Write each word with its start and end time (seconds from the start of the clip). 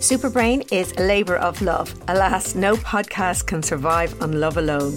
Superbrain 0.00 0.66
is 0.72 0.92
a 0.92 1.02
labour 1.02 1.36
of 1.36 1.60
love. 1.60 1.94
Alas, 2.08 2.54
no 2.54 2.74
podcast 2.76 3.46
can 3.46 3.62
survive 3.62 4.18
on 4.22 4.40
love 4.40 4.56
alone. 4.56 4.96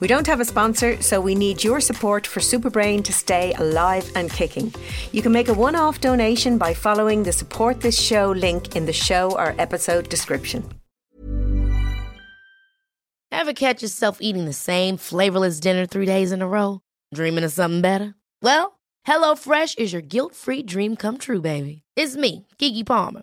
We 0.00 0.08
don't 0.08 0.26
have 0.26 0.40
a 0.40 0.44
sponsor, 0.44 1.00
so 1.00 1.20
we 1.20 1.36
need 1.36 1.62
your 1.62 1.78
support 1.80 2.26
for 2.26 2.40
Superbrain 2.40 3.04
to 3.04 3.12
stay 3.12 3.52
alive 3.58 4.10
and 4.16 4.28
kicking. 4.28 4.74
You 5.12 5.22
can 5.22 5.30
make 5.30 5.46
a 5.46 5.54
one 5.54 5.76
off 5.76 6.00
donation 6.00 6.58
by 6.58 6.74
following 6.74 7.22
the 7.22 7.30
support 7.30 7.80
this 7.80 7.96
show 7.96 8.32
link 8.32 8.74
in 8.74 8.86
the 8.86 8.92
show 8.92 9.30
or 9.38 9.54
episode 9.56 10.08
description. 10.08 10.68
Ever 13.30 13.52
catch 13.52 13.82
yourself 13.82 14.18
eating 14.20 14.46
the 14.46 14.52
same 14.52 14.96
flavourless 14.96 15.60
dinner 15.60 15.86
three 15.86 16.06
days 16.06 16.32
in 16.32 16.42
a 16.42 16.48
row? 16.48 16.80
Dreaming 17.14 17.44
of 17.44 17.52
something 17.52 17.82
better? 17.82 18.16
Well, 18.42 18.80
HelloFresh 19.06 19.78
is 19.78 19.92
your 19.92 20.02
guilt 20.02 20.34
free 20.34 20.64
dream 20.64 20.96
come 20.96 21.18
true, 21.18 21.40
baby. 21.40 21.82
It's 21.94 22.16
me, 22.16 22.48
Keke 22.58 22.84
Palmer. 22.84 23.22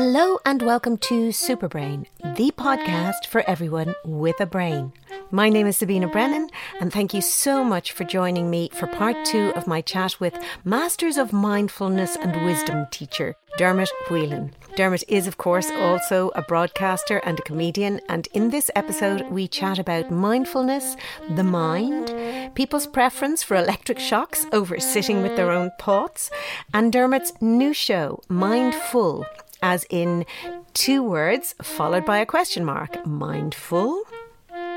Hello 0.00 0.38
and 0.46 0.62
welcome 0.62 0.96
to 0.98 1.30
Superbrain, 1.30 2.06
the 2.36 2.52
podcast 2.52 3.26
for 3.26 3.40
everyone 3.50 3.96
with 4.04 4.40
a 4.40 4.46
brain. 4.46 4.92
My 5.32 5.48
name 5.48 5.66
is 5.66 5.78
Sabina 5.78 6.06
Brennan, 6.06 6.50
and 6.80 6.92
thank 6.92 7.12
you 7.12 7.20
so 7.20 7.64
much 7.64 7.90
for 7.90 8.04
joining 8.04 8.48
me 8.48 8.70
for 8.72 8.86
part 8.86 9.16
two 9.24 9.52
of 9.56 9.66
my 9.66 9.80
chat 9.80 10.20
with 10.20 10.38
Masters 10.64 11.16
of 11.16 11.32
Mindfulness 11.32 12.14
and 12.14 12.44
Wisdom 12.44 12.86
teacher, 12.92 13.34
Dermot 13.56 13.90
Whelan. 14.08 14.54
Dermot 14.76 15.02
is, 15.08 15.26
of 15.26 15.36
course, 15.36 15.68
also 15.68 16.30
a 16.36 16.42
broadcaster 16.42 17.18
and 17.24 17.40
a 17.40 17.42
comedian, 17.42 18.00
and 18.08 18.28
in 18.32 18.50
this 18.50 18.70
episode, 18.76 19.28
we 19.32 19.48
chat 19.48 19.80
about 19.80 20.12
mindfulness, 20.12 20.96
the 21.34 21.42
mind, 21.42 22.54
people's 22.54 22.86
preference 22.86 23.42
for 23.42 23.56
electric 23.56 23.98
shocks 23.98 24.46
over 24.52 24.78
sitting 24.78 25.22
with 25.22 25.34
their 25.34 25.50
own 25.50 25.72
thoughts, 25.80 26.30
and 26.72 26.92
Dermot's 26.92 27.32
new 27.40 27.74
show, 27.74 28.22
Mind 28.28 28.76
Full, 28.76 29.26
as 29.62 29.86
in 29.90 30.24
two 30.74 31.02
words 31.02 31.54
followed 31.62 32.04
by 32.04 32.18
a 32.18 32.26
question 32.26 32.64
mark. 32.64 33.06
Mind 33.06 33.54
Full 33.54 34.04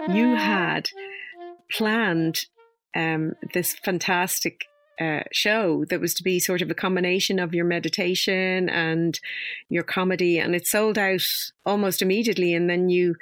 you 0.09 0.35
had 0.35 0.89
planned 1.69 2.45
um, 2.95 3.33
this 3.53 3.73
fantastic 3.73 4.65
uh, 4.99 5.21
show 5.31 5.85
that 5.85 6.01
was 6.01 6.13
to 6.15 6.23
be 6.23 6.39
sort 6.39 6.61
of 6.61 6.69
a 6.69 6.75
combination 6.75 7.39
of 7.39 7.53
your 7.53 7.65
meditation 7.65 8.69
and 8.69 9.19
your 9.69 9.83
comedy, 9.83 10.37
and 10.37 10.55
it 10.55 10.67
sold 10.67 10.97
out 10.97 11.25
almost 11.65 12.01
immediately. 12.01 12.53
And 12.53 12.69
then 12.69 12.89
you, 12.89 13.15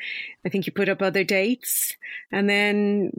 I 0.46 0.50
think 0.50 0.66
you 0.66 0.74
put 0.74 0.90
up 0.90 1.02
other 1.02 1.24
dates, 1.24 1.96
and 2.32 2.50
then 2.50 3.12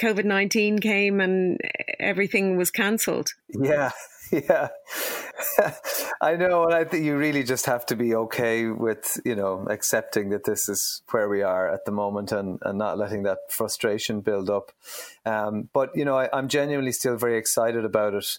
COVID 0.00 0.24
19 0.24 0.78
came 0.78 1.20
and 1.20 1.60
everything 1.98 2.56
was 2.56 2.70
cancelled. 2.70 3.30
Yeah, 3.48 3.90
yeah, 4.34 4.68
I 6.20 6.36
know, 6.36 6.64
and 6.64 6.74
I 6.74 6.84
think 6.84 7.04
you 7.04 7.16
really 7.16 7.42
just 7.42 7.66
have 7.66 7.86
to 7.86 7.96
be 7.96 8.14
okay 8.14 8.66
with 8.66 9.20
you 9.24 9.34
know 9.34 9.66
accepting 9.70 10.30
that 10.30 10.44
this 10.44 10.68
is 10.68 11.02
where 11.10 11.28
we 11.28 11.42
are 11.42 11.68
at 11.68 11.84
the 11.84 11.92
moment, 11.92 12.32
and 12.32 12.58
and 12.62 12.78
not 12.78 12.98
letting 12.98 13.22
that 13.24 13.38
frustration 13.48 14.20
build 14.20 14.50
up. 14.50 14.72
Um, 15.24 15.68
but 15.72 15.90
you 15.94 16.04
know, 16.04 16.18
I, 16.18 16.28
I'm 16.32 16.48
genuinely 16.48 16.92
still 16.92 17.16
very 17.16 17.38
excited 17.38 17.84
about 17.84 18.14
it. 18.14 18.38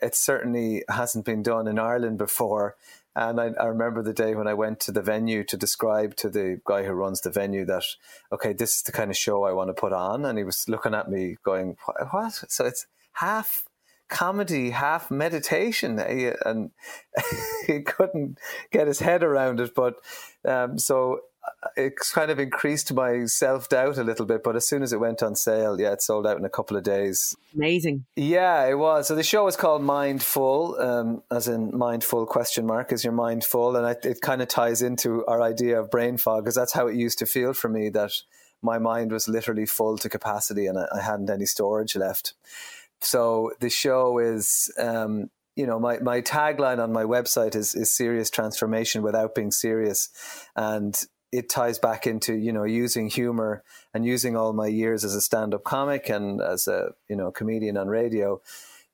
It 0.00 0.14
certainly 0.14 0.84
hasn't 0.88 1.24
been 1.24 1.42
done 1.42 1.66
in 1.68 1.78
Ireland 1.78 2.18
before. 2.18 2.76
And 3.14 3.38
I, 3.38 3.50
I, 3.60 3.66
remember 3.66 4.02
the 4.02 4.14
day 4.14 4.34
when 4.34 4.48
I 4.48 4.54
went 4.54 4.80
to 4.80 4.90
the 4.90 5.02
venue 5.02 5.44
to 5.44 5.56
describe 5.58 6.16
to 6.16 6.30
the 6.30 6.62
guy 6.64 6.84
who 6.84 6.92
runs 6.92 7.20
the 7.20 7.30
venue 7.30 7.66
that, 7.66 7.84
okay, 8.32 8.54
this 8.54 8.76
is 8.76 8.82
the 8.82 8.92
kind 8.92 9.10
of 9.10 9.18
show 9.18 9.44
I 9.44 9.52
want 9.52 9.68
to 9.68 9.74
put 9.74 9.92
on. 9.92 10.24
And 10.24 10.38
he 10.38 10.44
was 10.44 10.66
looking 10.66 10.94
at 10.94 11.10
me 11.10 11.36
going, 11.44 11.76
what? 12.10 12.32
So 12.48 12.64
it's 12.64 12.86
half 13.12 13.66
comedy, 14.12 14.70
half 14.70 15.10
meditation, 15.10 15.98
and 15.98 16.70
he 17.66 17.80
couldn't 17.80 18.38
get 18.70 18.86
his 18.86 19.00
head 19.00 19.24
around 19.24 19.58
it. 19.58 19.74
But 19.74 19.94
um, 20.44 20.78
so 20.78 21.20
uh, 21.42 21.68
it 21.76 21.94
kind 22.12 22.30
of 22.30 22.38
increased 22.38 22.92
my 22.92 23.24
self 23.24 23.70
doubt 23.70 23.96
a 23.96 24.04
little 24.04 24.26
bit. 24.26 24.44
But 24.44 24.54
as 24.54 24.68
soon 24.68 24.82
as 24.82 24.92
it 24.92 25.00
went 25.00 25.22
on 25.22 25.34
sale, 25.34 25.80
yeah, 25.80 25.92
it 25.92 26.02
sold 26.02 26.26
out 26.26 26.36
in 26.36 26.44
a 26.44 26.50
couple 26.50 26.76
of 26.76 26.84
days. 26.84 27.34
Amazing. 27.56 28.04
Yeah, 28.14 28.66
it 28.66 28.78
was. 28.78 29.08
So 29.08 29.14
the 29.14 29.22
show 29.22 29.46
is 29.46 29.56
called 29.56 29.82
Mind 29.82 30.22
Full, 30.22 30.78
um, 30.78 31.22
as 31.30 31.48
in 31.48 31.76
mindful 31.76 32.26
question 32.26 32.66
mark. 32.66 32.92
Is 32.92 33.04
your 33.04 33.14
mind 33.14 33.44
full? 33.44 33.76
And 33.76 33.96
it 34.04 34.20
kind 34.20 34.42
of 34.42 34.48
ties 34.48 34.82
into 34.82 35.24
our 35.26 35.42
idea 35.42 35.80
of 35.80 35.90
brain 35.90 36.18
fog, 36.18 36.44
because 36.44 36.54
that's 36.54 36.74
how 36.74 36.86
it 36.86 36.96
used 36.96 37.18
to 37.20 37.26
feel 37.26 37.54
for 37.54 37.70
me. 37.70 37.88
That 37.88 38.12
my 38.60 38.78
mind 38.78 39.10
was 39.10 39.26
literally 39.26 39.66
full 39.66 39.96
to 39.98 40.08
capacity, 40.10 40.66
and 40.66 40.78
I, 40.78 40.86
I 40.94 41.00
hadn't 41.00 41.30
any 41.30 41.46
storage 41.46 41.96
left. 41.96 42.34
So 43.04 43.52
the 43.60 43.70
show 43.70 44.18
is, 44.18 44.72
um, 44.78 45.30
you 45.56 45.66
know, 45.66 45.78
my, 45.78 45.98
my 45.98 46.20
tagline 46.20 46.82
on 46.82 46.92
my 46.92 47.04
website 47.04 47.54
is, 47.54 47.74
is 47.74 47.92
serious 47.92 48.30
transformation 48.30 49.02
without 49.02 49.34
being 49.34 49.50
serious. 49.50 50.08
And 50.56 50.98
it 51.30 51.48
ties 51.48 51.78
back 51.78 52.06
into, 52.06 52.34
you 52.34 52.52
know, 52.52 52.64
using 52.64 53.08
humor 53.08 53.62
and 53.94 54.04
using 54.04 54.36
all 54.36 54.52
my 54.52 54.66
years 54.66 55.04
as 55.04 55.14
a 55.14 55.20
stand 55.20 55.54
up 55.54 55.64
comic 55.64 56.08
and 56.08 56.40
as 56.40 56.68
a, 56.68 56.90
you 57.08 57.16
know, 57.16 57.30
comedian 57.30 57.76
on 57.76 57.88
radio 57.88 58.40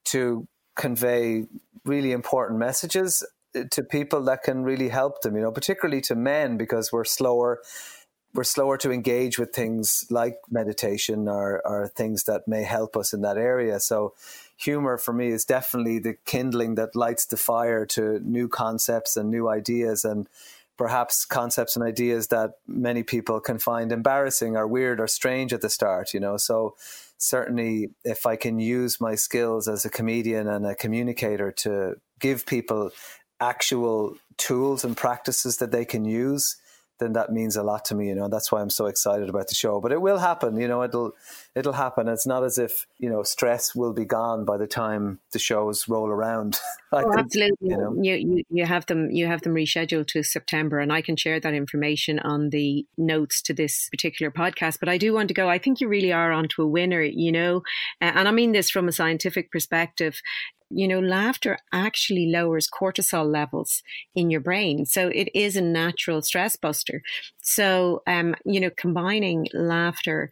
to 0.06 0.46
convey 0.76 1.44
really 1.84 2.12
important 2.12 2.58
messages 2.58 3.24
to 3.70 3.82
people 3.82 4.22
that 4.24 4.42
can 4.42 4.62
really 4.62 4.88
help 4.88 5.22
them, 5.22 5.34
you 5.34 5.42
know, 5.42 5.50
particularly 5.50 6.00
to 6.02 6.14
men 6.14 6.56
because 6.56 6.92
we're 6.92 7.04
slower 7.04 7.60
we're 8.34 8.44
slower 8.44 8.76
to 8.78 8.92
engage 8.92 9.38
with 9.38 9.52
things 9.52 10.04
like 10.10 10.38
meditation 10.50 11.28
or, 11.28 11.62
or 11.66 11.88
things 11.88 12.24
that 12.24 12.46
may 12.46 12.62
help 12.62 12.96
us 12.96 13.12
in 13.12 13.22
that 13.22 13.38
area. 13.38 13.80
So, 13.80 14.14
humor 14.56 14.98
for 14.98 15.12
me 15.12 15.28
is 15.28 15.44
definitely 15.44 15.98
the 15.98 16.14
kindling 16.26 16.74
that 16.74 16.96
lights 16.96 17.26
the 17.26 17.36
fire 17.36 17.86
to 17.86 18.20
new 18.20 18.48
concepts 18.48 19.16
and 19.16 19.30
new 19.30 19.48
ideas, 19.48 20.04
and 20.04 20.28
perhaps 20.76 21.24
concepts 21.24 21.74
and 21.74 21.84
ideas 21.84 22.28
that 22.28 22.52
many 22.66 23.02
people 23.02 23.40
can 23.40 23.58
find 23.58 23.92
embarrassing 23.92 24.56
or 24.56 24.66
weird 24.66 25.00
or 25.00 25.06
strange 25.06 25.52
at 25.52 25.60
the 25.60 25.70
start. 25.70 26.12
You 26.12 26.20
know, 26.20 26.36
so 26.36 26.76
certainly 27.18 27.90
if 28.04 28.26
I 28.26 28.36
can 28.36 28.60
use 28.60 29.00
my 29.00 29.14
skills 29.16 29.68
as 29.68 29.84
a 29.84 29.90
comedian 29.90 30.46
and 30.46 30.64
a 30.64 30.74
communicator 30.74 31.50
to 31.50 31.96
give 32.20 32.46
people 32.46 32.90
actual 33.40 34.16
tools 34.36 34.84
and 34.84 34.96
practices 34.96 35.58
that 35.58 35.72
they 35.72 35.84
can 35.84 36.04
use 36.04 36.56
then 36.98 37.12
that 37.12 37.32
means 37.32 37.56
a 37.56 37.62
lot 37.62 37.84
to 37.86 37.94
me, 37.94 38.08
you 38.08 38.14
know. 38.14 38.28
That's 38.28 38.50
why 38.50 38.60
I'm 38.60 38.70
so 38.70 38.86
excited 38.86 39.28
about 39.28 39.48
the 39.48 39.54
show. 39.54 39.80
But 39.80 39.92
it 39.92 40.00
will 40.00 40.18
happen, 40.18 40.56
you 40.56 40.68
know. 40.68 40.82
It'll 40.82 41.12
it'll 41.58 41.72
happen. 41.72 42.08
It's 42.08 42.26
not 42.26 42.44
as 42.44 42.58
if 42.58 42.86
you 42.98 43.10
know 43.10 43.22
stress 43.22 43.74
will 43.74 43.92
be 43.92 44.04
gone 44.04 44.44
by 44.44 44.56
the 44.56 44.66
time 44.66 45.18
the 45.32 45.38
shows 45.38 45.88
roll 45.88 46.08
around. 46.08 46.58
oh, 46.92 47.00
think, 47.00 47.18
absolutely. 47.18 47.68
You, 47.68 47.76
know. 47.76 47.96
you, 48.00 48.14
you 48.14 48.42
you 48.50 48.66
have 48.66 48.86
them 48.86 49.10
you 49.10 49.26
have 49.26 49.42
them 49.42 49.54
rescheduled 49.54 50.06
to 50.08 50.22
September, 50.22 50.78
and 50.78 50.92
I 50.92 51.02
can 51.02 51.16
share 51.16 51.40
that 51.40 51.54
information 51.54 52.18
on 52.20 52.50
the 52.50 52.86
notes 52.96 53.42
to 53.42 53.54
this 53.54 53.88
particular 53.90 54.30
podcast. 54.30 54.78
But 54.80 54.88
I 54.88 54.98
do 54.98 55.12
want 55.12 55.28
to 55.28 55.34
go. 55.34 55.48
I 55.48 55.58
think 55.58 55.80
you 55.80 55.88
really 55.88 56.12
are 56.12 56.32
onto 56.32 56.62
a 56.62 56.66
winner, 56.66 57.02
you 57.02 57.32
know, 57.32 57.62
and 58.00 58.28
I 58.28 58.30
mean 58.30 58.52
this 58.52 58.70
from 58.70 58.88
a 58.88 58.92
scientific 58.92 59.50
perspective 59.50 60.20
you 60.70 60.86
know, 60.86 61.00
laughter 61.00 61.58
actually 61.72 62.26
lowers 62.26 62.68
cortisol 62.68 63.30
levels 63.30 63.82
in 64.14 64.30
your 64.30 64.40
brain. 64.40 64.84
So 64.84 65.08
it 65.08 65.28
is 65.34 65.56
a 65.56 65.62
natural 65.62 66.20
stress 66.22 66.56
buster. 66.56 67.02
So, 67.40 68.02
um, 68.06 68.34
you 68.44 68.60
know, 68.60 68.70
combining 68.76 69.46
laughter 69.54 70.30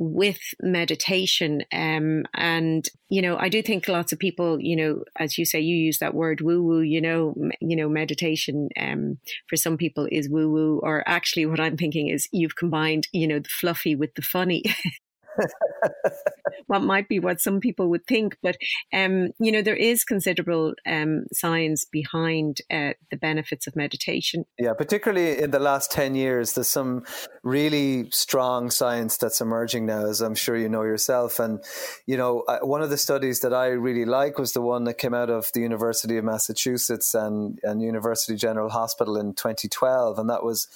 with 0.00 0.38
meditation 0.60 1.62
um, 1.72 2.24
and 2.34 2.88
you 3.08 3.20
know 3.20 3.36
i 3.36 3.48
do 3.48 3.60
think 3.60 3.88
lots 3.88 4.12
of 4.12 4.18
people 4.18 4.60
you 4.60 4.76
know 4.76 5.02
as 5.18 5.36
you 5.36 5.44
say 5.44 5.58
you 5.58 5.74
use 5.74 5.98
that 5.98 6.14
word 6.14 6.40
woo 6.40 6.62
woo 6.62 6.80
you 6.80 7.00
know 7.00 7.34
you 7.60 7.74
know 7.74 7.88
meditation 7.88 8.68
um, 8.78 9.18
for 9.48 9.56
some 9.56 9.76
people 9.76 10.06
is 10.12 10.28
woo 10.28 10.48
woo 10.48 10.80
or 10.84 11.02
actually 11.06 11.44
what 11.46 11.58
i'm 11.58 11.76
thinking 11.76 12.08
is 12.08 12.28
you've 12.32 12.54
combined 12.54 13.08
you 13.12 13.26
know 13.26 13.40
the 13.40 13.48
fluffy 13.48 13.96
with 13.96 14.14
the 14.14 14.22
funny 14.22 14.62
what 16.66 16.82
might 16.82 17.08
be 17.08 17.18
what 17.18 17.40
some 17.40 17.60
people 17.60 17.88
would 17.90 18.06
think. 18.06 18.36
But, 18.42 18.56
um, 18.92 19.30
you 19.38 19.52
know, 19.52 19.62
there 19.62 19.76
is 19.76 20.04
considerable 20.04 20.74
um, 20.86 21.24
science 21.32 21.84
behind 21.84 22.58
uh, 22.70 22.92
the 23.10 23.16
benefits 23.16 23.66
of 23.66 23.76
meditation. 23.76 24.44
Yeah, 24.58 24.74
particularly 24.74 25.40
in 25.40 25.50
the 25.50 25.58
last 25.58 25.90
10 25.90 26.14
years, 26.14 26.52
there's 26.52 26.68
some 26.68 27.04
really 27.42 28.10
strong 28.10 28.70
science 28.70 29.16
that's 29.16 29.40
emerging 29.40 29.86
now, 29.86 30.06
as 30.06 30.20
I'm 30.20 30.34
sure 30.34 30.56
you 30.56 30.68
know 30.68 30.82
yourself. 30.82 31.38
And, 31.38 31.62
you 32.06 32.16
know, 32.16 32.44
one 32.62 32.82
of 32.82 32.90
the 32.90 32.98
studies 32.98 33.40
that 33.40 33.54
I 33.54 33.68
really 33.68 34.04
like 34.04 34.38
was 34.38 34.52
the 34.52 34.62
one 34.62 34.84
that 34.84 34.98
came 34.98 35.14
out 35.14 35.30
of 35.30 35.50
the 35.54 35.60
University 35.60 36.18
of 36.18 36.24
Massachusetts 36.24 37.14
and, 37.14 37.58
and 37.62 37.82
University 37.82 38.36
General 38.36 38.70
Hospital 38.70 39.16
in 39.16 39.34
2012. 39.34 40.18
And 40.18 40.28
that 40.30 40.44
was 40.44 40.68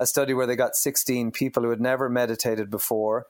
a 0.00 0.06
study 0.06 0.34
where 0.34 0.46
they 0.46 0.56
got 0.56 0.76
16 0.76 1.32
people 1.32 1.62
who 1.62 1.70
had 1.70 1.80
never 1.80 2.08
meditated 2.08 2.70
before 2.70 3.26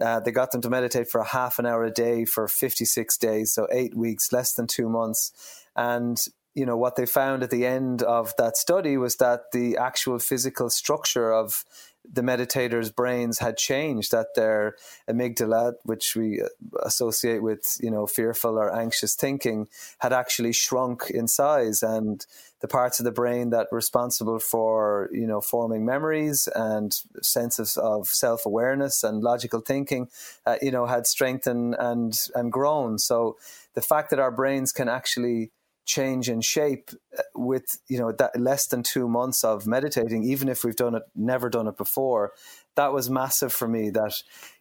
Uh, 0.00 0.20
they 0.20 0.30
got 0.30 0.52
them 0.52 0.60
to 0.62 0.70
meditate 0.70 1.08
for 1.08 1.20
a 1.20 1.26
half 1.26 1.58
an 1.58 1.66
hour 1.66 1.84
a 1.84 1.90
day 1.90 2.24
for 2.24 2.48
56 2.48 3.18
days, 3.18 3.52
so 3.52 3.66
eight 3.70 3.94
weeks, 3.94 4.32
less 4.32 4.54
than 4.54 4.66
two 4.66 4.88
months. 4.88 5.32
And 5.76 6.18
you 6.54 6.66
know 6.66 6.76
what 6.76 6.96
they 6.96 7.06
found 7.06 7.42
at 7.42 7.50
the 7.50 7.66
end 7.66 8.02
of 8.02 8.34
that 8.36 8.56
study 8.56 8.96
was 8.96 9.16
that 9.16 9.52
the 9.52 9.76
actual 9.78 10.18
physical 10.18 10.68
structure 10.68 11.32
of 11.32 11.64
the 12.10 12.22
meditators' 12.22 12.94
brains 12.94 13.38
had 13.38 13.56
changed, 13.56 14.10
that 14.10 14.34
their 14.34 14.74
amygdala, 15.08 15.74
which 15.84 16.16
we 16.16 16.42
associate 16.82 17.42
with, 17.42 17.76
you 17.80 17.90
know, 17.90 18.06
fearful 18.06 18.58
or 18.58 18.74
anxious 18.74 19.14
thinking, 19.14 19.68
had 19.98 20.12
actually 20.12 20.52
shrunk 20.52 21.10
in 21.10 21.28
size, 21.28 21.82
and 21.82 22.26
the 22.62 22.68
parts 22.68 23.00
of 23.00 23.04
the 23.04 23.12
brain 23.12 23.50
that 23.50 23.66
were 23.70 23.76
responsible 23.76 24.38
for, 24.38 25.10
you 25.12 25.26
know, 25.26 25.40
forming 25.40 25.84
memories 25.84 26.48
and 26.54 26.94
senses 27.20 27.76
of 27.76 28.06
self 28.06 28.46
awareness 28.46 29.02
and 29.02 29.22
logical 29.22 29.60
thinking, 29.60 30.08
uh, 30.46 30.56
you 30.62 30.70
know, 30.70 30.86
had 30.86 31.06
strengthened 31.06 31.76
and 31.78 32.14
and 32.34 32.50
grown. 32.52 32.98
So 32.98 33.36
the 33.74 33.82
fact 33.82 34.10
that 34.10 34.20
our 34.20 34.30
brains 34.30 34.72
can 34.72 34.88
actually 34.88 35.50
change 35.84 36.28
in 36.28 36.40
shape 36.40 36.90
uh, 37.18 37.22
with 37.34 37.64
you 37.88 37.98
know 37.98 38.12
that 38.12 38.38
less 38.38 38.68
than 38.68 38.84
two 38.84 39.08
months 39.08 39.42
of 39.42 39.66
meditating 39.66 40.22
even 40.22 40.48
if 40.48 40.62
we've 40.62 40.76
done 40.76 40.94
it 40.94 41.02
never 41.16 41.50
done 41.50 41.66
it 41.66 41.76
before 41.76 42.30
that 42.76 42.92
was 42.92 43.10
massive 43.10 43.52
for 43.52 43.66
me 43.66 43.90
that 43.90 44.14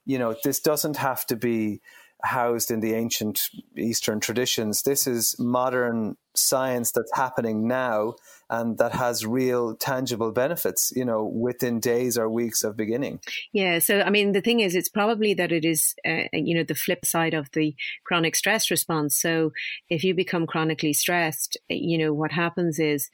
you 0.03 0.17
know 0.17 0.35
this 0.43 0.59
doesn't 0.59 0.97
have 0.97 1.23
to 1.23 1.35
be 1.35 1.79
housed 2.23 2.71
in 2.71 2.79
the 2.79 2.93
ancient 2.93 3.49
eastern 3.77 4.19
traditions. 4.19 4.83
This 4.83 5.07
is 5.07 5.35
modern 5.39 6.17
science 6.35 6.91
that's 6.91 7.11
happening 7.13 7.67
now 7.67 8.15
and 8.49 8.77
that 8.77 8.93
has 8.93 9.25
real 9.25 9.75
tangible 9.75 10.31
benefits 10.31 10.91
you 10.95 11.03
know 11.03 11.25
within 11.25 11.79
days 11.79 12.17
or 12.17 12.29
weeks 12.29 12.63
of 12.63 12.77
beginning. 12.77 13.19
Yeah 13.51 13.79
so 13.79 14.01
i 14.01 14.09
mean 14.09 14.31
the 14.31 14.41
thing 14.41 14.61
is 14.61 14.73
it's 14.73 14.87
probably 14.87 15.33
that 15.33 15.51
it 15.51 15.65
is 15.65 15.93
uh, 16.07 16.23
you 16.31 16.55
know 16.55 16.63
the 16.63 16.75
flip 16.75 17.05
side 17.05 17.33
of 17.33 17.51
the 17.51 17.75
chronic 18.05 18.35
stress 18.35 18.71
response. 18.71 19.15
So 19.17 19.51
if 19.89 20.03
you 20.03 20.13
become 20.13 20.47
chronically 20.47 20.93
stressed 20.93 21.57
you 21.69 21.97
know 21.97 22.13
what 22.13 22.31
happens 22.31 22.79
is 22.79 23.09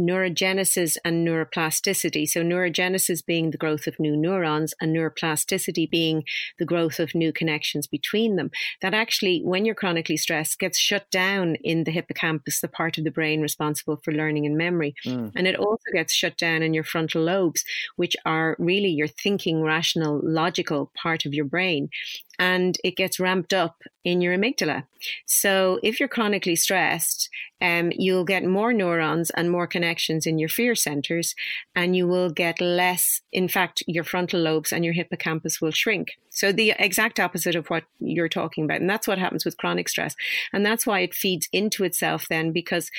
neurogenesis 0.00 0.96
and 1.04 1.26
neuroplasticity. 1.26 2.26
So, 2.28 2.42
neurogenesis 2.42 3.24
being 3.24 3.50
the 3.50 3.58
growth 3.58 3.86
of 3.86 4.00
new 4.00 4.16
neurons, 4.16 4.74
and 4.80 4.96
neuroplasticity 4.96 5.90
being 5.90 6.24
the 6.58 6.64
growth 6.64 6.98
of 6.98 7.14
new 7.14 7.32
connections 7.32 7.86
between 7.86 8.36
them. 8.36 8.50
That 8.80 8.94
actually, 8.94 9.40
when 9.44 9.64
you're 9.64 9.74
chronically 9.74 10.16
stressed, 10.16 10.58
gets 10.58 10.78
shut 10.78 11.10
down 11.10 11.56
in 11.56 11.84
the 11.84 11.90
hippocampus, 11.90 12.60
the 12.60 12.68
part 12.68 12.98
of 12.98 13.04
the 13.04 13.10
brain 13.10 13.40
responsible 13.40 14.00
for 14.02 14.12
learning 14.12 14.46
and 14.46 14.56
memory. 14.56 14.94
Mm. 15.04 15.32
And 15.36 15.46
it 15.46 15.56
also 15.56 15.84
gets 15.92 16.14
shut 16.14 16.36
down 16.36 16.62
in 16.62 16.74
your 16.74 16.84
frontal 16.84 17.22
lobes, 17.22 17.64
which 17.96 18.16
are 18.24 18.56
really 18.58 18.90
your 18.90 19.08
thinking, 19.08 19.62
rational, 19.62 20.20
logical 20.22 20.90
part 21.00 21.26
of 21.26 21.34
your 21.34 21.44
brain 21.44 21.90
and 22.40 22.78
it 22.82 22.96
gets 22.96 23.20
ramped 23.20 23.52
up 23.52 23.82
in 24.02 24.22
your 24.22 24.34
amygdala. 24.36 24.84
So 25.26 25.78
if 25.82 26.00
you're 26.00 26.08
chronically 26.08 26.56
stressed, 26.56 27.28
um, 27.60 27.92
you'll 27.94 28.24
get 28.24 28.44
more 28.44 28.72
neurons 28.72 29.28
and 29.28 29.50
more 29.50 29.66
connections 29.66 30.26
in 30.26 30.38
your 30.38 30.48
fear 30.48 30.74
centers, 30.74 31.34
and 31.76 31.94
you 31.94 32.08
will 32.08 32.30
get 32.30 32.58
less. 32.58 33.20
In 33.30 33.46
fact, 33.46 33.82
your 33.86 34.04
frontal 34.04 34.40
lobes 34.40 34.72
and 34.72 34.86
your 34.86 34.94
hippocampus 34.94 35.60
will 35.60 35.70
shrink. 35.70 36.12
So 36.30 36.50
the 36.50 36.72
exact 36.78 37.20
opposite 37.20 37.56
of 37.56 37.68
what 37.68 37.84
you're 37.98 38.28
talking 38.28 38.64
about. 38.64 38.80
And 38.80 38.88
that's 38.88 39.06
what 39.06 39.18
happens 39.18 39.44
with 39.44 39.58
chronic 39.58 39.90
stress. 39.90 40.16
And 40.50 40.64
that's 40.64 40.86
why 40.86 41.00
it 41.00 41.12
feeds 41.12 41.46
into 41.52 41.84
itself 41.84 42.26
then, 42.30 42.52
because 42.52 42.90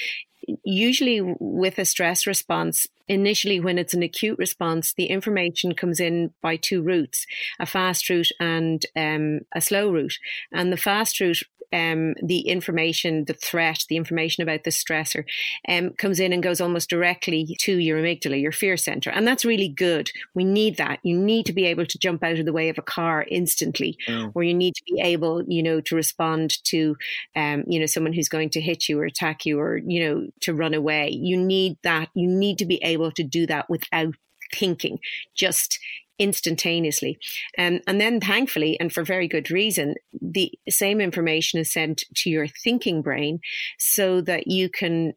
usually 0.63 1.21
with 1.39 1.77
a 1.77 1.85
stress 1.85 2.25
response, 2.27 2.87
initially 3.07 3.59
when 3.59 3.77
it's 3.77 3.93
an 3.93 4.03
acute 4.03 4.37
response, 4.37 4.93
the 4.93 5.05
information 5.05 5.75
comes 5.75 5.99
in 5.99 6.33
by 6.41 6.55
two 6.55 6.81
routes, 6.81 7.25
a 7.59 7.65
fast 7.65 8.09
route 8.09 8.31
and 8.39 8.85
um, 8.95 9.41
a 9.53 9.61
slow 9.61 9.91
route. 9.91 10.17
And 10.51 10.71
the 10.71 10.77
fast 10.77 11.19
route 11.19 11.43
um, 11.73 12.15
the 12.21 12.41
information, 12.41 13.25
the 13.25 13.33
threat, 13.33 13.85
the 13.89 13.97
information 13.97 14.43
about 14.43 14.63
the 14.63 14.71
stressor 14.71 15.23
um, 15.67 15.91
comes 15.91 16.19
in 16.19 16.33
and 16.33 16.43
goes 16.43 16.61
almost 16.61 16.89
directly 16.89 17.55
to 17.59 17.77
your 17.77 17.99
amygdala, 17.99 18.41
your 18.41 18.51
fear 18.51 18.77
center. 18.77 19.09
And 19.09 19.27
that's 19.27 19.45
really 19.45 19.69
good. 19.69 20.11
We 20.33 20.43
need 20.43 20.77
that. 20.77 20.99
You 21.03 21.17
need 21.17 21.45
to 21.45 21.53
be 21.53 21.65
able 21.65 21.85
to 21.85 21.97
jump 21.97 22.23
out 22.23 22.39
of 22.39 22.45
the 22.45 22.53
way 22.53 22.69
of 22.69 22.77
a 22.77 22.83
car 22.83 23.25
instantly, 23.29 23.97
mm. 24.07 24.31
or 24.33 24.43
you 24.43 24.53
need 24.53 24.75
to 24.75 24.83
be 24.85 25.01
able, 25.01 25.43
you 25.47 25.63
know, 25.63 25.81
to 25.81 25.95
respond 25.95 26.63
to, 26.65 26.95
um, 27.35 27.63
you 27.67 27.79
know, 27.79 27.85
someone 27.85 28.13
who's 28.13 28.29
going 28.29 28.49
to 28.51 28.61
hit 28.61 28.89
you 28.89 28.99
or 28.99 29.05
attack 29.05 29.45
you 29.45 29.59
or, 29.59 29.77
you 29.77 30.03
know, 30.03 30.27
to 30.41 30.53
run 30.53 30.73
away. 30.73 31.09
You 31.09 31.37
need 31.37 31.77
that. 31.83 32.09
You 32.13 32.27
need 32.27 32.57
to 32.59 32.65
be 32.65 32.81
able 32.83 33.11
to 33.11 33.23
do 33.23 33.45
that 33.47 33.69
without 33.69 34.15
thinking, 34.53 34.99
just 35.33 35.79
instantaneously. 36.21 37.17
Um, 37.57 37.81
and 37.87 37.99
then, 37.99 38.21
thankfully, 38.21 38.79
and 38.79 38.93
for 38.93 39.03
very 39.03 39.27
good 39.27 39.49
reason, 39.49 39.95
the 40.21 40.51
same 40.69 41.01
information 41.01 41.59
is 41.59 41.73
sent 41.73 42.03
to 42.17 42.29
your 42.29 42.47
thinking 42.47 43.01
brain 43.01 43.39
so 43.79 44.21
that 44.21 44.45
you 44.45 44.69
can 44.69 45.13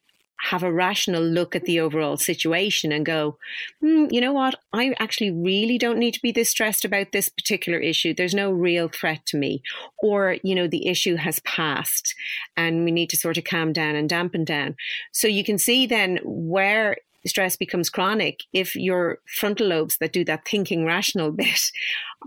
have 0.50 0.62
a 0.62 0.72
rational 0.72 1.22
look 1.22 1.54
at 1.54 1.64
the 1.64 1.80
overall 1.80 2.16
situation 2.16 2.92
and 2.92 3.06
go, 3.06 3.38
mm, 3.82 4.10
you 4.10 4.20
know 4.20 4.32
what? 4.32 4.56
I 4.72 4.94
actually 4.98 5.30
really 5.30 5.78
don't 5.78 5.98
need 5.98 6.12
to 6.14 6.22
be 6.22 6.32
this 6.32 6.50
stressed 6.50 6.84
about 6.84 7.12
this 7.12 7.28
particular 7.28 7.78
issue. 7.78 8.12
There's 8.12 8.34
no 8.34 8.50
real 8.50 8.88
threat 8.88 9.24
to 9.26 9.38
me. 9.38 9.62
Or, 10.02 10.36
you 10.42 10.54
know, 10.54 10.66
the 10.66 10.86
issue 10.86 11.16
has 11.16 11.38
passed 11.40 12.14
and 12.56 12.84
we 12.84 12.90
need 12.90 13.10
to 13.10 13.16
sort 13.16 13.38
of 13.38 13.44
calm 13.44 13.72
down 13.72 13.94
and 13.94 14.08
dampen 14.08 14.44
down. 14.44 14.76
So 15.12 15.28
you 15.28 15.44
can 15.44 15.56
see 15.56 15.86
then 15.86 16.18
where 16.24 16.96
stress 17.26 17.56
becomes 17.56 17.90
chronic 17.90 18.40
if 18.52 18.74
your 18.76 19.18
frontal 19.26 19.68
lobes 19.68 19.96
that 19.98 20.12
do 20.12 20.24
that 20.24 20.46
thinking 20.46 20.84
rational 20.84 21.30
bit 21.44 21.60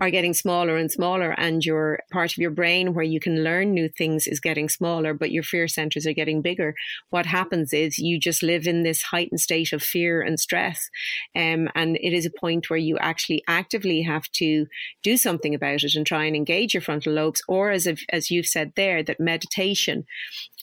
are 0.00 0.10
getting 0.10 0.34
smaller 0.34 0.76
and 0.76 0.92
smaller 0.92 1.32
and 1.32 1.64
your 1.64 2.00
part 2.12 2.32
of 2.32 2.38
your 2.38 2.50
brain 2.50 2.94
where 2.94 3.04
you 3.04 3.18
can 3.18 3.42
learn 3.42 3.72
new 3.72 3.88
things 3.88 4.26
is 4.26 4.40
getting 4.40 4.68
smaller 4.68 5.12
but 5.12 5.32
your 5.32 5.42
fear 5.42 5.66
centers 5.66 6.06
are 6.06 6.12
getting 6.12 6.40
bigger. 6.40 6.74
What 7.10 7.26
happens 7.26 7.72
is 7.72 7.98
you 7.98 8.18
just 8.20 8.42
live 8.42 8.66
in 8.66 8.82
this 8.82 9.02
heightened 9.02 9.40
state 9.40 9.72
of 9.72 9.82
fear 9.82 10.22
and 10.22 10.38
stress 10.38 10.88
um, 11.34 11.68
and 11.74 11.96
it 11.96 12.12
is 12.12 12.26
a 12.26 12.40
point 12.40 12.70
where 12.70 12.78
you 12.78 12.96
actually 12.98 13.42
actively 13.48 14.02
have 14.02 14.30
to 14.34 14.66
do 15.02 15.16
something 15.16 15.54
about 15.54 15.82
it 15.82 15.94
and 15.94 16.06
try 16.06 16.24
and 16.24 16.36
engage 16.36 16.74
your 16.74 16.80
frontal 16.80 17.12
lobes 17.12 17.42
or 17.48 17.70
as 17.70 17.88
as 18.10 18.30
you've 18.30 18.46
said 18.46 18.72
there 18.76 19.02
that 19.02 19.20
meditation 19.20 20.04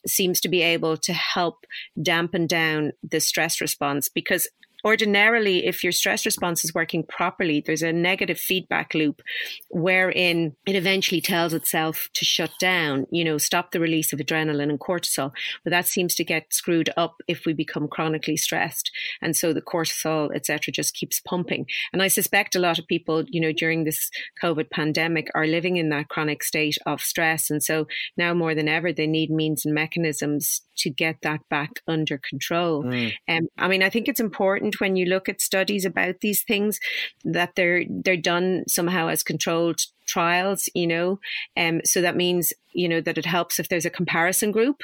seems 0.07 0.39
to 0.41 0.49
be 0.49 0.61
able 0.61 0.97
to 0.97 1.13
help 1.13 1.65
dampen 2.01 2.47
down 2.47 2.91
the 3.03 3.19
stress 3.19 3.61
response 3.61 4.09
because 4.09 4.47
ordinarily, 4.85 5.65
if 5.65 5.83
your 5.83 5.91
stress 5.91 6.25
response 6.25 6.63
is 6.63 6.73
working 6.73 7.03
properly, 7.03 7.63
there's 7.65 7.81
a 7.81 7.91
negative 7.91 8.39
feedback 8.39 8.93
loop 8.93 9.21
wherein 9.69 10.55
it 10.67 10.75
eventually 10.75 11.19
tells 11.19 11.53
itself 11.53 12.07
to 12.13 12.23
shut 12.23 12.51
down, 12.59 13.07
you 13.11 13.23
know, 13.23 13.39
stop 13.39 13.71
the 13.71 13.79
release 13.79 14.13
of 14.13 14.19
adrenaline 14.19 14.69
and 14.69 14.79
cortisol. 14.79 15.31
But 15.63 15.71
that 15.71 15.87
seems 15.87 16.13
to 16.15 16.23
get 16.23 16.53
screwed 16.53 16.91
up 16.95 17.15
if 17.27 17.45
we 17.45 17.53
become 17.53 17.87
chronically 17.87 18.37
stressed. 18.37 18.91
And 19.23 19.35
so 19.35 19.53
the 19.53 19.61
cortisol, 19.61 20.29
etc., 20.35 20.71
just 20.71 20.93
keeps 20.93 21.19
pumping. 21.19 21.65
And 21.91 22.03
I 22.03 22.07
suspect 22.07 22.55
a 22.55 22.59
lot 22.59 22.77
of 22.77 22.85
people, 22.85 23.23
you 23.27 23.41
know, 23.41 23.51
during 23.51 23.85
this 23.85 24.11
COVID 24.43 24.69
pandemic 24.69 25.29
are 25.33 25.47
living 25.47 25.77
in 25.77 25.89
that 25.89 26.09
chronic 26.09 26.43
state 26.43 26.77
of 26.85 27.01
stress. 27.01 27.49
And 27.49 27.63
so 27.63 27.87
now 28.17 28.35
more 28.35 28.53
than 28.53 28.67
ever, 28.67 28.93
they 28.93 29.07
need 29.07 29.31
means 29.31 29.65
and 29.65 29.73
mechanisms 29.73 30.61
to 30.77 30.89
get 30.89 31.17
that 31.23 31.39
back 31.49 31.71
under 31.87 32.19
control. 32.29 32.83
Mm. 32.83 33.13
Um, 33.27 33.47
I 33.57 33.67
mean, 33.67 33.81
I 33.81 33.89
think 33.89 34.07
it's 34.07 34.19
important 34.19 34.74
when 34.79 34.95
you 34.95 35.05
look 35.05 35.29
at 35.29 35.41
studies 35.41 35.85
about 35.85 36.21
these 36.21 36.43
things 36.43 36.79
that 37.23 37.55
they're 37.55 37.83
they're 37.89 38.17
done 38.17 38.63
somehow 38.67 39.07
as 39.07 39.23
controlled 39.23 39.81
trials, 40.05 40.69
you 40.73 40.87
know. 40.87 41.19
Um, 41.57 41.81
so 41.83 42.01
that 42.01 42.15
means, 42.15 42.53
you 42.73 42.87
know, 42.87 43.01
that 43.01 43.17
it 43.17 43.25
helps 43.25 43.59
if 43.59 43.69
there's 43.69 43.85
a 43.85 43.89
comparison 43.89 44.51
group, 44.51 44.81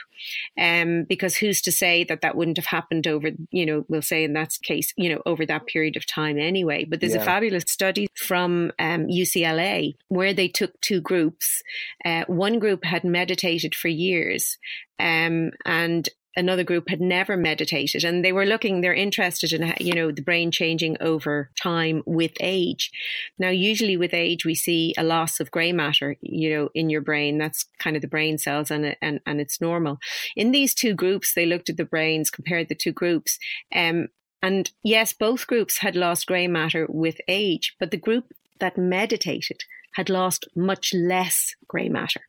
um, 0.58 1.06
because 1.08 1.38
who's 1.38 1.62
to 1.62 1.72
say 1.72 2.04
that 2.06 2.22
that 2.22 2.36
wouldn't 2.36 2.58
have 2.58 2.66
happened 2.66 3.08
over, 3.08 3.30
you 3.52 3.66
know, 3.66 3.86
we'll 3.88 4.02
say 4.02 4.24
in 4.24 4.34
that 4.34 4.58
case, 4.64 4.94
you 4.98 5.10
know, 5.10 5.22
over 5.26 5.46
that 5.46 5.68
period 5.68 5.96
of 5.96 6.06
time 6.06 6.38
anyway. 6.38 6.86
But 6.86 7.00
there's 7.00 7.16
yeah. 7.16 7.22
a 7.22 7.26
fabulous 7.26 7.66
study 7.68 8.08
from 8.16 8.72
um, 8.80 9.08
UCLA 9.08 9.96
where 10.08 10.34
they 10.34 10.48
took 10.48 10.80
two 10.82 11.02
groups. 11.02 11.62
Uh, 12.04 12.24
one 12.28 12.60
group 12.60 12.84
had 12.84 13.04
meditated 13.04 13.76
for 13.76 13.88
years, 13.88 14.58
um, 15.00 15.52
and 15.66 16.10
another 16.36 16.64
group 16.64 16.90
had 16.90 17.02
never 17.02 17.36
meditated 17.36 18.04
and 18.04 18.24
they 18.24 18.32
were 18.32 18.46
looking 18.46 18.82
they're 18.82 18.94
interested 18.94 19.52
in 19.52 19.74
you 19.80 19.94
know 19.94 20.12
the 20.12 20.22
brain 20.22 20.52
changing 20.52 20.98
over 21.02 21.50
time 21.62 22.04
with 22.06 22.32
age. 22.40 22.92
Now 23.38 23.50
usually 23.50 23.98
with 23.98 24.14
age 24.14 24.46
we 24.46 24.56
see 24.56 24.94
a 24.98 25.04
loss 25.04 25.40
of 25.40 25.52
gray 25.52 25.72
matter 25.72 26.16
you 26.22 26.50
know 26.50 26.70
in 26.74 26.90
your 26.90 27.02
brain. 27.02 27.38
That's 27.38 27.66
kind 27.80 27.96
of 27.96 28.02
the 28.02 28.08
brain 28.08 28.38
cells 28.38 28.72
and 28.72 28.96
and, 29.02 29.20
and 29.26 29.42
it's 29.42 29.62
normal. 29.62 30.00
In 30.36 30.52
these 30.52 30.74
two 30.74 30.94
groups 30.94 31.34
they 31.34 31.46
looked 31.46 31.70
at 31.70 31.78
the 31.78 31.86
brains 31.86 32.30
compared 32.30 32.70
the 32.70 32.76
two 32.76 32.94
groups 32.94 33.38
um, 33.74 34.08
and 34.42 34.72
yes 34.84 35.14
both 35.14 35.48
groups 35.48 35.80
had 35.80 35.96
lost 35.96 36.28
gray 36.28 36.48
matter 36.48 36.88
with 36.90 37.18
age 37.28 37.76
but 37.80 37.92
the 37.92 37.98
group 37.98 38.34
that 38.60 38.78
meditated 38.78 39.64
had 39.94 40.10
lost 40.10 40.48
much 40.56 40.94
less 40.94 41.56
gray 41.68 41.90
matter. 41.90 42.22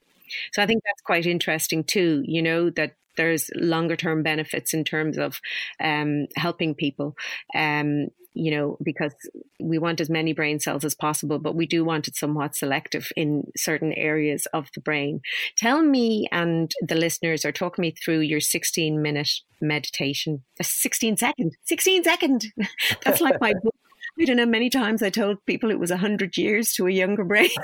So 0.52 0.62
I 0.62 0.66
think 0.66 0.82
that's 0.85 1.02
quite 1.02 1.26
interesting 1.26 1.85
too, 1.85 2.23
you 2.26 2.42
know, 2.42 2.71
that 2.71 2.94
there's 3.16 3.50
longer 3.54 3.97
term 3.97 4.23
benefits 4.23 4.75
in 4.75 4.85
terms 4.85 5.19
of 5.19 5.40
um, 5.83 6.26
helping 6.37 6.75
people. 6.75 7.14
Um, 7.54 8.09
you 8.35 8.50
know, 8.50 8.78
because 8.83 9.14
we 9.61 9.78
want 9.78 10.00
as 10.00 10.09
many 10.09 10.33
brain 10.33 10.59
cells 10.59 10.85
as 10.85 10.95
possible, 10.95 11.38
but 11.38 11.54
we 11.54 11.66
do 11.66 11.85
want 11.85 12.09
it 12.09 12.16
somewhat 12.16 12.57
selective 12.57 13.09
in 13.16 13.45
certain 13.57 13.92
areas 13.92 14.47
of 14.54 14.69
the 14.75 14.81
brain. 14.81 15.21
Tell 15.59 15.83
me 15.83 16.28
and 16.33 16.71
the 16.81 16.95
listeners, 16.95 17.45
or 17.45 17.52
talk 17.52 17.78
me 17.78 17.90
through 17.90 18.21
your 18.21 18.40
16 18.40 19.02
minute 19.02 19.31
meditation. 19.61 20.42
16 20.61 21.19
second, 21.19 21.52
16 21.64 22.04
second. 22.04 22.47
That's 23.04 23.21
like 23.21 23.40
my 23.40 23.52
book. 23.62 23.75
I 24.21 24.25
don't 24.25 24.37
know, 24.37 24.47
many 24.47 24.71
times 24.71 25.02
I 25.02 25.11
told 25.11 25.45
people 25.47 25.71
it 25.71 25.78
was 25.78 25.90
100 25.90 26.37
years 26.37 26.73
to 26.75 26.87
a 26.87 26.90
younger 26.90 27.25
brain. 27.25 27.50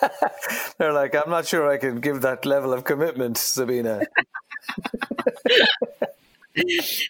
They're 0.78 0.92
like, 0.92 1.14
I'm 1.14 1.30
not 1.30 1.46
sure 1.46 1.68
I 1.68 1.76
can 1.76 2.00
give 2.00 2.22
that 2.22 2.46
level 2.46 2.72
of 2.72 2.84
commitment, 2.84 3.36
Sabina. 3.36 4.02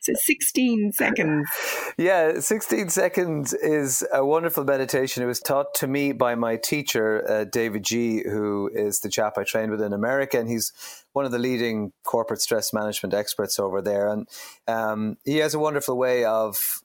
so 0.03 0.13
16 0.15 0.93
seconds. 0.93 1.49
Yeah, 1.97 2.41
16 2.41 2.89
seconds 2.91 3.53
is 3.53 4.05
a 4.13 4.25
wonderful 4.25 4.65
meditation. 4.65 5.23
It 5.23 5.27
was 5.27 5.41
taught 5.41 5.75
to 5.77 5.87
me 5.87 6.13
by 6.13 6.35
my 6.35 6.57
teacher, 6.57 7.25
uh, 7.29 7.45
davidji, 7.45 8.29
who 8.29 8.71
is 8.73 9.01
the 9.01 9.09
chap 9.09 9.39
I 9.39 9.45
trained 9.45 9.71
with 9.71 9.83
in 9.83 9.93
America. 9.93 10.39
And 10.39 10.49
he's 10.49 10.73
one 11.13 11.25
of 11.25 11.33
the 11.33 11.39
leading 11.39 11.93
corporate 12.05 12.41
stress 12.41 12.73
management 12.73 13.15
experts 13.15 13.59
over 13.59 13.83
there. 13.83 14.09
And 14.09 14.29
um, 14.69 15.17
he 15.25 15.39
has 15.39 15.55
a 15.55 15.59
wonderful 15.59 15.97
way 15.97 16.25
of, 16.25 16.83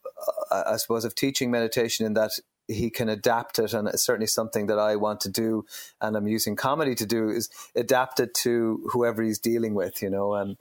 uh, 0.52 0.64
I 0.68 0.78
suppose, 0.78 1.06
of 1.06 1.16
teaching 1.16 1.52
meditation 1.52 2.06
in 2.06 2.14
that 2.14 2.32
he 2.68 2.90
can 2.90 3.08
adapt 3.08 3.60
it 3.60 3.74
and 3.74 3.88
it's 3.88 4.04
certainly 4.04 4.28
something 4.28 4.68
that 4.68 4.78
I 4.78 4.98
want 4.98 5.22
to 5.22 5.30
do 5.30 5.66
and 6.02 6.18
I'm 6.18 6.28
using 6.28 6.56
comedy 6.58 6.96
to 6.96 7.06
do 7.06 7.30
is 7.30 7.50
adapt 7.76 8.20
it 8.20 8.34
to 8.44 8.86
whoever 8.92 9.24
he's 9.24 9.40
dealing 9.40 9.74
with, 9.74 10.02
you 10.02 10.10
know, 10.10 10.34
and 10.34 10.58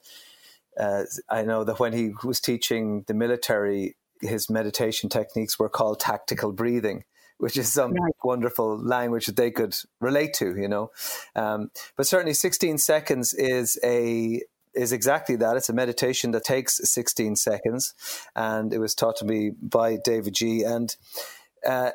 uh, 0.78 1.04
I 1.28 1.42
know 1.42 1.64
that 1.64 1.78
when 1.78 1.92
he 1.92 2.12
was 2.24 2.40
teaching 2.40 3.04
the 3.06 3.14
military, 3.14 3.96
his 4.20 4.50
meditation 4.50 5.08
techniques 5.08 5.58
were 5.58 5.68
called 5.68 6.00
tactical 6.00 6.52
breathing, 6.52 7.04
which 7.38 7.56
is 7.56 7.72
some 7.72 7.92
right. 7.92 8.12
wonderful 8.22 8.78
language 8.78 9.26
that 9.26 9.36
they 9.36 9.50
could 9.50 9.76
relate 10.00 10.34
to, 10.34 10.56
you 10.56 10.68
know. 10.68 10.90
Um, 11.34 11.70
but 11.96 12.06
certainly, 12.06 12.34
16 12.34 12.78
seconds 12.78 13.34
is 13.34 13.78
a 13.82 14.42
is 14.74 14.92
exactly 14.92 15.36
that. 15.36 15.56
It's 15.56 15.70
a 15.70 15.74
meditation 15.74 16.32
that 16.32 16.44
takes 16.44 16.80
16 16.84 17.36
seconds, 17.36 17.94
and 18.34 18.72
it 18.72 18.78
was 18.78 18.94
taught 18.94 19.16
to 19.16 19.24
me 19.24 19.50
by 19.50 19.96
davidji 19.96 20.66
And 20.66 20.94
uh, 21.66 21.90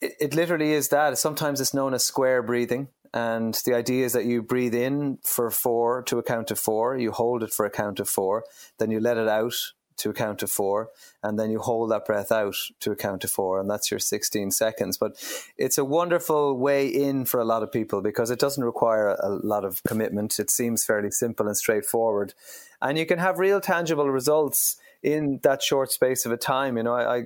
it, 0.00 0.12
it 0.20 0.34
literally 0.34 0.72
is 0.72 0.88
that. 0.88 1.18
Sometimes 1.18 1.60
it's 1.60 1.74
known 1.74 1.94
as 1.94 2.04
square 2.04 2.42
breathing. 2.42 2.88
And 3.14 3.54
the 3.66 3.74
idea 3.74 4.06
is 4.06 4.14
that 4.14 4.24
you 4.24 4.42
breathe 4.42 4.74
in 4.74 5.18
for 5.22 5.50
four 5.50 6.02
to 6.04 6.18
a 6.18 6.22
count 6.22 6.50
of 6.50 6.58
four, 6.58 6.96
you 6.96 7.12
hold 7.12 7.42
it 7.42 7.52
for 7.52 7.66
a 7.66 7.70
count 7.70 8.00
of 8.00 8.08
four, 8.08 8.44
then 8.78 8.90
you 8.90 9.00
let 9.00 9.18
it 9.18 9.28
out 9.28 9.54
to 9.98 10.10
a 10.10 10.14
count 10.14 10.42
of 10.42 10.50
four, 10.50 10.88
and 11.22 11.38
then 11.38 11.50
you 11.50 11.60
hold 11.60 11.90
that 11.90 12.04
breath 12.04 12.32
out 12.32 12.56
to 12.80 12.90
a 12.90 12.96
count 12.96 13.24
of 13.24 13.30
four, 13.30 13.60
and 13.60 13.70
that's 13.70 13.90
your 13.90 14.00
16 14.00 14.50
seconds. 14.50 14.96
But 14.96 15.12
it's 15.56 15.78
a 15.78 15.84
wonderful 15.84 16.56
way 16.58 16.86
in 16.88 17.24
for 17.24 17.38
a 17.40 17.44
lot 17.44 17.62
of 17.62 17.70
people 17.70 18.00
because 18.00 18.30
it 18.30 18.38
doesn't 18.38 18.64
require 18.64 19.08
a 19.08 19.28
lot 19.28 19.64
of 19.64 19.82
commitment. 19.84 20.38
It 20.38 20.50
seems 20.50 20.84
fairly 20.84 21.10
simple 21.10 21.46
and 21.46 21.56
straightforward, 21.56 22.34
and 22.80 22.98
you 22.98 23.06
can 23.06 23.18
have 23.18 23.38
real 23.38 23.60
tangible 23.60 24.10
results 24.10 24.76
in 25.02 25.40
that 25.42 25.62
short 25.62 25.92
space 25.92 26.24
of 26.24 26.32
a 26.32 26.36
time. 26.36 26.76
You 26.76 26.84
know, 26.84 26.94
I, 26.94 27.18
I 27.18 27.22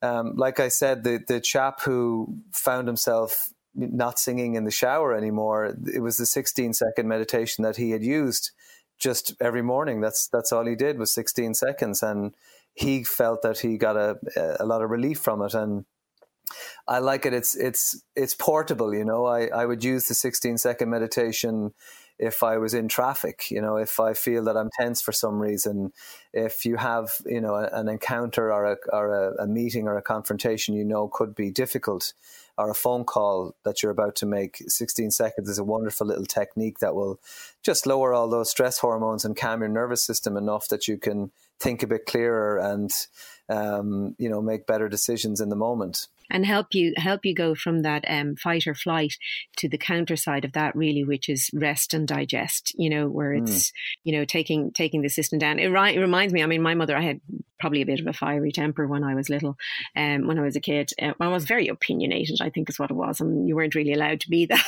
um, 0.00 0.34
like 0.36 0.60
I 0.60 0.68
said, 0.68 1.04
the 1.04 1.20
the 1.26 1.40
chap 1.40 1.82
who 1.82 2.38
found 2.52 2.88
himself 2.88 3.50
not 3.78 4.18
singing 4.18 4.54
in 4.54 4.64
the 4.64 4.70
shower 4.70 5.14
anymore. 5.14 5.76
It 5.92 6.00
was 6.00 6.16
the 6.16 6.26
16 6.26 6.74
second 6.74 7.08
meditation 7.08 7.64
that 7.64 7.76
he 7.76 7.90
had 7.90 8.02
used 8.02 8.50
just 8.98 9.34
every 9.40 9.62
morning. 9.62 10.00
That's 10.00 10.28
that's 10.28 10.52
all 10.52 10.66
he 10.66 10.74
did 10.74 10.98
was 10.98 11.12
16 11.12 11.54
seconds, 11.54 12.02
and 12.02 12.34
he 12.74 13.04
felt 13.04 13.42
that 13.42 13.60
he 13.60 13.78
got 13.78 13.96
a 13.96 14.18
a 14.60 14.66
lot 14.66 14.82
of 14.82 14.90
relief 14.90 15.20
from 15.20 15.42
it. 15.42 15.54
And 15.54 15.84
I 16.86 16.98
like 16.98 17.24
it. 17.24 17.32
It's 17.32 17.54
it's 17.54 18.02
it's 18.16 18.34
portable. 18.34 18.94
You 18.94 19.04
know, 19.04 19.26
I 19.26 19.46
I 19.46 19.66
would 19.66 19.84
use 19.84 20.08
the 20.08 20.14
16 20.14 20.58
second 20.58 20.90
meditation 20.90 21.72
if 22.18 22.42
I 22.42 22.58
was 22.58 22.74
in 22.74 22.88
traffic, 22.88 23.50
you 23.50 23.60
know, 23.60 23.76
if 23.76 24.00
I 24.00 24.12
feel 24.12 24.44
that 24.44 24.56
I'm 24.56 24.70
tense 24.78 25.00
for 25.00 25.12
some 25.12 25.38
reason, 25.38 25.92
if 26.32 26.64
you 26.64 26.76
have, 26.76 27.10
you 27.24 27.40
know, 27.40 27.54
an 27.54 27.88
encounter 27.88 28.52
or 28.52 28.72
a, 28.72 28.76
or 28.92 29.14
a, 29.14 29.44
a 29.44 29.46
meeting 29.46 29.86
or 29.86 29.96
a 29.96 30.02
confrontation 30.02 30.74
you 30.74 30.84
know 30.84 31.08
could 31.08 31.34
be 31.34 31.50
difficult, 31.52 32.12
or 32.58 32.70
a 32.70 32.74
phone 32.74 33.04
call 33.04 33.54
that 33.64 33.82
you're 33.82 33.92
about 33.92 34.16
to 34.16 34.26
make, 34.26 34.62
16 34.66 35.12
seconds 35.12 35.48
is 35.48 35.58
a 35.58 35.64
wonderful 35.64 36.06
little 36.06 36.26
technique 36.26 36.80
that 36.80 36.94
will 36.94 37.20
just 37.62 37.86
lower 37.86 38.12
all 38.12 38.28
those 38.28 38.50
stress 38.50 38.78
hormones 38.78 39.24
and 39.24 39.36
calm 39.36 39.60
your 39.60 39.68
nervous 39.68 40.04
system 40.04 40.36
enough 40.36 40.68
that 40.68 40.88
you 40.88 40.98
can 40.98 41.30
think 41.60 41.82
a 41.82 41.86
bit 41.86 42.04
clearer 42.06 42.58
and, 42.58 42.90
um, 43.48 44.16
you 44.18 44.28
know, 44.28 44.42
make 44.42 44.66
better 44.66 44.88
decisions 44.88 45.40
in 45.40 45.48
the 45.48 45.56
moment 45.56 46.08
and 46.30 46.44
help 46.44 46.74
you 46.74 46.92
help 46.96 47.24
you 47.24 47.34
go 47.34 47.54
from 47.54 47.82
that 47.82 48.04
um, 48.08 48.36
fight 48.36 48.66
or 48.66 48.74
flight 48.74 49.14
to 49.56 49.68
the 49.68 49.78
counter 49.78 50.16
side 50.16 50.44
of 50.44 50.52
that 50.52 50.74
really 50.76 51.04
which 51.04 51.28
is 51.28 51.50
rest 51.54 51.94
and 51.94 52.06
digest 52.06 52.74
you 52.76 52.90
know 52.90 53.08
where 53.08 53.34
hmm. 53.34 53.44
it's 53.44 53.70
mm. 53.70 53.72
you 54.04 54.12
know 54.12 54.24
taking 54.24 54.70
taking 54.72 55.02
the 55.02 55.08
system 55.08 55.38
down 55.38 55.58
it, 55.58 55.70
it, 55.70 56.00
reminds 56.00 56.32
me 56.32 56.42
i 56.42 56.46
mean 56.46 56.62
my 56.62 56.74
mother 56.74 56.96
i 56.96 57.00
had 57.00 57.20
probably 57.58 57.82
a 57.82 57.86
bit 57.86 58.00
of 58.00 58.06
a 58.06 58.12
fiery 58.12 58.52
temper 58.52 58.86
when 58.86 59.04
i 59.04 59.14
was 59.14 59.28
little 59.28 59.56
um, 59.96 60.26
when 60.26 60.38
i 60.38 60.42
was 60.42 60.56
a 60.56 60.60
kid. 60.60 60.90
Uh, 61.00 61.12
i 61.20 61.28
was 61.28 61.44
very 61.44 61.68
opinionated 61.68 62.38
i 62.40 62.50
think 62.50 62.68
is 62.68 62.78
what 62.78 62.90
it 62.90 62.94
was 62.94 63.20
and 63.20 63.48
you 63.48 63.56
weren't 63.56 63.74
really 63.74 63.92
allowed 63.92 64.20
to 64.20 64.30
be 64.30 64.46
that 64.46 64.64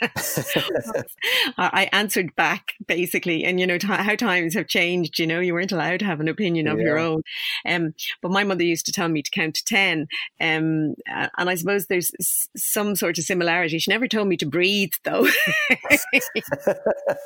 I 1.58 1.88
answered 1.92 2.34
back 2.36 2.74
basically, 2.86 3.44
and 3.44 3.58
you 3.58 3.66
know 3.66 3.78
t- 3.78 3.86
how 3.86 4.14
times 4.14 4.54
have 4.54 4.68
changed. 4.68 5.18
You 5.18 5.26
know, 5.26 5.40
you 5.40 5.54
weren't 5.54 5.72
allowed 5.72 6.00
to 6.00 6.06
have 6.06 6.20
an 6.20 6.28
opinion 6.28 6.68
of 6.68 6.78
yeah. 6.78 6.84
your 6.84 6.98
own. 6.98 7.22
Um, 7.66 7.94
but 8.22 8.30
my 8.30 8.44
mother 8.44 8.64
used 8.64 8.86
to 8.86 8.92
tell 8.92 9.08
me 9.08 9.22
to 9.22 9.30
count 9.30 9.56
to 9.56 9.64
ten, 9.64 10.06
um, 10.40 10.94
and 11.06 11.50
I 11.50 11.54
suppose 11.54 11.86
there's 11.86 12.12
some 12.56 12.94
sort 12.96 13.18
of 13.18 13.24
similarity. 13.24 13.78
She 13.78 13.90
never 13.90 14.08
told 14.08 14.28
me 14.28 14.36
to 14.38 14.46
breathe, 14.46 14.92
though. 15.04 15.26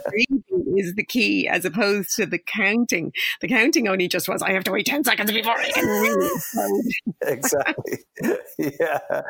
Breathing 0.09 0.75
is 0.77 0.95
the 0.95 1.05
key, 1.07 1.49
as 1.49 1.65
opposed 1.65 2.17
to 2.17 2.27
the 2.27 2.39
counting. 2.39 3.13
The 3.41 3.49
counting 3.49 3.89
only 3.89 4.09
just 4.09 4.29
was 4.29 4.43
I 4.43 4.53
have 4.53 4.65
to 4.65 4.73
wait 4.73 4.87
ten 4.87 5.05
seconds 5.05 5.31
before 5.31 5.59
I 5.59 5.71
can 5.71 5.85
breathe. 5.85 6.31
exactly. 7.23 7.99
yeah, 8.59 9.23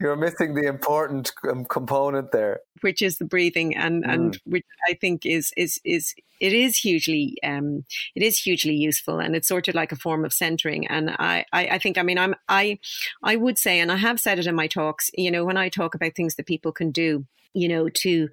you're 0.00 0.16
missing 0.16 0.54
the 0.54 0.66
important 0.66 1.32
um, 1.48 1.64
component 1.64 2.32
there 2.32 2.60
which 2.88 3.02
is 3.02 3.18
the 3.18 3.26
breathing, 3.26 3.76
and 3.76 4.02
mm. 4.02 4.10
and 4.10 4.40
which 4.46 4.64
I 4.88 4.94
think 4.94 5.26
is 5.26 5.52
is 5.58 5.78
is 5.84 6.14
it 6.40 6.54
is 6.54 6.78
hugely 6.78 7.36
um, 7.44 7.84
it 8.14 8.22
is 8.22 8.38
hugely 8.38 8.74
useful, 8.74 9.18
and 9.18 9.36
it's 9.36 9.46
sort 9.46 9.68
of 9.68 9.74
like 9.74 9.92
a 9.92 9.96
form 9.96 10.24
of 10.24 10.32
centering. 10.32 10.86
And 10.86 11.10
I, 11.10 11.44
I 11.52 11.66
I 11.66 11.78
think 11.78 11.98
I 11.98 12.02
mean 12.02 12.16
I'm 12.16 12.34
I 12.48 12.78
I 13.22 13.36
would 13.36 13.58
say, 13.58 13.78
and 13.78 13.92
I 13.92 13.96
have 13.96 14.20
said 14.20 14.38
it 14.38 14.46
in 14.46 14.54
my 14.54 14.68
talks. 14.68 15.10
You 15.12 15.30
know, 15.30 15.44
when 15.44 15.58
I 15.58 15.68
talk 15.68 15.94
about 15.94 16.16
things 16.16 16.36
that 16.36 16.46
people 16.46 16.72
can 16.72 16.90
do 16.90 17.26
you 17.54 17.66
know, 17.66 17.88
to 17.88 18.28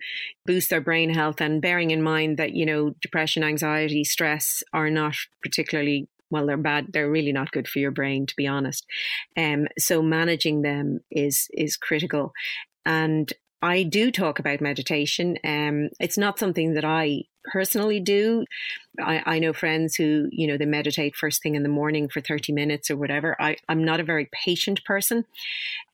boost 0.46 0.70
their 0.70 0.82
brain 0.82 1.10
health 1.12 1.40
and 1.40 1.62
bearing 1.62 1.90
in 1.90 2.04
mind 2.04 2.38
that, 2.38 2.52
you 2.52 2.66
know, 2.66 2.94
depression, 3.02 3.44
anxiety, 3.44 4.04
stress 4.04 4.62
are 4.74 4.90
not 4.90 5.16
particularly 5.42 6.08
well 6.30 6.46
they're 6.46 6.58
bad 6.58 6.88
they're 6.92 7.10
really 7.10 7.32
not 7.32 7.52
good 7.52 7.68
for 7.68 7.80
your 7.80 7.92
brain 7.92 8.26
to 8.26 8.36
be 8.36 8.48
honest 8.48 8.86
um 9.38 9.68
so 9.78 10.02
managing 10.02 10.64
them 10.64 11.00
is 11.12 11.48
is 11.54 11.78
critical 11.78 12.34
and 12.86 13.34
I 13.62 13.84
do 13.84 14.12
talk 14.12 14.40
about 14.40 14.62
meditation. 14.62 15.38
Um, 15.44 15.90
it's 16.00 16.18
not 16.18 16.40
something 16.40 16.74
that 16.74 16.86
I 16.86 17.24
personally 17.52 18.00
do. 18.00 18.46
I, 19.02 19.22
I, 19.26 19.40
know 19.40 19.54
friends 19.54 19.96
who, 19.96 20.28
you 20.32 20.48
know, 20.48 20.58
they 20.58 20.66
meditate 20.66 21.16
first 21.16 21.44
thing 21.44 21.56
in 21.56 21.64
the 21.64 21.70
morning 21.70 22.10
for 22.10 22.22
30 22.22 22.54
minutes 22.54 22.90
or 22.90 22.98
whatever. 22.98 23.36
I, 23.40 23.58
I'm 23.70 23.84
not 23.84 24.00
a 24.00 24.04
very 24.04 24.30
patient 24.32 24.84
person, 24.84 25.26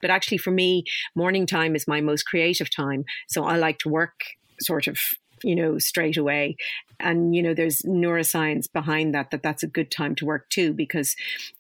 but 0.02 0.10
actually 0.10 0.38
for 0.38 0.52
me, 0.52 0.86
morning 1.16 1.46
time 1.46 1.76
is 1.76 1.88
my 1.88 2.02
most 2.02 2.24
creative 2.24 2.70
time. 2.70 3.06
So 3.28 3.44
I 3.44 3.58
like 3.58 3.80
to 3.80 3.90
work 3.90 4.22
sort 4.60 4.88
of 4.88 5.00
you 5.44 5.56
know 5.56 5.78
straight 5.78 6.18
away. 6.18 6.56
And 7.00 7.36
you 7.36 7.42
know 7.42 7.56
there's 7.56 7.82
neuroscience 7.82 8.72
behind 8.72 9.16
that 9.16 9.32
that 9.32 9.42
that's 9.42 9.64
a 9.64 9.68
good 9.68 9.90
time 9.90 10.14
to 10.16 10.26
work 10.26 10.50
too 10.50 10.72
because 10.72 11.16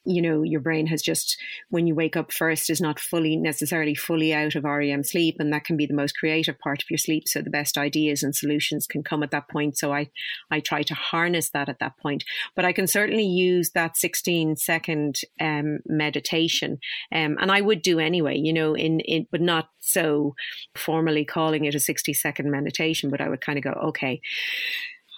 you 0.05 0.21
know 0.21 0.43
your 0.43 0.59
brain 0.59 0.85
has 0.87 1.01
just 1.01 1.37
when 1.69 1.87
you 1.87 1.95
wake 1.95 2.15
up 2.15 2.31
first 2.31 2.69
is 2.69 2.79
not 2.79 2.99
fully 2.99 3.35
necessarily 3.35 3.95
fully 3.95 4.33
out 4.33 4.55
of 4.55 4.65
REM 4.65 5.03
sleep 5.03 5.37
and 5.39 5.51
that 5.51 5.63
can 5.63 5.77
be 5.77 5.87
the 5.87 5.95
most 5.95 6.17
creative 6.17 6.59
part 6.59 6.83
of 6.83 6.89
your 6.91 6.99
sleep. 6.99 7.27
So 7.27 7.41
the 7.41 7.49
best 7.49 7.77
ideas 7.77 8.21
and 8.21 8.35
solutions 8.35 8.85
can 8.85 9.01
come 9.03 9.23
at 9.23 9.31
that 9.31 9.49
point. 9.49 9.77
So 9.77 9.91
I 9.91 10.11
I 10.51 10.59
try 10.59 10.83
to 10.83 10.93
harness 10.93 11.49
that 11.49 11.69
at 11.69 11.79
that 11.79 11.97
point. 11.97 12.23
But 12.55 12.65
I 12.65 12.73
can 12.73 12.85
certainly 12.85 13.25
use 13.25 13.71
that 13.71 13.97
16 13.97 14.57
second 14.57 15.21
um, 15.39 15.79
meditation 15.87 16.79
um, 17.11 17.37
and 17.39 17.51
I 17.51 17.61
would 17.61 17.81
do 17.81 17.99
anyway 17.99 18.37
you 18.37 18.53
know 18.53 18.75
in 18.75 18.99
in 19.01 19.27
but 19.31 19.41
not 19.41 19.69
so 19.91 20.35
formally 20.75 21.25
calling 21.25 21.65
it 21.65 21.75
a 21.75 21.79
60 21.79 22.13
second 22.13 22.51
meditation 22.51 23.09
but 23.09 23.21
I 23.21 23.29
would 23.29 23.41
kind 23.41 23.57
of 23.57 23.63
go 23.63 23.71
okay 23.71 24.21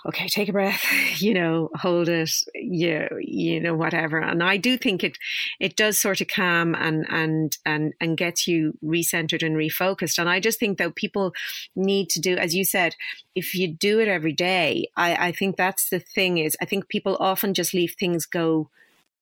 okay, 0.05 0.27
take 0.27 0.49
a 0.49 0.53
breath, 0.53 0.83
you 1.21 1.33
know, 1.33 1.69
hold 1.75 2.09
it, 2.09 2.31
you, 2.53 3.07
you 3.21 3.59
know, 3.59 3.75
whatever. 3.75 4.19
And 4.19 4.43
I 4.43 4.57
do 4.57 4.77
think 4.77 5.03
it, 5.03 5.17
it 5.59 5.75
does 5.75 5.97
sort 5.97 6.21
of 6.21 6.27
calm 6.27 6.75
and, 6.75 7.05
and, 7.09 7.57
and, 7.65 7.93
and 8.01 8.17
gets 8.17 8.47
you 8.47 8.77
recentered 8.83 9.45
and 9.45 9.55
refocused. 9.55 10.17
And 10.17 10.29
I 10.29 10.39
just 10.39 10.59
think 10.59 10.77
that 10.77 10.95
people 10.95 11.33
need 11.75 12.09
to 12.09 12.19
do, 12.19 12.35
as 12.35 12.55
you 12.55 12.65
said, 12.65 12.95
if 13.35 13.55
you 13.55 13.67
do 13.67 13.99
it 13.99 14.07
every 14.07 14.33
day, 14.33 14.87
I, 14.95 15.27
I 15.27 15.31
think 15.31 15.55
that's 15.55 15.89
the 15.89 15.99
thing 15.99 16.37
is, 16.37 16.57
I 16.61 16.65
think 16.65 16.89
people 16.89 17.17
often 17.19 17.53
just 17.53 17.73
leave 17.73 17.95
things 17.97 18.25
go 18.25 18.69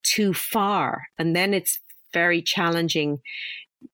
too 0.03 0.33
far. 0.33 1.09
And 1.17 1.35
then 1.35 1.53
it's 1.53 1.79
very 2.13 2.41
challenging, 2.41 3.21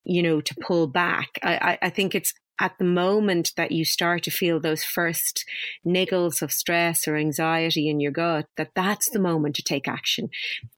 you 0.03 0.23
know, 0.23 0.41
to 0.41 0.55
pull 0.61 0.87
back. 0.87 1.39
I, 1.43 1.55
I, 1.55 1.77
I 1.83 1.89
think 1.89 2.15
it's 2.15 2.33
at 2.59 2.77
the 2.79 2.85
moment 2.85 3.51
that 3.55 3.71
you 3.71 3.85
start 3.85 4.23
to 4.23 4.31
feel 4.31 4.59
those 4.59 4.83
first 4.83 5.45
niggles 5.85 6.41
of 6.41 6.51
stress 6.51 7.07
or 7.07 7.15
anxiety 7.15 7.87
in 7.87 7.99
your 7.99 8.11
gut, 8.11 8.47
that 8.57 8.71
that's 8.75 9.09
the 9.11 9.19
moment 9.19 9.55
to 9.55 9.61
take 9.61 9.87
action 9.87 10.29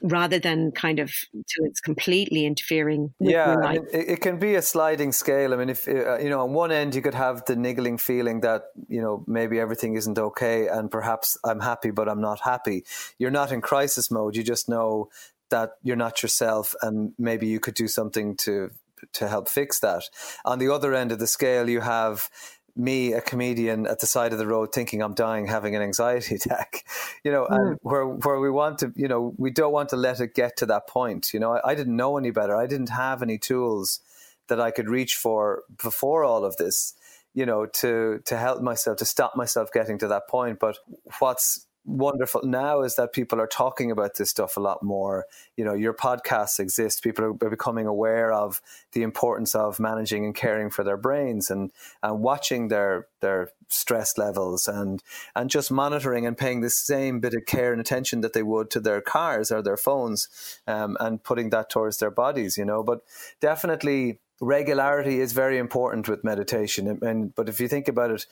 rather 0.02 0.40
than 0.40 0.72
kind 0.72 1.00
of 1.00 1.10
to 1.34 1.64
it's 1.64 1.80
completely 1.80 2.46
interfering 2.46 3.14
yeah, 3.20 3.56
I 3.64 3.74
mean, 3.74 3.88
it, 3.94 4.10
it, 4.10 4.22
can 4.22 4.40
be 4.40 4.56
a 4.56 4.62
sliding 4.62 5.12
scale. 5.12 5.54
I 5.54 5.58
mean, 5.58 5.70
if, 5.70 5.88
uh, 5.88 6.18
you 6.20 6.30
know, 6.30 6.42
on 6.42 6.54
one 6.54 6.72
end, 6.72 6.96
you 6.96 7.02
could 7.02 7.14
have 7.14 7.46
the 7.46 7.56
niggling 7.56 7.98
feeling 7.98 8.42
that, 8.42 8.64
you 8.88 9.02
know, 9.02 9.24
maybe 9.28 9.60
everything 9.60 9.96
isn't 9.96 10.20
okay 10.20 10.68
and 10.68 10.92
perhaps 10.92 11.38
I'm 11.46 11.62
happy, 11.62 11.92
but 11.92 12.10
I'm 12.10 12.22
not 12.22 12.42
happy. 12.42 12.84
You're 13.18 13.32
not 13.32 13.52
in 13.52 13.62
crisis 13.62 14.12
mode. 14.12 14.36
You 14.36 14.44
just 14.44 14.68
know 14.68 15.10
that 15.50 15.72
you're 15.82 15.96
not 15.96 16.22
yourself 16.22 16.76
and 16.82 17.14
maybe 17.18 17.48
you 17.48 17.60
could 17.60 17.74
do 17.74 17.88
something 17.88 18.36
to 18.38 18.70
to 19.14 19.28
help 19.28 19.50
fix 19.50 19.80
that. 19.80 20.04
On 20.46 20.60
the 20.60 20.70
other 20.70 20.94
end 20.94 21.12
of 21.12 21.20
the 21.20 21.28
scale, 21.28 21.70
you 21.70 21.82
have 21.82 22.30
me, 22.76 23.14
a 23.14 23.22
comedian 23.22 23.86
at 23.86 24.00
the 24.00 24.08
side 24.08 24.32
of 24.32 24.40
the 24.40 24.48
road, 24.48 24.74
thinking 24.74 25.02
I'm 25.02 25.14
dying, 25.14 25.48
having 25.48 25.76
an 25.76 25.82
anxiety 25.82 26.36
attack. 26.44 26.86
You 27.24 27.32
know, 27.32 27.46
mm. 27.46 27.56
and 27.56 27.78
where 27.82 28.06
where 28.06 28.40
we 28.40 28.50
want 28.50 28.80
to, 28.80 28.94
you 28.96 29.08
know, 29.08 29.34
we 29.38 29.52
don't 29.52 29.74
want 29.74 29.90
to 29.90 29.98
let 29.98 30.20
it 30.20 30.34
get 30.34 30.58
to 30.58 30.66
that 30.68 30.88
point. 30.88 31.34
You 31.34 31.40
know, 31.40 31.54
I, 31.54 31.72
I 31.72 31.76
didn't 31.76 31.96
know 31.96 32.18
any 32.18 32.32
better. 32.32 32.56
I 32.56 32.68
didn't 32.68 32.90
have 32.90 33.22
any 33.22 33.38
tools 33.38 34.00
that 34.48 34.60
I 34.60 34.72
could 34.72 34.90
reach 34.90 35.16
for 35.16 35.64
before 35.82 36.24
all 36.24 36.46
of 36.46 36.56
this. 36.58 36.94
You 37.36 37.46
know, 37.46 37.68
to 37.68 38.22
to 38.26 38.38
help 38.38 38.62
myself 38.62 38.98
to 38.98 39.06
stop 39.06 39.36
myself 39.36 39.72
getting 39.72 40.00
to 40.00 40.08
that 40.08 40.28
point. 40.28 40.60
But 40.60 40.78
what's 41.20 41.68
wonderful 41.86 42.42
now 42.44 42.82
is 42.82 42.96
that 42.96 43.14
people 43.14 43.40
are 43.42 43.48
talking 43.48 43.92
about 43.92 44.16
this 44.16 44.30
stuff 44.30 44.58
a 44.58 44.60
lot 44.60 44.84
more. 44.84 45.26
You 45.58 45.66
know, 45.66 45.74
your 45.74 45.94
podcasts 45.94 46.60
exist. 46.60 47.04
People 47.04 47.26
are 47.26 47.50
becoming 47.50 47.88
aware 47.88 48.32
of 48.32 48.62
the 48.92 49.02
importance 49.02 49.56
of 49.56 49.80
managing 49.80 50.26
and 50.26 50.36
caring 50.36 50.70
for 50.70 50.84
their 50.84 50.98
brains 50.98 51.50
and, 51.50 51.72
and 52.04 52.20
watching 52.22 52.68
their 52.68 53.08
their 53.22 53.50
stress 53.70 54.18
levels 54.18 54.68
and 54.68 55.04
and 55.36 55.50
just 55.50 55.72
monitoring 55.72 56.26
and 56.26 56.38
paying 56.38 56.62
the 56.62 56.70
same 56.70 57.20
bit 57.20 57.34
of 57.34 57.46
care 57.46 57.72
and 57.72 57.82
attention 57.82 58.22
that 58.22 58.34
they 58.34 58.44
would 58.44 58.70
to 58.72 58.80
their 58.80 59.02
cars 59.02 59.52
or 59.52 59.62
their 59.62 59.78
phones 59.78 60.60
um, 60.68 60.98
and 61.00 61.24
putting 61.24 61.50
that 61.50 61.70
towards 61.70 61.98
their 61.98 62.12
bodies, 62.12 62.58
you 62.58 62.66
know. 62.66 62.84
But 62.84 63.02
definitely 63.40 64.20
regularity 64.42 65.20
is 65.20 65.34
very 65.34 65.58
important 65.58 66.08
with 66.08 66.24
meditation 66.24 66.88
and, 66.88 67.04
and, 67.04 67.36
but 67.36 67.50
if 67.50 67.60
you 67.60 67.68
think 67.68 67.90
about 67.90 68.10
it 68.10 68.26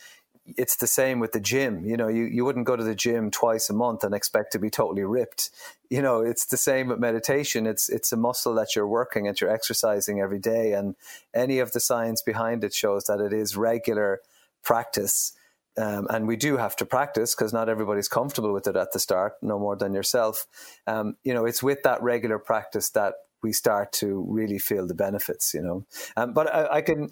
it's 0.55 0.77
the 0.77 0.87
same 0.87 1.19
with 1.19 1.33
the 1.33 1.39
gym. 1.39 1.85
You 1.85 1.97
know, 1.97 2.07
you, 2.07 2.23
you 2.23 2.45
wouldn't 2.45 2.65
go 2.65 2.75
to 2.75 2.83
the 2.83 2.95
gym 2.95 3.31
twice 3.31 3.69
a 3.69 3.73
month 3.73 4.03
and 4.03 4.13
expect 4.13 4.51
to 4.53 4.59
be 4.59 4.69
totally 4.69 5.03
ripped. 5.03 5.49
You 5.89 6.01
know, 6.01 6.21
it's 6.21 6.45
the 6.45 6.57
same 6.57 6.87
with 6.87 6.99
meditation. 6.99 7.67
It's 7.67 7.89
it's 7.89 8.11
a 8.11 8.17
muscle 8.17 8.53
that 8.55 8.75
you're 8.75 8.87
working 8.87 9.27
and 9.27 9.39
you're 9.39 9.49
exercising 9.49 10.21
every 10.21 10.39
day. 10.39 10.73
And 10.73 10.95
any 11.33 11.59
of 11.59 11.71
the 11.71 11.79
science 11.79 12.21
behind 12.21 12.63
it 12.63 12.73
shows 12.73 13.05
that 13.05 13.19
it 13.19 13.33
is 13.33 13.57
regular 13.57 14.21
practice. 14.63 15.33
Um, 15.77 16.07
and 16.09 16.27
we 16.27 16.37
do 16.37 16.57
have 16.57 16.75
to 16.77 16.85
practice 16.85 17.35
because 17.35 17.53
not 17.53 17.69
everybody's 17.69 18.07
comfortable 18.07 18.51
with 18.51 18.67
it 18.67 18.75
at 18.75 18.93
the 18.93 18.99
start, 18.99 19.33
no 19.41 19.59
more 19.59 19.75
than 19.75 19.93
yourself. 19.93 20.47
Um, 20.87 21.17
you 21.23 21.33
know, 21.33 21.45
it's 21.45 21.61
with 21.61 21.83
that 21.83 22.01
regular 22.01 22.39
practice 22.39 22.89
that 22.91 23.13
we 23.43 23.53
start 23.53 23.91
to 23.93 24.25
really 24.27 24.59
feel 24.59 24.87
the 24.87 24.93
benefits, 24.93 25.53
you 25.53 25.61
know. 25.61 25.85
Um, 26.15 26.33
but 26.33 26.53
I, 26.53 26.77
I, 26.77 26.81
can, 26.81 27.09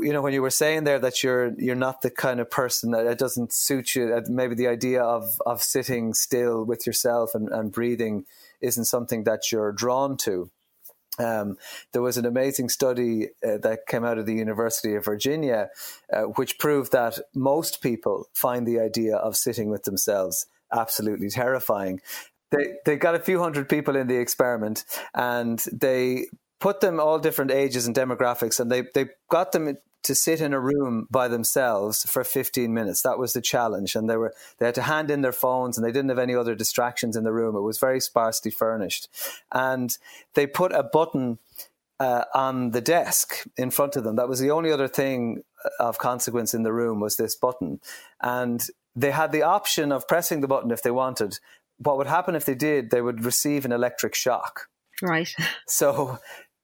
you 0.00 0.12
know, 0.12 0.22
when 0.22 0.32
you 0.32 0.42
were 0.42 0.50
saying 0.50 0.84
there 0.84 0.98
that 0.98 1.22
you're 1.22 1.52
you're 1.58 1.74
not 1.74 2.02
the 2.02 2.10
kind 2.10 2.40
of 2.40 2.50
person 2.50 2.90
that 2.92 3.06
it 3.06 3.18
doesn't 3.18 3.52
suit 3.52 3.94
you, 3.94 4.22
maybe 4.28 4.54
the 4.54 4.68
idea 4.68 5.02
of 5.02 5.40
of 5.46 5.62
sitting 5.62 6.14
still 6.14 6.64
with 6.64 6.86
yourself 6.86 7.30
and, 7.34 7.48
and 7.48 7.72
breathing 7.72 8.24
isn't 8.60 8.84
something 8.84 9.24
that 9.24 9.50
you're 9.52 9.72
drawn 9.72 10.16
to. 10.18 10.50
Um, 11.18 11.56
there 11.92 12.02
was 12.02 12.16
an 12.16 12.26
amazing 12.26 12.68
study 12.68 13.30
uh, 13.44 13.58
that 13.58 13.86
came 13.88 14.04
out 14.04 14.18
of 14.18 14.26
the 14.26 14.34
University 14.34 14.94
of 14.94 15.04
Virginia, 15.04 15.70
uh, 16.12 16.22
which 16.22 16.58
proved 16.58 16.92
that 16.92 17.18
most 17.34 17.82
people 17.82 18.28
find 18.34 18.66
the 18.66 18.78
idea 18.78 19.16
of 19.16 19.36
sitting 19.36 19.68
with 19.68 19.82
themselves 19.82 20.46
absolutely 20.72 21.30
terrifying 21.30 22.00
they 22.50 22.74
they 22.84 22.96
got 22.96 23.14
a 23.14 23.20
few 23.20 23.40
hundred 23.40 23.68
people 23.68 23.96
in 23.96 24.06
the 24.06 24.16
experiment, 24.16 24.84
and 25.14 25.64
they 25.72 26.26
put 26.60 26.80
them 26.80 26.98
all 26.98 27.18
different 27.18 27.50
ages 27.50 27.86
and 27.86 27.94
demographics, 27.94 28.58
and 28.60 28.70
they 28.70 28.84
they 28.94 29.06
got 29.28 29.52
them 29.52 29.76
to 30.04 30.14
sit 30.14 30.40
in 30.40 30.54
a 30.54 30.60
room 30.60 31.06
by 31.10 31.28
themselves 31.28 32.04
for 32.04 32.22
15 32.22 32.72
minutes. 32.72 33.02
That 33.02 33.18
was 33.18 33.32
the 33.32 33.42
challenge, 33.42 33.94
and 33.94 34.08
they 34.08 34.16
were 34.16 34.32
they 34.58 34.66
had 34.66 34.74
to 34.76 34.82
hand 34.82 35.10
in 35.10 35.22
their 35.22 35.32
phones, 35.32 35.76
and 35.76 35.86
they 35.86 35.92
didn't 35.92 36.08
have 36.08 36.18
any 36.18 36.34
other 36.34 36.54
distractions 36.54 37.16
in 37.16 37.24
the 37.24 37.32
room. 37.32 37.56
It 37.56 37.62
was 37.62 37.78
very 37.78 38.00
sparsely 38.00 38.50
furnished, 38.50 39.08
and 39.52 39.96
they 40.34 40.46
put 40.46 40.72
a 40.72 40.82
button. 40.82 41.38
Uh, 42.00 42.22
on 42.32 42.70
the 42.70 42.80
desk 42.80 43.44
in 43.56 43.72
front 43.72 43.96
of 43.96 44.04
them. 44.04 44.14
That 44.14 44.28
was 44.28 44.38
the 44.38 44.52
only 44.52 44.70
other 44.70 44.86
thing 44.86 45.42
of 45.80 45.98
consequence 45.98 46.54
in 46.54 46.62
the 46.62 46.72
room 46.72 47.00
was 47.00 47.16
this 47.16 47.34
button. 47.34 47.80
And 48.20 48.64
they 48.94 49.10
had 49.10 49.32
the 49.32 49.42
option 49.42 49.90
of 49.90 50.06
pressing 50.06 50.40
the 50.40 50.46
button 50.46 50.70
if 50.70 50.80
they 50.80 50.92
wanted, 50.92 51.40
what 51.78 51.96
would 51.96 52.06
happen 52.06 52.34
if 52.34 52.44
they 52.44 52.54
did, 52.54 52.90
they 52.90 53.00
would 53.00 53.24
receive 53.24 53.64
an 53.64 53.72
electric 53.72 54.14
shock. 54.14 54.68
Right. 55.02 55.28
So 55.68 56.18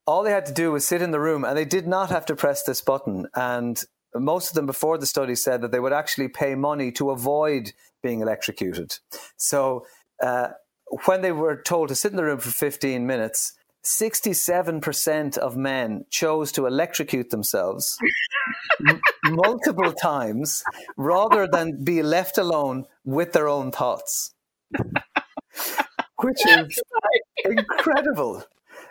all 0.07 0.22
they 0.22 0.31
had 0.31 0.46
to 0.46 0.53
do 0.53 0.72
was 0.72 0.85
sit 0.85 1.03
in 1.03 1.11
the 1.11 1.20
room 1.20 1.44
and 1.44 1.57
they 1.57 1.64
did 1.64 1.87
not 1.87 2.11
have 2.11 2.27
to 2.27 2.37
press 2.37 2.62
this 2.62 2.81
button. 2.81 3.27
And 3.35 3.83
most 4.14 4.48
of 4.50 4.55
them 4.55 4.66
before 4.66 4.98
the 4.98 5.07
study 5.07 5.35
said 5.35 5.62
that 5.62 5.72
they 5.72 5.81
would 5.81 5.92
actually 5.92 6.29
pay 6.29 6.55
money 6.55 6.92
to 6.92 7.11
avoid 7.11 7.72
being 8.03 8.20
electrocuted. 8.20 8.98
So 9.37 9.87
uh, 10.22 10.48
when 11.07 11.22
they 11.22 11.33
were 11.33 11.61
told 11.61 11.88
to 11.88 11.94
sit 11.94 12.12
in 12.12 12.16
the 12.16 12.24
room 12.24 12.38
for 12.38 12.50
15 12.50 13.07
minutes, 13.07 13.55
67% 13.85 15.37
of 15.38 15.57
men 15.57 16.07
chose 16.11 16.53
to 16.53 16.66
electrocute 16.66 17.31
themselves 17.31 17.98
m- 18.88 19.00
multiple 19.27 19.92
times 19.92 20.62
rather 20.96 21.46
than 21.46 21.85
be 21.85 22.03
left 22.03 22.38
alone 22.38 22.87
with 23.05 23.33
their 23.33 23.48
own 23.48 23.70
thoughts. 23.70 24.33
which 26.22 26.46
is 26.46 26.78
incredible. 27.44 28.44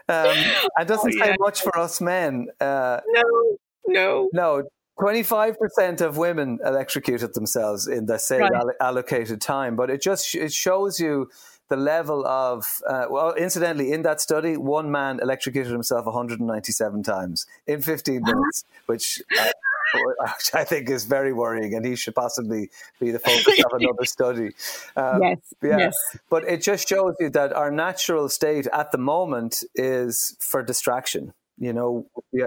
Um, 0.10 0.36
and 0.78 0.88
doesn't 0.88 1.14
oh, 1.14 1.18
yeah. 1.18 1.26
say 1.26 1.36
much 1.40 1.62
for 1.62 1.78
us 1.78 2.02
men. 2.02 2.48
Uh, 2.60 3.00
no, 3.08 3.58
no, 3.88 4.30
no. 4.34 4.64
Twenty-five 5.00 5.58
percent 5.58 6.02
of 6.02 6.18
women 6.18 6.60
electrocuted 6.64 7.34
themselves 7.34 7.88
in 7.88 8.06
the 8.06 8.20
same 8.20 8.42
right. 8.42 8.54
all- 8.54 8.72
allocated 8.80 9.42
time, 9.42 9.76
but 9.76 9.90
it 9.90 10.02
just 10.02 10.36
it 10.36 10.54
shows 10.54 11.00
you 11.00 11.30
the 11.70 11.78
level 11.78 12.26
of 12.28 12.66
uh, 12.88 13.06
well 13.10 13.34
incidentally 13.34 13.92
in 13.92 14.04
that 14.04 14.22
study 14.22 14.58
one 14.58 14.92
man 14.92 15.20
electrocuted 15.22 15.72
himself 15.72 16.06
197 16.06 17.02
times 17.02 17.48
in 17.66 17.82
15 17.82 18.22
minutes 18.22 18.64
which 18.86 19.24
uh, 19.40 19.50
which 19.94 20.50
I 20.54 20.64
think 20.64 20.90
is 20.90 21.06
very 21.06 21.34
worrying, 21.34 21.74
and 21.74 21.86
he 21.86 21.96
should 21.96 22.16
possibly 22.16 22.70
be 23.00 23.12
the 23.12 23.20
focus 23.20 23.64
of 23.66 23.72
another 23.80 24.06
study. 24.06 24.52
Um, 24.96 25.22
yes, 25.22 25.38
yeah. 25.62 25.78
yes. 25.78 25.96
But 26.30 26.48
it 26.48 26.62
just 26.62 26.88
shows 26.88 27.16
you 27.20 27.30
that 27.32 27.54
our 27.54 27.72
natural 27.72 28.30
state 28.30 28.68
at 28.74 28.92
the 28.92 28.98
moment 28.98 29.64
is 29.76 30.36
for 30.40 30.64
distraction. 30.64 31.34
You 31.58 31.74
know, 31.74 32.08
yeah. 32.32 32.46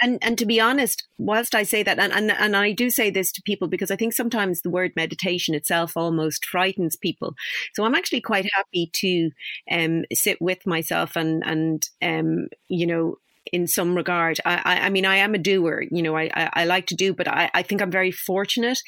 And 0.00 0.18
and 0.22 0.38
to 0.38 0.46
be 0.46 0.60
honest, 0.60 1.06
whilst 1.18 1.54
I 1.54 1.62
say 1.62 1.82
that, 1.82 1.98
and, 1.98 2.12
and 2.12 2.30
and 2.30 2.56
I 2.56 2.72
do 2.72 2.90
say 2.90 3.10
this 3.10 3.32
to 3.32 3.42
people 3.42 3.68
because 3.68 3.90
I 3.90 3.96
think 3.96 4.12
sometimes 4.12 4.60
the 4.60 4.70
word 4.70 4.92
meditation 4.96 5.54
itself 5.54 5.96
almost 5.96 6.46
frightens 6.46 6.96
people. 6.96 7.34
So 7.74 7.84
I'm 7.84 7.94
actually 7.94 8.20
quite 8.20 8.48
happy 8.54 8.90
to 8.94 9.30
um, 9.70 10.04
sit 10.12 10.40
with 10.40 10.66
myself 10.66 11.16
and 11.16 11.42
and 11.44 11.88
um, 12.02 12.48
you 12.68 12.86
know 12.86 13.16
in 13.52 13.66
some 13.66 13.94
regard. 13.94 14.38
I, 14.44 14.62
I, 14.64 14.80
I 14.86 14.90
mean, 14.90 15.06
I 15.06 15.16
am 15.16 15.34
a 15.34 15.38
doer, 15.38 15.84
you 15.90 16.02
know, 16.02 16.16
I, 16.16 16.30
I, 16.34 16.50
I 16.54 16.64
like 16.64 16.86
to 16.86 16.94
do, 16.94 17.12
but 17.12 17.28
I, 17.28 17.50
I 17.54 17.62
think 17.62 17.82
I'm 17.82 17.90
very 17.90 18.10
fortunate 18.10 18.78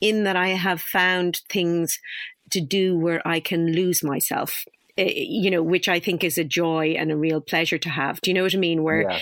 in 0.00 0.24
that 0.24 0.36
I 0.36 0.48
have 0.48 0.80
found 0.80 1.40
things 1.48 1.98
to 2.50 2.60
do 2.60 2.96
where 2.98 3.26
I 3.26 3.40
can 3.40 3.72
lose 3.72 4.02
myself 4.02 4.64
eh, 4.96 5.12
you 5.14 5.50
know, 5.50 5.62
which 5.62 5.88
I 5.88 5.98
think 5.98 6.22
is 6.22 6.38
a 6.38 6.44
joy 6.44 6.94
and 6.98 7.10
a 7.10 7.16
real 7.16 7.40
pleasure 7.40 7.78
to 7.78 7.88
have. 7.88 8.20
Do 8.20 8.30
you 8.30 8.34
know 8.34 8.42
what 8.42 8.54
I 8.54 8.58
mean? 8.58 8.82
Where 8.82 9.10
yeah 9.10 9.20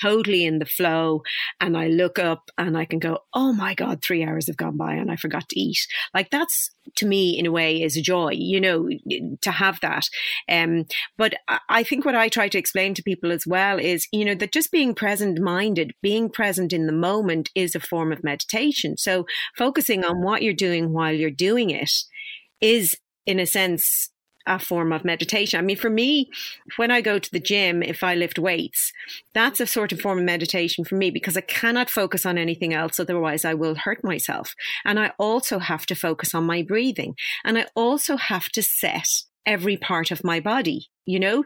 totally 0.00 0.44
in 0.44 0.58
the 0.58 0.66
flow 0.66 1.22
and 1.60 1.76
I 1.76 1.88
look 1.88 2.18
up 2.18 2.50
and 2.56 2.76
I 2.76 2.84
can 2.84 2.98
go, 2.98 3.18
oh 3.34 3.52
my 3.52 3.74
God, 3.74 4.02
three 4.02 4.24
hours 4.24 4.46
have 4.46 4.56
gone 4.56 4.76
by 4.76 4.94
and 4.94 5.10
I 5.10 5.16
forgot 5.16 5.48
to 5.48 5.60
eat. 5.60 5.86
Like 6.14 6.30
that's 6.30 6.70
to 6.96 7.06
me 7.06 7.38
in 7.38 7.46
a 7.46 7.50
way 7.50 7.82
is 7.82 7.96
a 7.96 8.02
joy, 8.02 8.30
you 8.32 8.60
know, 8.60 8.88
to 9.42 9.50
have 9.50 9.80
that. 9.80 10.08
Um, 10.48 10.86
but 11.16 11.34
I 11.68 11.82
think 11.82 12.04
what 12.04 12.14
I 12.14 12.28
try 12.28 12.48
to 12.48 12.58
explain 12.58 12.94
to 12.94 13.02
people 13.02 13.32
as 13.32 13.46
well 13.46 13.78
is, 13.78 14.08
you 14.12 14.24
know, 14.24 14.34
that 14.34 14.52
just 14.52 14.72
being 14.72 14.94
present 14.94 15.38
minded, 15.40 15.94
being 16.02 16.30
present 16.30 16.72
in 16.72 16.86
the 16.86 16.92
moment 16.92 17.50
is 17.54 17.74
a 17.74 17.80
form 17.80 18.12
of 18.12 18.24
meditation. 18.24 18.96
So 18.96 19.26
focusing 19.56 20.04
on 20.04 20.22
what 20.22 20.42
you're 20.42 20.54
doing 20.54 20.92
while 20.92 21.12
you're 21.12 21.30
doing 21.30 21.70
it 21.70 21.92
is 22.60 22.96
in 23.26 23.38
a 23.38 23.46
sense 23.46 24.10
a 24.48 24.58
form 24.58 24.92
of 24.92 25.04
meditation. 25.04 25.58
I 25.58 25.62
mean, 25.62 25.76
for 25.76 25.90
me, 25.90 26.30
when 26.76 26.90
I 26.90 27.00
go 27.00 27.18
to 27.18 27.30
the 27.30 27.40
gym, 27.40 27.82
if 27.82 28.02
I 28.02 28.14
lift 28.14 28.38
weights, 28.38 28.92
that's 29.34 29.60
a 29.60 29.66
sort 29.66 29.92
of 29.92 30.00
form 30.00 30.18
of 30.18 30.24
meditation 30.24 30.84
for 30.84 30.96
me 30.96 31.10
because 31.10 31.36
I 31.36 31.42
cannot 31.42 31.90
focus 31.90 32.26
on 32.26 32.38
anything 32.38 32.74
else. 32.74 32.98
Otherwise, 32.98 33.44
I 33.44 33.54
will 33.54 33.74
hurt 33.74 34.02
myself. 34.02 34.54
And 34.84 34.98
I 34.98 35.12
also 35.18 35.58
have 35.58 35.86
to 35.86 35.94
focus 35.94 36.34
on 36.34 36.44
my 36.44 36.62
breathing. 36.62 37.14
And 37.44 37.58
I 37.58 37.66
also 37.74 38.16
have 38.16 38.48
to 38.50 38.62
set 38.62 39.08
every 39.46 39.76
part 39.76 40.10
of 40.10 40.24
my 40.24 40.40
body 40.40 40.88
you 41.08 41.18
know? 41.18 41.42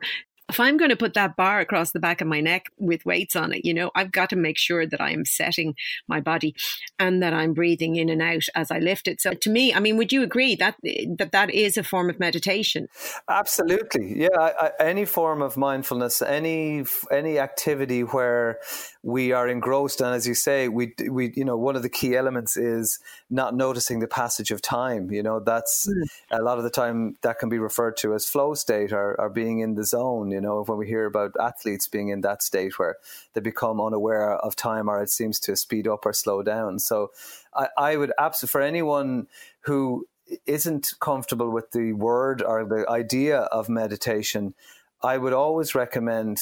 If 0.48 0.60
I'm 0.60 0.76
going 0.76 0.90
to 0.90 0.96
put 0.96 1.14
that 1.14 1.36
bar 1.36 1.60
across 1.60 1.92
the 1.92 2.00
back 2.00 2.20
of 2.20 2.26
my 2.26 2.40
neck 2.40 2.66
with 2.78 3.06
weights 3.06 3.36
on 3.36 3.52
it, 3.52 3.64
you 3.64 3.72
know, 3.72 3.90
I've 3.94 4.12
got 4.12 4.30
to 4.30 4.36
make 4.36 4.58
sure 4.58 4.86
that 4.86 5.00
I 5.00 5.12
am 5.12 5.24
setting 5.24 5.74
my 6.08 6.20
body 6.20 6.54
and 6.98 7.22
that 7.22 7.32
I'm 7.32 7.54
breathing 7.54 7.96
in 7.96 8.08
and 8.08 8.20
out 8.20 8.42
as 8.54 8.70
I 8.70 8.78
lift 8.78 9.08
it. 9.08 9.20
So 9.20 9.32
to 9.32 9.50
me, 9.50 9.72
I 9.72 9.80
mean, 9.80 9.96
would 9.96 10.12
you 10.12 10.22
agree 10.22 10.54
that 10.56 10.76
that, 10.82 11.32
that 11.32 11.50
is 11.50 11.76
a 11.76 11.82
form 11.82 12.10
of 12.10 12.18
meditation? 12.20 12.88
Absolutely. 13.28 14.20
Yeah. 14.20 14.28
I, 14.38 14.52
I, 14.66 14.70
any 14.80 15.04
form 15.04 15.42
of 15.42 15.56
mindfulness, 15.56 16.20
any, 16.20 16.84
any 17.10 17.38
activity 17.38 18.02
where 18.02 18.58
we 19.02 19.32
are 19.32 19.48
engrossed. 19.48 20.00
And 20.00 20.14
as 20.14 20.26
you 20.26 20.34
say, 20.34 20.68
we, 20.68 20.94
we, 21.08 21.32
you 21.34 21.44
know, 21.44 21.56
one 21.56 21.76
of 21.76 21.82
the 21.82 21.88
key 21.88 22.16
elements 22.16 22.56
is 22.56 22.98
not 23.30 23.54
noticing 23.54 24.00
the 24.00 24.08
passage 24.08 24.50
of 24.50 24.60
time. 24.60 25.10
You 25.10 25.22
know, 25.22 25.40
that's 25.40 25.88
mm. 25.88 26.02
a 26.30 26.42
lot 26.42 26.58
of 26.58 26.64
the 26.64 26.70
time 26.70 27.16
that 27.22 27.38
can 27.38 27.48
be 27.48 27.58
referred 27.58 27.96
to 27.98 28.14
as 28.14 28.28
flow 28.28 28.54
state 28.54 28.92
or, 28.92 29.18
or 29.18 29.28
being 29.28 29.60
in 29.60 29.74
the 29.74 29.84
zone. 29.84 30.31
You 30.32 30.40
know, 30.40 30.64
when 30.64 30.78
we 30.78 30.86
hear 30.86 31.06
about 31.06 31.32
athletes 31.38 31.86
being 31.86 32.08
in 32.08 32.22
that 32.22 32.42
state 32.42 32.78
where 32.78 32.96
they 33.34 33.40
become 33.40 33.80
unaware 33.80 34.32
of 34.36 34.56
time 34.56 34.88
or 34.88 35.02
it 35.02 35.10
seems 35.10 35.38
to 35.40 35.56
speed 35.56 35.86
up 35.86 36.04
or 36.06 36.12
slow 36.12 36.42
down. 36.42 36.78
So 36.78 37.10
I, 37.54 37.68
I 37.76 37.96
would 37.96 38.12
absolutely, 38.18 38.52
for 38.52 38.60
anyone 38.60 39.28
who 39.60 40.06
isn't 40.46 40.94
comfortable 41.00 41.50
with 41.50 41.72
the 41.72 41.92
word 41.92 42.42
or 42.42 42.64
the 42.64 42.88
idea 42.88 43.38
of 43.38 43.68
meditation, 43.68 44.54
I 45.02 45.18
would 45.18 45.32
always 45.32 45.74
recommend 45.74 46.40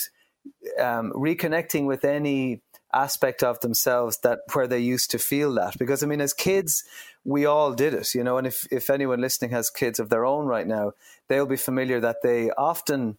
um, 0.78 1.12
reconnecting 1.12 1.86
with 1.86 2.04
any 2.04 2.62
aspect 2.92 3.42
of 3.42 3.60
themselves 3.60 4.18
that 4.18 4.40
where 4.52 4.66
they 4.66 4.78
used 4.78 5.12
to 5.12 5.18
feel 5.18 5.54
that 5.54 5.78
because 5.78 6.02
i 6.02 6.06
mean 6.06 6.20
as 6.20 6.32
kids 6.32 6.82
we 7.24 7.46
all 7.46 7.72
did 7.72 7.94
it 7.94 8.12
you 8.14 8.24
know 8.24 8.36
and 8.36 8.48
if 8.48 8.66
if 8.72 8.90
anyone 8.90 9.20
listening 9.20 9.52
has 9.52 9.70
kids 9.70 10.00
of 10.00 10.08
their 10.08 10.26
own 10.26 10.46
right 10.46 10.66
now 10.66 10.90
they'll 11.28 11.46
be 11.46 11.56
familiar 11.56 12.00
that 12.00 12.16
they 12.22 12.50
often 12.52 13.16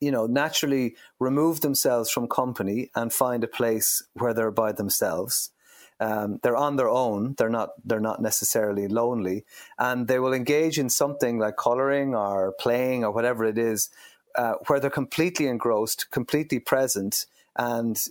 you 0.00 0.10
know 0.10 0.26
naturally 0.26 0.94
remove 1.18 1.60
themselves 1.60 2.10
from 2.10 2.28
company 2.28 2.90
and 2.94 3.12
find 3.12 3.42
a 3.44 3.48
place 3.48 4.02
where 4.14 4.34
they're 4.34 4.50
by 4.50 4.72
themselves 4.72 5.50
um, 5.98 6.38
they're 6.42 6.56
on 6.56 6.76
their 6.76 6.88
own 6.88 7.34
they're 7.38 7.48
not 7.48 7.70
they're 7.84 8.00
not 8.00 8.20
necessarily 8.20 8.86
lonely 8.88 9.44
and 9.78 10.08
they 10.08 10.18
will 10.18 10.34
engage 10.34 10.78
in 10.78 10.90
something 10.90 11.38
like 11.38 11.56
coloring 11.56 12.14
or 12.14 12.52
playing 12.60 13.04
or 13.04 13.10
whatever 13.10 13.44
it 13.44 13.56
is 13.56 13.90
uh, 14.36 14.54
where 14.66 14.78
they're 14.78 14.90
completely 14.90 15.46
engrossed, 15.46 16.10
completely 16.10 16.58
present, 16.58 17.26
and 17.56 18.04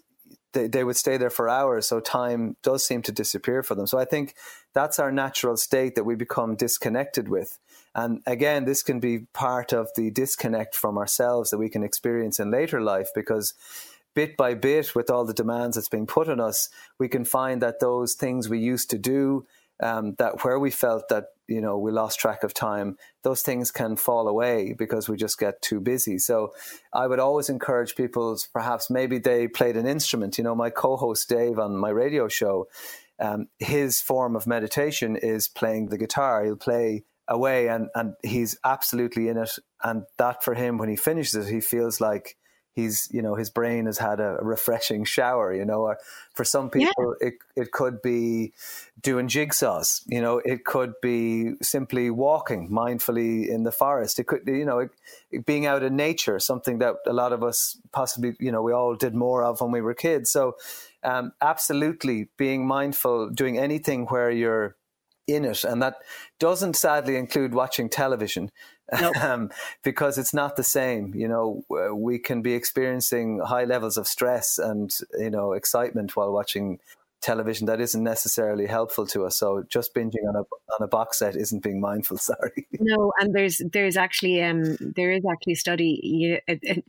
they, 0.54 0.68
they 0.68 0.84
would 0.84 0.98
stay 0.98 1.18
there 1.18 1.30
for 1.30 1.48
hours. 1.48 1.88
So 1.88 2.00
time 2.00 2.58
does 2.64 2.86
seem 2.86 3.02
to 3.04 3.12
disappear 3.12 3.62
for 3.62 3.76
them. 3.76 3.88
So 3.88 4.00
I 4.00 4.06
think 4.06 4.36
that's 4.74 5.00
our 5.00 5.12
natural 5.12 5.56
state 5.56 5.96
that 5.96 6.04
we 6.04 6.16
become 6.16 6.56
disconnected 6.56 7.30
with. 7.30 7.60
And 7.96 8.22
again, 8.28 8.66
this 8.66 8.84
can 8.84 9.00
be 9.00 9.20
part 9.34 9.72
of 9.72 9.90
the 9.96 10.12
disconnect 10.12 10.76
from 10.76 10.98
ourselves 10.98 11.50
that 11.50 11.58
we 11.58 11.70
can 11.70 11.84
experience 11.84 12.40
in 12.40 12.52
later 12.52 12.82
life 12.82 13.10
because 13.16 13.54
bit 14.14 14.36
by 14.38 14.54
bit, 14.54 14.94
with 14.96 15.10
all 15.10 15.26
the 15.26 15.34
demands 15.34 15.76
that's 15.76 15.90
being 15.90 16.06
put 16.06 16.30
on 16.30 16.40
us, 16.40 16.70
we 17.00 17.08
can 17.08 17.26
find 17.26 17.62
that 17.62 17.80
those 17.80 18.14
things 18.14 18.50
we 18.50 18.60
used 18.60 18.90
to 18.90 18.98
do, 18.98 19.46
um, 19.82 20.16
that 20.16 20.44
where 20.44 20.60
we 20.60 20.72
felt 20.72 21.10
that 21.10 21.26
you 21.48 21.62
know 21.62 21.78
we 21.78 21.92
lost 21.92 22.20
track 22.20 22.44
of 22.44 22.56
time 22.56 22.98
those 23.24 23.44
things 23.44 23.70
can 23.70 23.96
fall 23.96 24.28
away 24.28 24.74
because 24.76 25.08
we 25.08 25.16
just 25.16 25.38
get 25.38 25.62
too 25.62 25.80
busy. 25.80 26.18
So 26.18 26.54
i 26.94 27.08
would 27.08 27.20
always 27.20 27.50
encourage 27.50 27.96
people 27.96 28.38
perhaps 28.54 28.90
maybe 28.90 29.20
they 29.20 29.48
played 29.48 29.78
an 29.78 29.86
instrument. 29.86 30.38
You 30.38 30.44
know 30.44 30.56
my 30.56 30.70
co-host 30.70 31.30
dave 31.30 31.60
on 31.60 31.78
my 31.78 31.90
radio 31.90 32.28
show 32.28 32.68
um, 33.20 33.48
his 33.60 34.02
form 34.02 34.36
of 34.36 34.48
meditation 34.48 35.16
is 35.16 35.48
playing 35.48 35.88
the 35.88 35.98
guitar. 35.98 36.44
He'll 36.44 36.56
play 36.56 37.04
away 37.28 37.68
and 37.68 37.90
and 37.96 38.14
he's 38.24 38.58
absolutely 38.64 39.28
in 39.28 39.38
it. 39.38 39.52
And 39.84 40.04
that 40.18 40.44
for 40.44 40.54
him 40.54 40.78
when 40.78 40.90
he 40.90 40.96
finishes 40.96 41.36
it 41.36 41.54
he 41.54 41.62
feels 41.62 42.02
like 42.02 42.38
he's 42.76 43.08
you 43.12 43.22
know 43.22 43.36
his 43.36 43.50
brain 43.50 43.86
has 43.86 43.98
had 43.98 44.20
a 44.20 44.38
refreshing 44.42 45.06
shower 45.06 45.54
you 45.54 45.66
know 45.66 45.82
or 45.82 45.98
for 46.34 46.44
some 46.44 46.70
people 46.70 47.16
yeah. 47.22 47.28
it 47.28 47.34
it 47.56 47.72
could 47.72 48.02
be 48.02 48.52
doing 49.02 49.28
jigsaws 49.28 50.02
you 50.08 50.22
know 50.22 50.40
it 50.40 50.66
could 50.66 50.94
be 51.02 51.54
simply 51.62 52.10
walking 52.10 52.70
mindfully 52.70 53.48
in 53.48 53.64
the 53.64 53.72
forest. 53.72 54.20
It 54.20 54.28
could 54.28 54.42
you 54.46 54.66
know 54.66 54.80
it, 55.32 55.46
being 55.46 55.66
out 55.66 55.84
in 55.84 55.96
nature 55.96 56.40
something 56.40 56.80
that 56.80 56.96
a 57.08 57.14
lot 57.14 57.32
of 57.32 57.44
us 57.44 57.78
possibly 57.92 58.36
you 58.40 58.52
know 58.52 58.62
we 58.62 58.74
all 58.74 58.96
did 58.96 59.16
more 59.16 59.44
of 59.44 59.62
when 59.62 59.72
we 59.72 59.82
were 59.82 59.94
kids. 59.94 60.30
So 60.30 60.58
um, 61.04 61.32
absolutely 61.42 62.30
being 62.38 62.68
mindful 62.68 63.30
doing 63.30 63.58
anything 63.58 64.06
where 64.08 64.30
you're 64.30 64.76
in 65.28 65.44
it 65.46 65.64
and 65.64 65.82
that 65.82 65.98
doesn't 66.40 66.76
sadly 66.76 67.16
include 67.16 67.54
watching 67.54 67.90
television 67.90 68.52
nope. 69.00 69.18
um, 69.24 69.50
because 69.84 70.18
it's 70.18 70.34
not 70.34 70.56
the 70.56 70.64
same. 70.64 71.14
You 71.16 71.28
know, 71.28 71.64
we 71.94 72.20
can 72.20 72.42
be 72.42 72.54
experiencing 72.54 73.40
high 73.40 73.66
levels 73.66 73.98
of 73.98 74.08
stress 74.08 74.58
and 74.58 74.96
you 75.18 75.30
know 75.30 75.54
excitement 75.54 76.16
while 76.16 76.32
watching 76.32 76.80
television 77.22 77.66
that 77.66 77.82
isn't 77.82 78.04
necessarily 78.04 78.68
helpful 78.68 79.08
to 79.08 79.26
us. 79.26 79.38
So 79.38 79.64
just 79.68 79.96
binging 79.96 80.28
on 80.30 80.36
a 80.36 80.40
on 80.42 80.82
a 80.82 80.88
box 80.88 81.20
set 81.20 81.36
isn't 81.36 81.64
being 81.64 81.82
mindful. 81.82 82.18
Sorry. 82.32 82.68
No, 82.80 83.12
and 83.20 83.34
there's 83.34 83.62
there's 83.74 83.98
actually 83.98 84.44
um 84.44 84.78
there 84.80 85.12
is 85.12 85.24
actually 85.30 85.54
a 85.54 85.58
study 85.58 86.40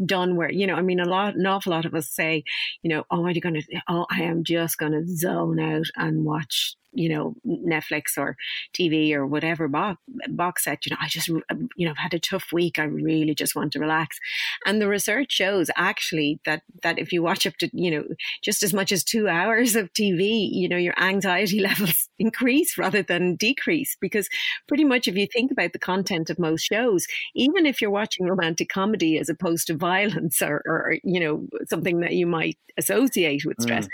done 0.04 0.36
where 0.36 0.52
you 0.52 0.66
know 0.66 0.74
I 0.74 0.82
mean 0.82 1.00
a 1.00 1.08
lot 1.08 1.36
an 1.36 1.46
awful 1.46 1.72
lot 1.72 1.86
of 1.86 1.94
us 1.94 2.10
say 2.10 2.44
you 2.82 2.90
know 2.90 3.04
oh 3.10 3.24
are 3.24 3.30
you 3.30 3.40
going 3.40 3.60
to 3.60 3.80
oh 3.88 4.06
I 4.10 4.22
am 4.22 4.44
just 4.44 4.76
going 4.76 4.92
to 4.92 5.06
zone 5.06 5.58
out 5.58 5.86
and 5.96 6.24
watch 6.24 6.76
you 6.96 7.08
know 7.08 7.34
Netflix 7.46 8.16
or 8.16 8.36
TV 8.72 9.12
or 9.12 9.26
whatever 9.26 9.68
box, 9.68 10.00
box 10.28 10.64
set. 10.64 10.86
You 10.86 10.90
know, 10.90 10.96
I 11.00 11.08
just 11.08 11.30
um, 11.50 11.68
you 11.76 11.86
know 11.86 11.92
I've 11.92 11.98
had 11.98 12.14
a 12.14 12.18
tough 12.18 12.52
week. 12.52 12.78
I 12.78 12.84
really 12.84 13.34
just 13.34 13.54
want 13.54 13.72
to 13.72 13.80
relax. 13.80 14.18
And 14.64 14.80
the 14.80 14.88
research 14.88 15.32
shows 15.32 15.70
actually 15.76 16.40
that 16.44 16.62
that 16.82 16.98
if 16.98 17.12
you 17.12 17.22
watch 17.22 17.46
up 17.46 17.56
to 17.58 17.70
you 17.72 17.90
know 17.90 18.04
just 18.42 18.62
as 18.62 18.72
much 18.72 18.92
as 18.92 19.04
two 19.04 19.28
hours 19.36 19.76
of 19.76 19.92
TV, 19.92 20.48
you 20.50 20.68
know 20.68 20.76
your 20.76 20.98
anxiety 21.00 21.60
levels 21.68 22.08
increase 22.18 22.78
rather 22.78 23.02
than 23.02 23.36
decrease 23.36 23.96
because 24.00 24.28
pretty 24.66 24.84
much 24.84 25.06
if 25.06 25.16
you 25.16 25.26
think 25.26 25.50
about 25.50 25.72
the 25.72 25.78
content 25.78 26.30
of 26.30 26.38
most 26.38 26.62
shows, 26.62 27.06
even 27.34 27.66
if 27.66 27.80
you're 27.80 27.90
watching 27.90 28.26
romantic 28.26 28.68
comedy 28.68 29.18
as 29.18 29.28
opposed 29.28 29.66
to 29.66 29.74
violence 29.74 30.40
or, 30.42 30.62
or 30.66 30.96
you 31.04 31.20
know 31.20 31.46
something 31.68 32.00
that 32.00 32.12
you 32.12 32.26
might 32.26 32.58
associate 32.78 33.44
with 33.44 33.60
stress. 33.60 33.86
Mm 33.86 33.90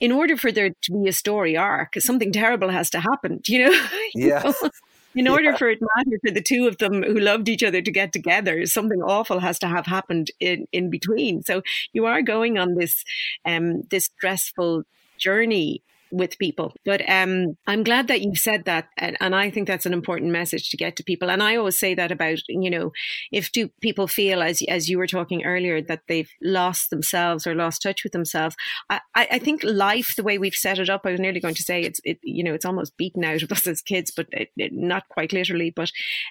in 0.00 0.12
order 0.12 0.36
for 0.36 0.52
there 0.52 0.70
to 0.70 0.92
be 0.92 1.08
a 1.08 1.12
story 1.12 1.56
arc, 1.56 1.94
something 1.98 2.32
terrible 2.32 2.68
has 2.70 2.90
to 2.90 3.00
happen. 3.00 3.40
Do 3.42 3.52
you 3.52 3.70
know? 3.70 3.86
Yeah. 4.14 4.52
In 5.16 5.28
order 5.28 5.50
yeah. 5.50 5.56
for 5.56 5.68
it 5.68 5.78
matter 5.80 6.18
for 6.24 6.32
the 6.32 6.42
two 6.42 6.66
of 6.66 6.78
them 6.78 7.04
who 7.04 7.20
loved 7.20 7.48
each 7.48 7.62
other 7.62 7.80
to 7.80 7.90
get 7.92 8.12
together, 8.12 8.66
something 8.66 9.00
awful 9.00 9.38
has 9.38 9.60
to 9.60 9.68
have 9.68 9.86
happened 9.86 10.32
in, 10.40 10.66
in 10.72 10.90
between. 10.90 11.42
So 11.44 11.62
you 11.92 12.06
are 12.06 12.20
going 12.20 12.58
on 12.58 12.74
this 12.74 13.04
um, 13.44 13.82
this 13.90 14.06
stressful 14.06 14.82
journey 15.16 15.82
with 16.14 16.38
people. 16.38 16.72
But 16.84 17.02
um, 17.08 17.56
I'm 17.66 17.82
glad 17.82 18.08
that 18.08 18.22
you 18.22 18.36
said 18.36 18.64
that, 18.64 18.88
and, 18.96 19.16
and, 19.20 19.34
I 19.34 19.50
think 19.50 19.66
that's 19.66 19.86
an 19.86 19.92
important 19.92 20.30
message 20.30 20.70
to 20.70 20.76
get 20.76 20.94
to 20.96 21.02
people. 21.02 21.28
And 21.28 21.42
I 21.42 21.56
always 21.56 21.78
say 21.78 21.94
that 21.94 22.12
about 22.12 22.38
you 22.48 22.70
know, 22.70 22.92
if 23.32 23.50
do 23.50 23.68
people 23.80 24.06
feel 24.06 24.42
as 24.42 24.62
as 24.68 24.88
you 24.88 24.98
were 24.98 25.08
talking 25.08 25.44
earlier 25.44 25.82
that 25.82 26.02
they've 26.06 26.30
lost 26.40 26.90
themselves 26.90 27.46
or 27.46 27.54
lost 27.54 27.82
touch 27.82 28.04
with 28.04 28.12
themselves, 28.12 28.54
I, 28.88 29.00
I 29.14 29.38
think 29.38 29.62
life 29.64 30.14
the 30.14 30.22
way 30.22 30.38
we've 30.38 30.54
set 30.54 30.78
it 30.78 30.88
up. 30.88 31.02
I 31.04 31.10
was 31.10 31.20
nearly 31.20 31.40
going 31.40 31.54
to 31.56 31.62
say 31.62 31.82
it's 31.82 32.00
it 32.04 32.18
you 32.22 32.44
know 32.44 32.54
it's 32.54 32.64
almost 32.64 32.96
beaten 32.96 33.24
out 33.24 33.42
of 33.42 33.50
us 33.50 33.66
as 33.66 33.82
kids, 33.82 34.12
but 34.14 34.26
it, 34.30 34.50
it, 34.56 34.72
not 34.72 35.08
quite 35.08 35.32
literally. 35.32 35.70
But 35.70 35.90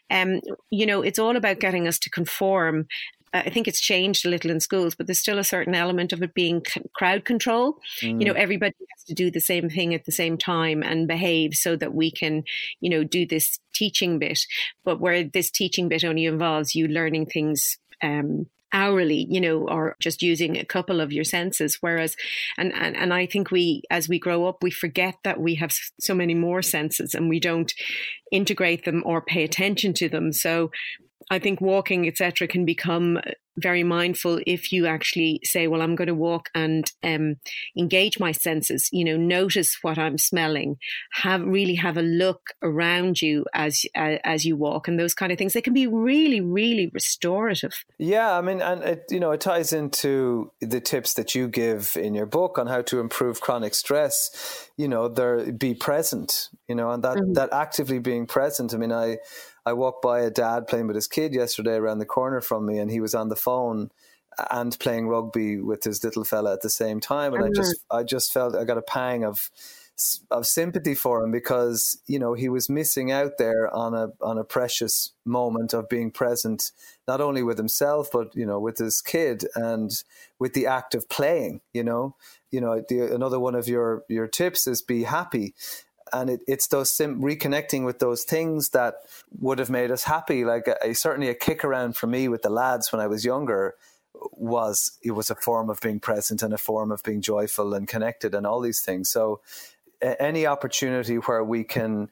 um, 0.10 0.39
you 0.69 0.86
know, 0.86 1.02
it's 1.02 1.19
all 1.19 1.36
about 1.36 1.60
getting 1.60 1.88
us 1.88 2.00
to 2.00 2.10
conform 2.10 2.88
I 3.34 3.50
think 3.50 3.67
it's 3.67 3.82
changed 3.82 4.26
a 4.26 4.30
little 4.30 4.52
in 4.52 4.60
schools, 4.60 4.93
but 4.93 5.08
there's 5.08 5.19
still 5.19 5.39
a 5.39 5.43
certain 5.43 5.74
element 5.74 6.13
of 6.13 6.22
it 6.22 6.36
being 6.36 6.62
crowd 6.93 7.26
control. 7.26 7.80
Mm. 8.02 8.19
You 8.19 8.28
know, 8.28 8.34
everybody 8.34 8.76
has 8.78 9.04
to 9.06 9.15
do 9.15 9.32
the 9.32 9.39
same 9.39 9.69
thing 9.69 9.93
at 9.96 10.06
the 10.06 10.12
same 10.12 10.38
time 10.38 10.84
and 10.84 11.08
behave 11.08 11.56
so 11.56 11.76
that 11.76 11.96
we 11.96 12.12
can, 12.12 12.43
you 12.80 12.89
know, 12.89 13.04
do 13.04 13.26
this 13.26 13.60
teaching 13.74 14.19
bit. 14.19 14.39
But 14.86 15.00
where 15.00 15.24
this 15.24 15.50
teaching 15.50 15.89
bit 15.89 16.04
only 16.04 16.26
involves 16.26 16.76
you 16.76 16.88
learning 16.88 17.26
things 17.26 17.78
um, 18.04 18.48
hourly, 18.74 19.28
you 19.30 19.39
know, 19.39 19.67
or 19.67 19.96
just 20.00 20.22
using 20.22 20.58
a 20.58 20.65
couple 20.65 21.00
of 21.00 21.13
your 21.13 21.24
senses. 21.24 21.78
Whereas, 21.80 22.15
and, 22.58 22.74
and, 22.74 22.96
and 22.96 23.13
I 23.13 23.28
think 23.28 23.52
we, 23.52 23.84
as 23.89 24.10
we 24.10 24.19
grow 24.19 24.48
up, 24.48 24.58
we 24.62 24.72
forget 24.72 25.15
that 25.24 25.39
we 25.39 25.56
have 25.56 25.74
so 26.02 26.13
many 26.13 26.34
more 26.34 26.62
senses 26.62 27.13
and 27.13 27.30
we 27.30 27.39
don't 27.39 27.72
integrate 28.32 28.84
them 28.84 29.04
or 29.06 29.22
pay 29.22 29.43
attention 29.43 29.93
to 29.93 30.10
them. 30.10 30.34
So 30.34 30.72
I 31.30 31.40
think 31.40 31.62
walking, 31.62 32.08
etc., 32.08 32.48
can 32.48 32.66
become 32.66 33.20
very 33.58 33.84
mindful 33.84 34.40
if 34.48 34.72
you 34.72 34.88
actually 34.88 35.40
say, 35.44 35.68
"Well, 35.68 35.82
I'm 35.82 35.96
going 35.96 36.08
to 36.08 36.16
walk 36.16 36.50
and 36.56 36.86
um, 37.04 37.36
engage 37.78 38.20
my 38.20 38.32
senses." 38.32 38.90
You 38.92 39.06
know, 39.06 39.18
notice 39.18 39.78
what 39.82 39.98
I'm 39.98 40.18
smelling. 40.18 40.78
Have 41.14 41.42
really 41.42 41.76
have 41.76 41.98
a 41.98 42.02
look 42.02 42.42
around 42.62 43.22
you 43.22 43.46
as 43.54 43.86
uh, 43.96 44.18
as 44.24 44.46
you 44.46 44.56
walk, 44.56 44.88
and 44.88 45.00
those 45.00 45.14
kind 45.14 45.32
of 45.32 45.38
things. 45.38 45.54
They 45.54 45.62
can 45.62 45.74
be 45.74 45.88
really, 45.88 46.42
really 46.42 46.90
restorative. 46.94 47.74
Yeah, 48.00 48.38
I 48.38 48.42
mean, 48.42 48.62
and 48.62 48.84
it 48.84 49.04
you 49.10 49.20
know 49.20 49.32
it 49.32 49.42
ties 49.42 49.74
into 49.74 50.52
the 50.62 50.82
tips 50.82 51.14
that 51.16 51.36
you 51.36 51.48
give 51.48 51.96
in 51.96 52.14
your 52.16 52.26
book 52.26 52.58
on 52.58 52.68
how 52.68 52.82
to 52.84 53.00
improve 53.00 53.42
chronic 53.42 53.76
stress 53.76 54.72
you 54.78 54.88
know, 54.88 55.08
there 55.08 55.52
be 55.52 55.74
present, 55.74 56.50
you 56.68 56.76
know, 56.76 56.90
and 56.92 57.04
that 57.04 57.18
mm-hmm. 57.18 57.34
that 57.34 57.54
actively 57.54 58.00
being 58.00 58.26
present. 58.26 58.74
I 58.74 58.78
mean, 58.78 58.92
I 58.92 59.18
I 59.65 59.73
walked 59.73 60.02
by 60.02 60.21
a 60.21 60.30
dad 60.30 60.67
playing 60.67 60.88
with 60.88 60.95
his 60.95 61.08
kid 61.08 61.34
yesterday 61.34 61.76
around 61.76 61.99
the 61.99 62.06
corner 62.06 62.41
from 62.41 62.65
me, 62.65 62.80
and 62.80 62.91
he 62.91 62.99
was 62.99 63.15
on 63.15 63.30
the 63.30 63.36
phone 63.36 63.91
and 64.52 64.78
playing 64.80 65.08
rugby 65.08 65.60
with 65.60 65.84
his 65.84 66.04
little 66.04 66.23
fella 66.23 66.54
at 66.54 66.62
the 66.62 66.69
same 66.69 66.99
time, 66.99 67.34
and 67.34 67.43
mm-hmm. 67.43 67.52
I 67.52 67.56
just 67.56 67.76
mm-hmm. 67.78 67.97
I 67.97 68.04
just 68.04 68.34
felt 68.34 68.56
I 68.56 68.63
got 68.63 68.78
a 68.78 68.84
pang 68.84 69.23
of 69.23 69.49
of 70.32 70.47
sympathy 70.47 70.95
for 70.95 71.23
him 71.23 71.32
because 71.32 72.02
you 72.08 72.17
know 72.17 72.34
he 72.34 72.49
was 72.49 72.67
missing 72.67 73.12
out 73.12 73.38
there 73.38 73.73
on 73.76 73.93
a 73.93 74.08
on 74.21 74.39
a 74.39 74.43
precious 74.43 75.12
moment 75.23 75.71
of 75.71 75.88
being 75.88 76.10
present 76.10 76.71
not 77.08 77.21
only 77.21 77.43
with 77.43 77.60
himself 77.60 78.10
but 78.12 78.36
you 78.36 78.43
know 78.43 78.60
with 78.60 78.80
his 78.80 79.02
kid 79.02 79.45
and 79.54 80.04
with 80.39 80.54
the 80.54 80.65
act 80.65 80.95
of 80.95 81.08
playing 81.10 81.62
you 81.73 81.84
know 81.84 82.15
you 82.49 82.60
know 82.60 82.84
the, 82.89 83.02
another 83.13 83.39
one 83.39 83.54
of 83.54 83.67
your 83.67 84.04
your 84.10 84.28
tips 84.28 84.65
is 84.65 84.82
be 84.82 85.04
happy 85.04 85.54
and 86.13 86.30
it, 86.30 86.41
it's 86.47 86.67
those 86.67 86.95
sim- 86.95 87.21
reconnecting 87.21 87.86
with 87.86 87.99
those 87.99 88.23
things 88.23 88.69
that 88.69 88.95
would 89.39 89.60
have 89.60 89.69
made 89.69 89.91
us 89.91 90.04
happy. 90.04 90.45
Like 90.45 90.67
a, 90.67 90.78
a, 90.84 90.93
certainly 90.93 91.30
a 91.30 91.36
kick 91.36 91.63
around 91.65 91.97
for 91.97 92.08
me 92.08 92.28
with 92.28 92.43
the 92.43 92.49
lads 92.49 92.91
when 92.91 93.02
i 93.02 93.08
was 93.08 93.26
younger 93.26 93.76
was 94.32 94.97
it 95.02 95.12
was 95.12 95.30
a 95.30 95.36
form 95.36 95.69
of 95.69 95.82
being 95.82 95.99
present 95.99 96.41
and 96.43 96.54
a 96.54 96.58
form 96.58 96.91
of 96.91 97.04
being 97.04 97.21
joyful 97.21 97.73
and 97.73 97.88
connected 97.88 98.36
and 98.36 98.45
all 98.45 98.62
these 98.62 98.82
things. 98.82 99.10
So 99.10 99.41
any 100.02 100.45
opportunity 100.45 101.15
where 101.15 101.43
we 101.43 101.63
can 101.63 102.10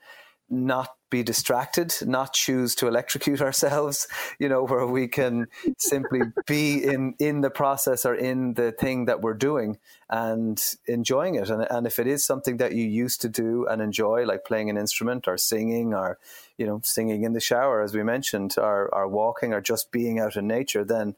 not 0.49 0.89
be 1.11 1.21
distracted, 1.21 1.93
not 2.01 2.33
choose 2.33 2.73
to 2.75 2.87
electrocute 2.87 3.41
ourselves, 3.47 4.07
you 4.39 4.49
know, 4.49 4.63
where 4.63 4.87
we 4.87 5.07
can 5.07 5.47
simply 5.77 6.21
be 6.47 6.83
in, 6.83 7.13
in 7.19 7.41
the 7.41 7.51
process 7.51 8.03
or 8.03 8.15
in 8.15 8.55
the 8.55 8.71
thing 8.71 9.05
that 9.05 9.21
we're 9.21 9.35
doing 9.35 9.77
and 10.09 10.59
enjoying 10.87 11.35
it. 11.35 11.51
And, 11.51 11.67
and 11.69 11.85
if 11.85 11.99
it 11.99 12.07
is 12.07 12.25
something 12.25 12.57
that 12.57 12.71
you 12.71 12.87
used 12.87 13.21
to 13.21 13.29
do 13.29 13.67
and 13.67 13.79
enjoy, 13.81 14.25
like 14.25 14.43
playing 14.43 14.71
an 14.71 14.77
instrument 14.77 15.27
or 15.27 15.37
singing 15.37 15.93
or, 15.93 16.17
you 16.57 16.65
know, 16.65 16.81
singing 16.83 17.23
in 17.23 17.33
the 17.33 17.39
shower, 17.39 17.83
as 17.83 17.93
we 17.93 18.01
mentioned, 18.01 18.55
or, 18.57 18.89
or 18.95 19.07
walking 19.07 19.53
or 19.53 19.61
just 19.61 19.91
being 19.91 20.19
out 20.19 20.35
in 20.35 20.47
nature, 20.47 20.83
then 20.83 21.15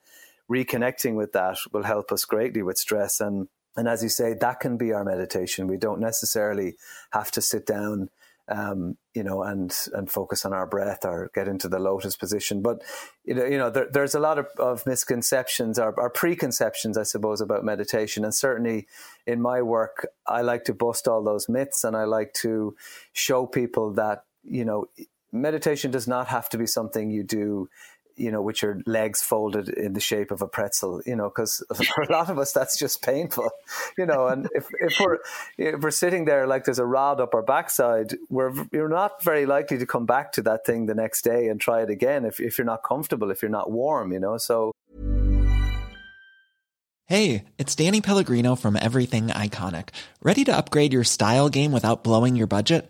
reconnecting 0.51 1.15
with 1.15 1.31
that 1.31 1.57
will 1.71 1.83
help 1.83 2.11
us 2.11 2.25
greatly 2.25 2.61
with 2.61 2.77
stress 2.77 3.21
and 3.21 3.47
and 3.75 3.87
as 3.87 4.03
you 4.03 4.09
say, 4.09 4.33
that 4.33 4.59
can 4.59 4.77
be 4.77 4.93
our 4.93 5.03
meditation. 5.03 5.67
We 5.67 5.77
don't 5.77 5.99
necessarily 5.99 6.75
have 7.11 7.31
to 7.31 7.41
sit 7.41 7.65
down, 7.65 8.09
um, 8.49 8.97
you 9.13 9.23
know, 9.23 9.43
and 9.43 9.73
and 9.93 10.11
focus 10.11 10.45
on 10.45 10.53
our 10.53 10.67
breath 10.67 11.05
or 11.05 11.31
get 11.33 11.47
into 11.47 11.67
the 11.69 11.79
lotus 11.79 12.15
position. 12.15 12.61
But 12.61 12.81
you 13.23 13.35
know, 13.35 13.45
you 13.45 13.57
know, 13.57 13.69
there, 13.69 13.87
there's 13.91 14.15
a 14.15 14.19
lot 14.19 14.37
of, 14.39 14.47
of 14.57 14.85
misconceptions 14.85 15.79
or, 15.79 15.93
or, 15.97 16.09
preconceptions, 16.09 16.97
I 16.97 17.03
suppose, 17.03 17.41
about 17.41 17.63
meditation. 17.63 18.23
And 18.23 18.35
certainly, 18.35 18.87
in 19.25 19.41
my 19.41 19.61
work, 19.61 20.07
I 20.27 20.41
like 20.41 20.65
to 20.65 20.73
bust 20.73 21.07
all 21.07 21.23
those 21.23 21.47
myths, 21.47 21.83
and 21.83 21.95
I 21.95 22.03
like 22.03 22.33
to 22.41 22.75
show 23.13 23.45
people 23.45 23.93
that 23.93 24.23
you 24.43 24.65
know, 24.65 24.85
meditation 25.31 25.91
does 25.91 26.07
not 26.07 26.27
have 26.27 26.49
to 26.49 26.57
be 26.57 26.67
something 26.67 27.09
you 27.09 27.23
do 27.23 27.69
you 28.15 28.31
know, 28.31 28.41
with 28.41 28.61
your 28.61 28.81
legs 28.85 29.21
folded 29.21 29.69
in 29.69 29.93
the 29.93 29.99
shape 29.99 30.31
of 30.31 30.41
a 30.41 30.47
pretzel, 30.47 31.01
you 31.05 31.15
know, 31.15 31.29
because 31.29 31.63
for 31.75 32.03
a 32.03 32.11
lot 32.11 32.29
of 32.29 32.37
us 32.39 32.51
that's 32.51 32.77
just 32.77 33.01
painful, 33.01 33.49
you 33.97 34.05
know. 34.05 34.27
And 34.27 34.47
if, 34.53 34.67
if 34.79 34.99
we're 34.99 35.19
if 35.57 35.81
we're 35.81 35.91
sitting 35.91 36.25
there 36.25 36.47
like 36.47 36.65
there's 36.65 36.79
a 36.79 36.85
rod 36.85 37.19
up 37.19 37.33
our 37.33 37.41
backside, 37.41 38.15
we're 38.29 38.53
you're 38.71 38.89
not 38.89 39.23
very 39.23 39.45
likely 39.45 39.77
to 39.77 39.85
come 39.85 40.05
back 40.05 40.31
to 40.33 40.41
that 40.43 40.65
thing 40.65 40.85
the 40.85 40.95
next 40.95 41.23
day 41.23 41.47
and 41.47 41.59
try 41.59 41.81
it 41.81 41.89
again 41.89 42.25
if 42.25 42.39
if 42.39 42.57
you're 42.57 42.65
not 42.65 42.83
comfortable, 42.83 43.31
if 43.31 43.41
you're 43.41 43.51
not 43.51 43.71
warm, 43.71 44.11
you 44.11 44.19
know. 44.19 44.37
So. 44.37 44.71
Hey, 47.05 47.43
it's 47.57 47.75
Danny 47.75 47.99
Pellegrino 47.99 48.55
from 48.55 48.77
Everything 48.77 49.27
Iconic. 49.27 49.89
Ready 50.21 50.45
to 50.45 50.55
upgrade 50.55 50.93
your 50.93 51.03
style 51.03 51.49
game 51.49 51.73
without 51.73 52.03
blowing 52.03 52.37
your 52.37 52.47
budget? 52.47 52.89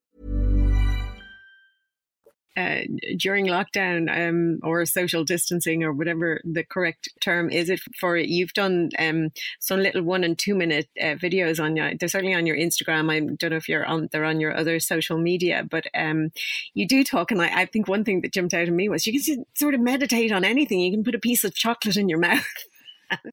Uh, 2.57 2.81
during 3.17 3.47
lockdown 3.47 4.09
um, 4.09 4.59
or 4.63 4.85
social 4.85 5.23
distancing 5.23 5.83
or 5.83 5.93
whatever 5.93 6.41
the 6.43 6.63
correct 6.63 7.09
term 7.21 7.49
is 7.49 7.69
it 7.69 7.79
for 7.99 8.17
it 8.17 8.27
you've 8.29 8.53
done 8.53 8.89
um, 8.99 9.29
some 9.59 9.79
little 9.79 10.03
one 10.03 10.23
and 10.23 10.37
two 10.37 10.55
minute 10.55 10.87
uh, 10.99 11.15
videos 11.15 11.63
on 11.63 11.75
your 11.75 11.91
they're 11.95 12.09
certainly 12.09 12.35
on 12.35 12.45
your 12.45 12.57
instagram. 12.57 13.11
I 13.11 13.19
don't 13.19 13.51
know 13.51 13.57
if 13.57 13.69
you're 13.69 13.85
on 13.85 14.09
they're 14.11 14.25
on 14.25 14.39
your 14.39 14.55
other 14.55 14.79
social 14.79 15.17
media 15.17 15.65
but 15.69 15.85
um, 15.95 16.31
you 16.73 16.87
do 16.87 17.03
talk 17.03 17.31
and 17.31 17.41
I, 17.41 17.61
I 17.61 17.65
think 17.65 17.87
one 17.87 18.03
thing 18.03 18.21
that 18.21 18.33
jumped 18.33 18.53
out 18.53 18.67
at 18.67 18.73
me 18.73 18.89
was 18.89 19.07
you 19.07 19.21
can 19.21 19.45
sort 19.53 19.73
of 19.73 19.81
meditate 19.81 20.31
on 20.31 20.43
anything. 20.43 20.79
You 20.79 20.91
can 20.91 21.03
put 21.03 21.15
a 21.15 21.19
piece 21.19 21.43
of 21.43 21.55
chocolate 21.55 21.97
in 21.97 22.09
your 22.09 22.19
mouth 22.29 22.45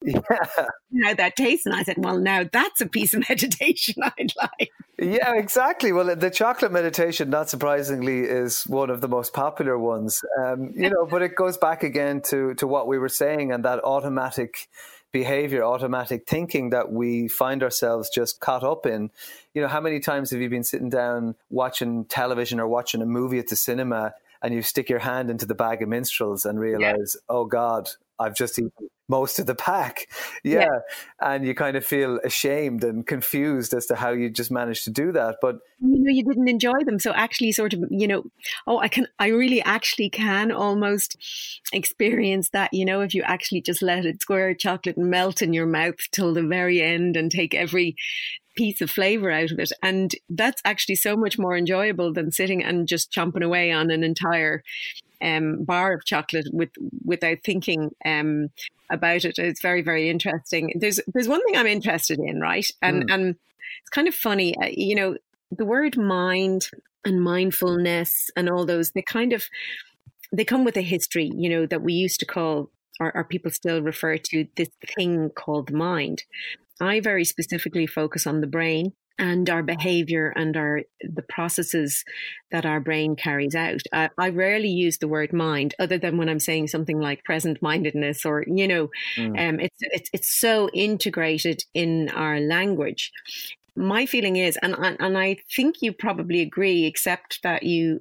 yeah. 0.03 0.21
Now 0.91 1.13
that 1.15 1.37
taste. 1.37 1.67
And 1.67 1.75
I 1.75 1.83
said, 1.83 1.97
well, 1.99 2.19
now 2.19 2.45
that's 2.51 2.81
a 2.81 2.87
piece 2.87 3.13
of 3.13 3.21
meditation 3.29 4.03
I'd 4.03 4.33
like. 4.41 4.71
Yeah, 4.99 5.35
exactly. 5.35 5.93
Well, 5.93 6.17
the 6.17 6.31
chocolate 6.31 6.73
meditation, 6.73 7.31
not 7.31 7.51
surprisingly, 7.51 8.21
is 8.21 8.63
one 8.63 8.91
of 8.91 9.01
the 9.01 9.09
most 9.09 9.33
popular 9.33 9.79
ones. 9.79 10.23
Um, 10.43 10.73
you 10.75 10.91
know, 10.91 11.07
but 11.07 11.23
it 11.23 11.37
goes 11.37 11.57
back 11.59 11.83
again 11.83 12.23
to 12.31 12.55
to 12.55 12.67
what 12.67 12.89
we 12.89 12.99
were 12.99 13.09
saying 13.09 13.53
and 13.53 13.65
that 13.65 13.85
automatic 13.85 14.69
behavior, 15.13 15.65
automatic 15.65 16.27
thinking 16.27 16.71
that 16.71 16.93
we 16.93 17.29
find 17.29 17.63
ourselves 17.63 18.11
just 18.11 18.41
caught 18.41 18.65
up 18.65 18.87
in. 18.87 19.11
You 19.55 19.63
know, 19.63 19.69
how 19.69 19.81
many 19.81 20.01
times 20.01 20.31
have 20.31 20.41
you 20.41 20.51
been 20.51 20.65
sitting 20.65 20.91
down 20.91 21.35
watching 21.51 22.05
television 22.05 22.61
or 22.61 22.69
watching 22.69 23.01
a 23.01 23.07
movie 23.07 23.39
at 23.39 23.49
the 23.49 23.57
cinema 23.57 24.15
and 24.43 24.55
you 24.55 24.63
stick 24.63 24.89
your 24.89 25.01
hand 25.01 25.31
into 25.31 25.47
the 25.47 25.55
bag 25.55 25.83
of 25.83 25.89
minstrels 25.89 26.45
and 26.45 26.61
realize, 26.61 27.17
yeah. 27.17 27.35
oh 27.35 27.45
God, 27.45 27.89
I've 28.19 28.35
just 28.35 28.59
eaten 28.59 28.89
most 29.09 29.39
of 29.39 29.47
the 29.47 29.55
pack. 29.55 30.07
Yeah. 30.45 30.61
yeah. 30.61 30.79
And 31.21 31.47
you 31.47 31.55
kind 31.55 31.77
of 31.77 31.85
feel 31.85 32.21
ashamed 32.25 32.85
and 32.85 33.07
confused 33.07 33.73
as 33.73 33.87
to 33.87 33.97
how 33.97 34.11
you 34.11 34.29
just 34.29 34.51
managed 34.51 34.85
to 34.85 34.91
do 34.91 35.13
that. 35.13 35.37
But 35.41 35.57
you 35.81 36.03
know, 36.03 36.11
you 36.11 36.25
didn't 36.25 36.49
enjoy 36.49 36.85
them. 36.85 36.99
So 36.99 37.13
actually 37.13 37.53
sort 37.53 37.73
of, 37.73 37.85
you 37.91 38.07
know, 38.07 38.25
oh, 38.67 38.79
I 38.79 38.89
can, 38.89 39.07
I 39.19 39.29
really 39.29 39.63
actually 39.63 40.11
can 40.11 40.53
almost 40.53 41.17
experience 41.73 42.51
that, 42.51 42.73
you 42.73 42.85
know, 42.85 43.01
if 43.01 43.15
you 43.15 43.23
actually 43.23 43.63
just 43.63 43.83
let 43.83 44.05
it 44.05 44.21
square 44.21 44.55
chocolate 44.55 44.99
melt 44.99 45.43
in 45.43 45.53
your 45.53 45.67
mouth 45.67 45.97
till 46.13 46.35
the 46.35 46.43
very 46.43 46.83
end 46.83 47.17
and 47.17 47.31
take 47.31 47.55
every 47.55 47.97
piece 48.57 48.81
of 48.81 48.91
flavor 48.91 49.31
out 49.31 49.53
of 49.53 49.59
it. 49.59 49.71
And 49.83 50.13
that's 50.29 50.61
actually 50.65 50.97
so 50.97 51.17
much 51.17 51.39
more 51.39 51.57
enjoyable 51.57 52.13
than 52.13 52.33
sitting 52.33 52.63
and 52.63 52.89
just 52.89 53.13
chomping 53.13 53.45
away 53.45 53.71
on 53.71 53.91
an 53.91 54.03
entire 54.03 54.63
um, 55.23 55.65
bar 55.65 55.93
of 55.93 56.05
chocolate 56.05 56.49
with 56.53 56.71
without 57.05 57.39
thinking 57.45 57.91
um, 58.05 58.49
about 58.91 59.25
it. 59.25 59.39
It's 59.39 59.63
very 59.63 59.83
very 59.83 60.09
interesting. 60.09 60.73
There's 60.75 61.01
there's 61.07 61.29
one 61.29 61.45
thing 61.45 61.57
I'm 61.57 61.67
interested 61.67 62.19
in, 62.19 62.41
right? 62.41 62.69
And 62.83 63.05
mm. 63.05 63.15
and 63.15 63.37
it's 63.81 63.91
kind 63.91 64.09
of 64.09 64.15
funny, 64.15 64.57
uh, 64.59 64.71
you 64.71 64.95
know, 64.95 65.17
the 65.51 65.65
word 65.65 65.97
mind 65.97 66.69
and 67.05 67.23
mindfulness 67.23 68.31
and 68.37 68.49
all 68.49 68.67
those 68.67 68.91
they 68.93 69.03
kind 69.03 69.33
of 69.33 69.49
they 70.33 70.45
come 70.45 70.65
with 70.65 70.77
a 70.77 70.83
history, 70.83 71.31
you 71.35 71.49
know, 71.49 71.67
that 71.67 71.83
we 71.83 71.95
used 71.95 72.21
to 72.21 72.27
call 72.27 72.71
or, 73.01 73.17
or 73.17 73.25
people 73.25 73.51
still 73.51 73.81
refer 73.81 74.19
to 74.19 74.47
this 74.57 74.69
thing 74.97 75.31
called 75.31 75.69
the 75.69 75.77
mind. 75.77 76.25
I 76.81 77.01
very 77.01 77.25
specifically 77.25 77.87
focus 77.87 78.27
on 78.27 78.41
the 78.41 78.47
brain 78.47 78.93
and 79.19 79.51
our 79.51 79.63
behavior 79.63 80.33
and 80.37 80.57
our 80.57 80.83
the 81.01 81.23
processes 81.23 82.05
that 82.51 82.65
our 82.65 82.81
brain 82.81 83.17
carries 83.17 83.55
out. 83.55 83.83
I, 83.93 84.11
I, 84.17 84.29
rarely 84.31 84.69
use 84.69 84.99
the 84.99 85.09
word 85.09 85.33
mind, 85.33 85.75
other 85.79 85.99
than 85.99 86.17
when 86.17 86.29
I'm 86.29 86.41
saying 86.41 86.69
something 86.69 87.01
like 87.01 87.25
present 87.25 87.61
mindedness, 87.61 88.25
or 88.25 88.45
you 88.47 88.69
know, 88.69 88.89
mm. 89.17 89.49
um, 89.49 89.61
it's, 89.61 89.77
it's 89.81 90.11
it's 90.13 90.33
so 90.33 90.69
integrated 90.71 91.65
in 91.75 92.09
our 92.11 92.41
language. 92.41 93.11
My 93.75 94.07
feeling 94.07 94.37
is, 94.37 94.57
and 94.63 94.75
and 94.79 95.19
I 95.19 95.39
think 95.55 95.83
you 95.83 95.93
probably 95.93 96.41
agree, 96.41 96.85
except 96.85 97.43
that 97.43 97.65
you 97.65 98.01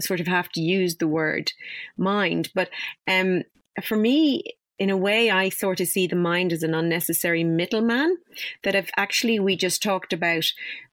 sort 0.00 0.20
of 0.20 0.26
have 0.26 0.48
to 0.50 0.60
use 0.60 0.96
the 0.96 1.08
word 1.08 1.52
mind. 1.96 2.50
But 2.54 2.70
um, 3.08 3.42
for 3.82 3.96
me, 3.96 4.44
in 4.78 4.90
a 4.90 4.96
way, 4.96 5.30
I 5.30 5.48
sort 5.48 5.80
of 5.80 5.88
see 5.88 6.06
the 6.06 6.16
mind 6.16 6.52
as 6.52 6.62
an 6.62 6.74
unnecessary 6.74 7.44
middleman. 7.44 8.16
That 8.62 8.74
if 8.74 8.90
actually 8.96 9.40
we 9.40 9.56
just 9.56 9.82
talked 9.82 10.12
about 10.12 10.44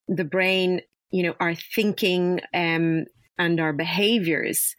the 0.07 0.23
brain, 0.23 0.81
you 1.11 1.23
know, 1.23 1.35
our 1.39 1.55
thinking 1.55 2.41
um, 2.53 3.05
and 3.37 3.59
our 3.59 3.73
behaviors, 3.73 4.75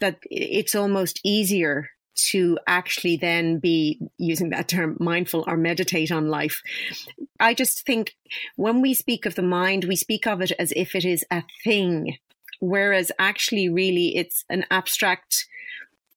that 0.00 0.18
it's 0.30 0.74
almost 0.74 1.20
easier 1.24 1.90
to 2.30 2.58
actually 2.66 3.16
then 3.18 3.58
be 3.58 4.00
using 4.16 4.48
that 4.48 4.68
term 4.68 4.96
mindful 4.98 5.44
or 5.46 5.56
meditate 5.56 6.10
on 6.10 6.28
life. 6.28 6.62
I 7.38 7.52
just 7.52 7.84
think 7.84 8.16
when 8.56 8.80
we 8.80 8.94
speak 8.94 9.26
of 9.26 9.34
the 9.34 9.42
mind, 9.42 9.84
we 9.84 9.96
speak 9.96 10.26
of 10.26 10.40
it 10.40 10.52
as 10.58 10.72
if 10.74 10.94
it 10.94 11.04
is 11.04 11.26
a 11.30 11.44
thing, 11.62 12.16
whereas 12.58 13.12
actually, 13.18 13.68
really, 13.68 14.16
it's 14.16 14.44
an 14.48 14.64
abstract 14.70 15.46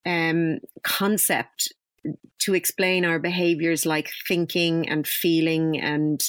um, 0.06 0.60
concept 0.84 1.74
to 2.40 2.54
explain 2.54 3.06
our 3.06 3.20
behaviors 3.20 3.86
like 3.86 4.10
thinking 4.28 4.88
and 4.88 5.08
feeling 5.08 5.80
and 5.80 6.22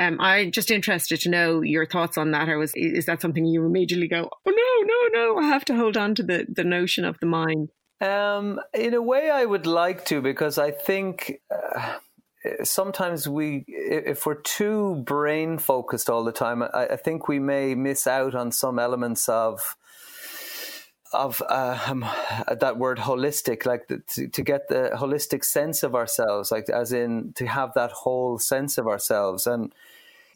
um, 0.00 0.18
I'm 0.20 0.52
just 0.52 0.70
interested 0.70 1.20
to 1.22 1.28
know 1.28 1.60
your 1.60 1.84
thoughts 1.84 2.16
on 2.16 2.30
that. 2.30 2.48
Or 2.48 2.58
was 2.58 2.72
is 2.74 3.06
that 3.06 3.20
something 3.20 3.44
you 3.44 3.64
immediately 3.66 4.06
go, 4.06 4.30
oh 4.46 4.50
no, 4.50 5.10
no, 5.12 5.34
no, 5.34 5.38
I 5.38 5.48
have 5.48 5.64
to 5.66 5.74
hold 5.74 5.96
on 5.96 6.14
to 6.16 6.22
the 6.22 6.46
the 6.48 6.64
notion 6.64 7.04
of 7.04 7.18
the 7.20 7.26
mind? 7.26 7.70
Um, 8.00 8.60
in 8.74 8.94
a 8.94 9.02
way, 9.02 9.28
I 9.28 9.44
would 9.44 9.66
like 9.66 10.04
to 10.06 10.20
because 10.20 10.58
I 10.58 10.70
think. 10.70 11.40
Uh, 11.50 11.98
sometimes 12.62 13.28
we, 13.28 13.64
if 13.66 14.24
we're 14.24 14.40
too 14.40 15.02
brain 15.04 15.58
focused 15.58 16.08
all 16.08 16.22
the 16.22 16.32
time, 16.32 16.62
I, 16.62 16.86
I 16.86 16.96
think 16.96 17.26
we 17.26 17.40
may 17.40 17.74
miss 17.74 18.06
out 18.06 18.34
on 18.36 18.52
some 18.52 18.78
elements 18.78 19.28
of 19.28 19.76
of 21.12 21.42
uh, 21.48 21.78
um, 21.86 22.04
that 22.60 22.78
word 22.78 22.98
holistic, 22.98 23.64
like 23.66 23.88
the, 23.88 23.98
to, 24.14 24.28
to 24.28 24.42
get 24.42 24.68
the 24.68 24.90
holistic 24.94 25.44
sense 25.44 25.82
of 25.82 25.94
ourselves, 25.94 26.50
like 26.50 26.68
as 26.68 26.92
in 26.92 27.32
to 27.34 27.46
have 27.46 27.72
that 27.74 27.92
whole 27.92 28.38
sense 28.38 28.78
of 28.78 28.86
ourselves. 28.86 29.46
And 29.46 29.72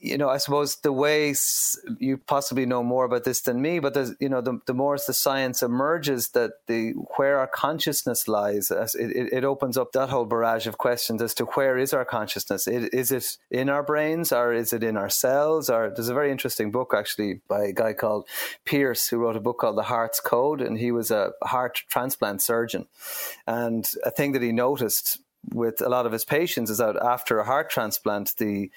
you 0.03 0.19
know, 0.19 0.29
I 0.29 0.39
suppose 0.39 0.77
the 0.77 0.93
ways 0.93 1.79
you 2.01 2.19
possibly 2.19 2.67
know 2.67 2.83
more 2.83 3.05
about 3.05 3.23
this 3.23 3.41
than 3.41 3.63
me, 3.63 3.79
but 3.79 3.95
there's, 3.95 4.13
you 4.19 4.29
know, 4.29 4.41
the, 4.41 4.59
the 4.67 4.75
more 4.75 4.95
as 4.95 5.07
the 5.07 5.15
science 5.15 5.63
emerges 5.63 6.31
that 6.31 6.51
the 6.67 6.91
where 7.17 7.39
our 7.39 7.47
consciousness 7.47 8.27
lies, 8.27 8.73
it, 8.73 9.33
it, 9.33 9.45
opens 9.45 9.77
up 9.77 9.93
that 9.93 10.09
whole 10.09 10.25
barrage 10.25 10.67
of 10.67 10.77
questions 10.77 11.23
as 11.23 11.35
to 11.35 11.45
where 11.45 11.79
is 11.79 11.95
our 11.95 12.05
consciousness? 12.05 12.67
Is 12.67 13.13
it 13.13 13.37
in 13.51 13.69
our 13.69 13.85
brains 13.85 14.33
or 14.33 14.53
is 14.53 14.73
it 14.73 14.83
in 14.83 14.97
our 14.97 15.11
cells? 15.11 15.71
Or 15.71 15.93
there's 15.95 16.09
a 16.09 16.15
very 16.15 16.33
interesting 16.33 16.73
book 16.73 16.93
actually 16.97 17.41
by 17.49 17.67
a 17.67 17.73
guy 17.73 17.93
called 17.93 18.27
Pierce 18.65 19.07
who 19.09 19.19
wrote 19.19 19.37
a 19.37 19.41
book 19.41 19.59
called 19.59 19.79
The 19.79 19.85
Heart's 19.85 20.19
Code, 20.19 20.61
and 20.61 20.79
he 20.79 20.91
was 20.91 21.13
a 21.13 21.31
heart 21.45 21.83
transplant 21.89 22.43
surgeon. 22.43 22.87
And 23.47 23.89
a 24.05 24.11
thing 24.11 24.33
that 24.33 24.43
he 24.43 24.51
noticed 24.51 25.21
with 25.53 25.81
a 25.81 25.89
lot 25.89 26.07
of 26.07 26.13
his 26.13 26.25
patients 26.25 26.71
is 26.71 26.79
that 26.79 26.97
after 26.97 27.39
a 27.39 27.45
heart 27.45 27.71
transplant, 27.71 28.35
the 28.39 28.71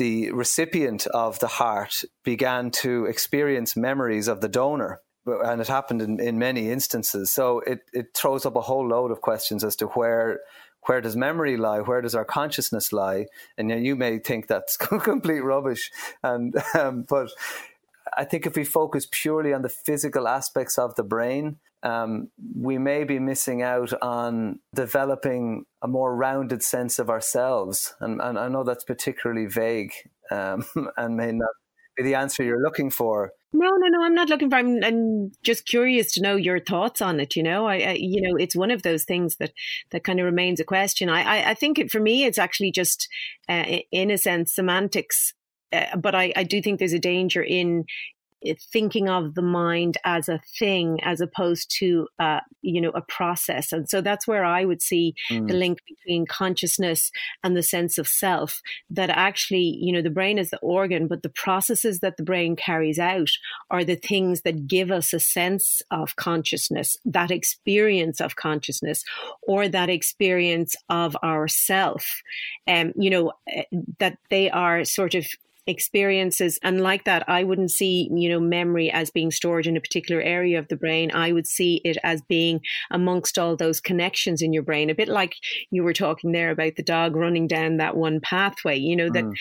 the 0.00 0.32
recipient 0.32 1.06
of 1.08 1.38
the 1.40 1.46
heart 1.46 2.04
began 2.24 2.70
to 2.70 3.04
experience 3.04 3.76
memories 3.76 4.28
of 4.28 4.40
the 4.40 4.48
donor. 4.48 5.02
And 5.26 5.60
it 5.60 5.68
happened 5.68 6.00
in, 6.00 6.18
in 6.18 6.38
many 6.38 6.70
instances. 6.70 7.30
So 7.30 7.60
it, 7.66 7.80
it 7.92 8.06
throws 8.16 8.46
up 8.46 8.56
a 8.56 8.62
whole 8.62 8.88
load 8.88 9.10
of 9.10 9.20
questions 9.20 9.62
as 9.62 9.76
to 9.76 9.88
where 9.88 10.40
where 10.86 11.02
does 11.02 11.14
memory 11.14 11.58
lie? 11.58 11.80
Where 11.80 12.00
does 12.00 12.14
our 12.14 12.24
consciousness 12.24 12.90
lie? 12.90 13.26
And 13.58 13.70
you, 13.84 13.94
may 13.94 14.18
think 14.18 14.46
that's 14.46 14.76
complete 14.78 15.40
rubbish, 15.40 15.90
and 16.22 16.54
um, 16.72 17.04
but 17.06 17.28
I 18.16 18.24
think 18.24 18.46
if 18.46 18.56
we 18.56 18.64
focus 18.64 19.06
purely 19.10 19.52
on 19.52 19.62
the 19.62 19.68
physical 19.68 20.28
aspects 20.28 20.78
of 20.78 20.94
the 20.94 21.02
brain, 21.02 21.58
um, 21.82 22.28
we 22.54 22.78
may 22.78 23.04
be 23.04 23.18
missing 23.18 23.62
out 23.62 23.92
on 24.02 24.60
developing 24.74 25.64
a 25.82 25.88
more 25.88 26.14
rounded 26.14 26.62
sense 26.62 26.98
of 26.98 27.08
ourselves. 27.08 27.94
And, 28.00 28.20
and 28.20 28.38
I 28.38 28.48
know 28.48 28.64
that's 28.64 28.84
particularly 28.84 29.46
vague 29.46 29.92
um, 30.30 30.64
and 30.96 31.16
may 31.16 31.32
not 31.32 31.50
be 31.96 32.02
the 32.02 32.14
answer 32.14 32.42
you're 32.42 32.62
looking 32.62 32.90
for. 32.90 33.32
No, 33.52 33.68
no, 33.68 33.88
no. 33.88 34.04
I'm 34.04 34.14
not 34.14 34.28
looking 34.28 34.48
for. 34.48 34.56
I'm, 34.56 34.82
I'm 34.84 35.32
just 35.42 35.66
curious 35.66 36.12
to 36.12 36.22
know 36.22 36.36
your 36.36 36.60
thoughts 36.60 37.02
on 37.02 37.18
it. 37.18 37.34
You 37.34 37.42
know, 37.42 37.66
I, 37.66 37.76
I, 37.78 37.96
you 37.98 38.22
know, 38.22 38.36
it's 38.36 38.54
one 38.54 38.70
of 38.70 38.82
those 38.82 39.04
things 39.04 39.36
that 39.36 39.52
that 39.90 40.04
kind 40.04 40.20
of 40.20 40.26
remains 40.26 40.60
a 40.60 40.64
question. 40.64 41.08
I, 41.08 41.22
I, 41.22 41.50
I 41.50 41.54
think 41.54 41.78
it, 41.78 41.90
for 41.90 42.00
me, 42.00 42.24
it's 42.24 42.38
actually 42.38 42.70
just, 42.70 43.08
uh, 43.48 43.78
in 43.90 44.10
a 44.10 44.18
sense, 44.18 44.54
semantics. 44.54 45.34
Uh, 45.72 45.96
but 45.96 46.14
I, 46.14 46.32
I 46.36 46.44
do 46.44 46.60
think 46.60 46.78
there's 46.78 46.92
a 46.92 46.98
danger 46.98 47.42
in 47.42 47.84
thinking 48.72 49.08
of 49.08 49.34
the 49.34 49.42
mind 49.42 49.98
as 50.04 50.28
a 50.28 50.40
thing 50.58 50.98
as 51.02 51.20
opposed 51.20 51.70
to 51.78 52.08
uh, 52.18 52.40
you 52.62 52.80
know 52.80 52.90
a 52.90 53.02
process 53.02 53.72
and 53.72 53.88
so 53.88 54.00
that's 54.00 54.26
where 54.26 54.44
i 54.44 54.64
would 54.64 54.80
see 54.80 55.14
mm. 55.30 55.46
the 55.46 55.54
link 55.54 55.78
between 55.86 56.26
consciousness 56.26 57.10
and 57.44 57.56
the 57.56 57.62
sense 57.62 57.98
of 57.98 58.08
self 58.08 58.60
that 58.88 59.10
actually 59.10 59.78
you 59.80 59.92
know 59.92 60.02
the 60.02 60.10
brain 60.10 60.38
is 60.38 60.50
the 60.50 60.58
organ 60.58 61.06
but 61.06 61.22
the 61.22 61.28
processes 61.28 62.00
that 62.00 62.16
the 62.16 62.22
brain 62.22 62.56
carries 62.56 62.98
out 62.98 63.30
are 63.70 63.84
the 63.84 63.96
things 63.96 64.42
that 64.42 64.66
give 64.66 64.90
us 64.90 65.12
a 65.12 65.20
sense 65.20 65.82
of 65.90 66.16
consciousness 66.16 66.96
that 67.04 67.30
experience 67.30 68.20
of 68.20 68.36
consciousness 68.36 69.04
or 69.42 69.68
that 69.68 69.90
experience 69.90 70.74
of 70.88 71.16
ourself 71.22 72.22
and 72.66 72.88
um, 72.88 72.94
you 72.96 73.10
know 73.10 73.32
eh, 73.48 73.64
that 73.98 74.16
they 74.30 74.50
are 74.50 74.84
sort 74.84 75.14
of 75.14 75.26
experiences. 75.70 76.58
And 76.62 76.80
like 76.80 77.04
that 77.04 77.24
i 77.28 77.44
wouldn't 77.44 77.70
see 77.70 78.08
you 78.12 78.28
know 78.28 78.40
memory 78.40 78.90
as 78.90 79.10
being 79.10 79.30
stored 79.30 79.66
in 79.66 79.76
a 79.76 79.80
particular 79.80 80.20
area 80.20 80.58
of 80.58 80.68
the 80.68 80.76
brain. 80.76 81.10
I 81.12 81.32
would 81.32 81.46
see 81.46 81.80
it 81.84 81.96
as 82.02 82.22
being 82.22 82.60
amongst 82.90 83.38
all 83.38 83.56
those 83.56 83.80
connections 83.80 84.42
in 84.42 84.52
your 84.52 84.62
brain. 84.62 84.90
A 84.90 84.94
bit 84.94 85.08
like 85.08 85.34
you 85.70 85.82
were 85.82 85.92
talking 85.92 86.32
there 86.32 86.50
about 86.50 86.76
the 86.76 86.82
dog 86.82 87.16
running 87.16 87.46
down 87.46 87.78
that 87.78 87.96
one 87.96 88.20
pathway 88.20 88.76
you 88.78 88.96
know 88.96 89.10
that 89.10 89.24
mm. 89.24 89.34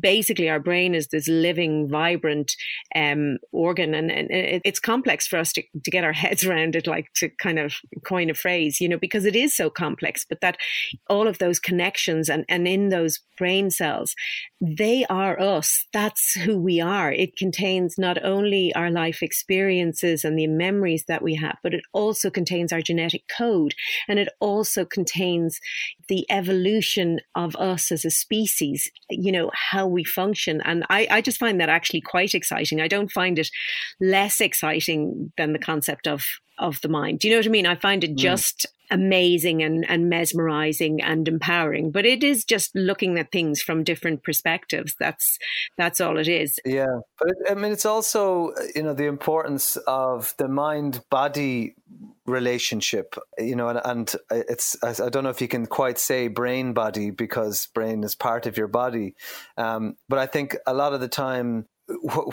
basically 0.00 0.48
our 0.48 0.60
brain 0.60 0.94
is 0.94 1.08
this 1.08 1.28
living, 1.28 1.88
vibrant 1.88 2.52
um, 2.94 3.38
organ, 3.52 3.94
and, 3.94 4.10
and 4.10 4.28
it's 4.64 4.80
complex 4.80 5.26
for 5.26 5.38
us 5.38 5.52
to, 5.52 5.62
to 5.84 5.90
get 5.90 6.04
our 6.04 6.12
heads 6.12 6.44
around 6.44 6.76
it, 6.76 6.86
like 6.86 7.06
to 7.16 7.28
kind 7.40 7.58
of 7.58 7.74
coin 8.04 8.30
a 8.30 8.34
phrase, 8.34 8.80
you 8.80 8.88
know, 8.88 8.98
because 8.98 9.24
it 9.24 9.36
is 9.36 9.54
so 9.54 9.70
complex. 9.70 10.24
But 10.28 10.40
that 10.40 10.56
all 11.08 11.28
of 11.28 11.38
those 11.38 11.58
connections 11.58 12.28
and, 12.28 12.44
and 12.48 12.66
in 12.66 12.88
those 12.88 13.20
brain 13.38 13.70
cells, 13.70 14.14
they 14.60 15.04
are 15.06 15.40
us. 15.40 15.65
That's 15.92 16.34
who 16.34 16.58
we 16.58 16.80
are. 16.80 17.12
It 17.12 17.36
contains 17.36 17.96
not 17.98 18.22
only 18.22 18.74
our 18.74 18.90
life 18.90 19.22
experiences 19.22 20.24
and 20.24 20.38
the 20.38 20.46
memories 20.46 21.04
that 21.08 21.22
we 21.22 21.34
have, 21.36 21.56
but 21.62 21.74
it 21.74 21.82
also 21.92 22.30
contains 22.30 22.72
our 22.72 22.80
genetic 22.80 23.24
code, 23.28 23.74
and 24.08 24.18
it 24.18 24.28
also 24.40 24.84
contains 24.84 25.60
the 26.08 26.26
evolution 26.30 27.20
of 27.34 27.56
us 27.56 27.90
as 27.90 28.04
a 28.04 28.10
species. 28.10 28.90
You 29.10 29.32
know 29.32 29.50
how 29.54 29.86
we 29.86 30.04
function. 30.04 30.60
And 30.64 30.84
I, 30.90 31.06
I 31.10 31.20
just 31.20 31.38
find 31.38 31.60
that 31.60 31.68
actually 31.68 32.00
quite 32.00 32.34
exciting. 32.34 32.80
I 32.80 32.88
don't 32.88 33.10
find 33.10 33.38
it 33.38 33.48
less 34.00 34.40
exciting 34.40 35.32
than 35.36 35.52
the 35.52 35.58
concept 35.58 36.06
of 36.06 36.24
of 36.58 36.80
the 36.80 36.88
mind. 36.88 37.18
Do 37.18 37.28
you 37.28 37.34
know 37.34 37.38
what 37.38 37.46
I 37.46 37.50
mean? 37.50 37.66
I 37.66 37.74
find 37.74 38.02
it 38.02 38.12
mm. 38.12 38.16
just 38.16 38.66
amazing 38.90 39.62
and, 39.62 39.88
and 39.88 40.08
mesmerizing 40.08 41.02
and 41.02 41.26
empowering. 41.28 41.90
But 41.90 42.06
it 42.06 42.22
is 42.22 42.44
just 42.44 42.74
looking 42.74 43.18
at 43.18 43.32
things 43.32 43.60
from 43.60 43.84
different 43.84 44.22
perspectives. 44.22 44.94
That's 44.98 45.38
that's 45.76 46.00
all 46.00 46.18
it 46.18 46.28
is. 46.28 46.58
Yeah, 46.64 47.00
but 47.18 47.34
I 47.50 47.54
mean, 47.54 47.72
it's 47.72 47.86
also 47.86 48.52
you 48.74 48.82
know 48.82 48.94
the 48.94 49.06
importance 49.06 49.76
of 49.86 50.34
the 50.38 50.48
mind 50.48 51.02
body 51.10 51.74
relationship 52.26 53.14
you 53.38 53.54
know 53.54 53.68
and, 53.68 53.80
and, 53.84 54.16
it's 54.32 54.76
i 54.82 55.08
don't 55.08 55.22
know 55.22 55.30
if 55.30 55.40
you 55.40 55.46
can 55.46 55.64
quite 55.64 55.96
say 55.96 56.26
brain 56.26 56.72
body 56.72 57.10
because 57.10 57.68
brain 57.68 58.02
is 58.02 58.16
part 58.16 58.46
of 58.46 58.56
your 58.56 58.66
body 58.66 59.14
um, 59.56 59.96
but 60.08 60.18
i 60.18 60.26
think 60.26 60.56
a 60.66 60.74
lot 60.74 60.92
of 60.92 61.00
the 61.00 61.08
time 61.08 61.66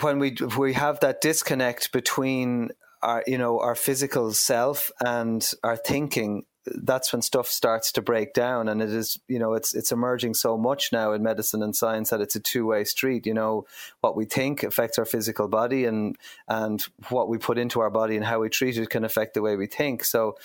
when 0.02 0.18
we 0.18 0.36
we 0.58 0.72
have 0.72 0.98
that 1.00 1.20
disconnect 1.20 1.92
between 1.92 2.70
our 3.04 3.22
you 3.26 3.38
know 3.38 3.60
our 3.60 3.74
physical 3.74 4.32
self 4.32 4.90
and 5.04 5.48
our 5.62 5.76
thinking 5.76 6.44
that's 6.66 7.12
when 7.12 7.20
stuff 7.20 7.48
starts 7.48 7.92
to 7.92 8.02
break 8.02 8.32
down. 8.32 8.68
And 8.68 8.80
it 8.80 8.90
is 8.90 9.18
you 9.28 9.38
know 9.38 9.52
it's 9.52 9.74
it's 9.74 9.92
emerging 9.92 10.34
so 10.34 10.56
much 10.56 10.92
now 10.92 11.12
in 11.12 11.22
medicine 11.22 11.62
and 11.62 11.76
science 11.76 12.10
that 12.10 12.20
it's 12.20 12.36
a 12.36 12.40
two-way 12.40 12.84
street. 12.84 13.26
You 13.26 13.34
know 13.34 13.66
what 14.00 14.16
we 14.16 14.24
think 14.24 14.62
affects 14.62 14.98
our 14.98 15.04
physical 15.04 15.48
body 15.48 15.84
and 15.84 16.16
and 16.48 16.82
what 17.10 17.28
we 17.28 17.38
put 17.38 17.58
into 17.58 17.80
our 17.80 17.90
body 17.90 18.16
and 18.16 18.24
how 18.24 18.40
we 18.40 18.48
treat 18.48 18.78
it 18.78 18.90
can 18.90 19.04
affect 19.04 19.34
the 19.34 19.42
way 19.42 19.56
we 19.56 19.66
think. 19.66 20.04
So 20.04 20.36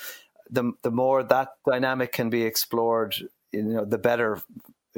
the 0.50 0.74
the 0.84 0.92
more 0.92 1.24
that 1.24 1.50
dynamic 1.66 2.12
can 2.12 2.30
be 2.30 2.44
explored 2.44 3.16
you 3.52 3.64
know 3.64 3.86
the 3.86 3.98
better 3.98 4.42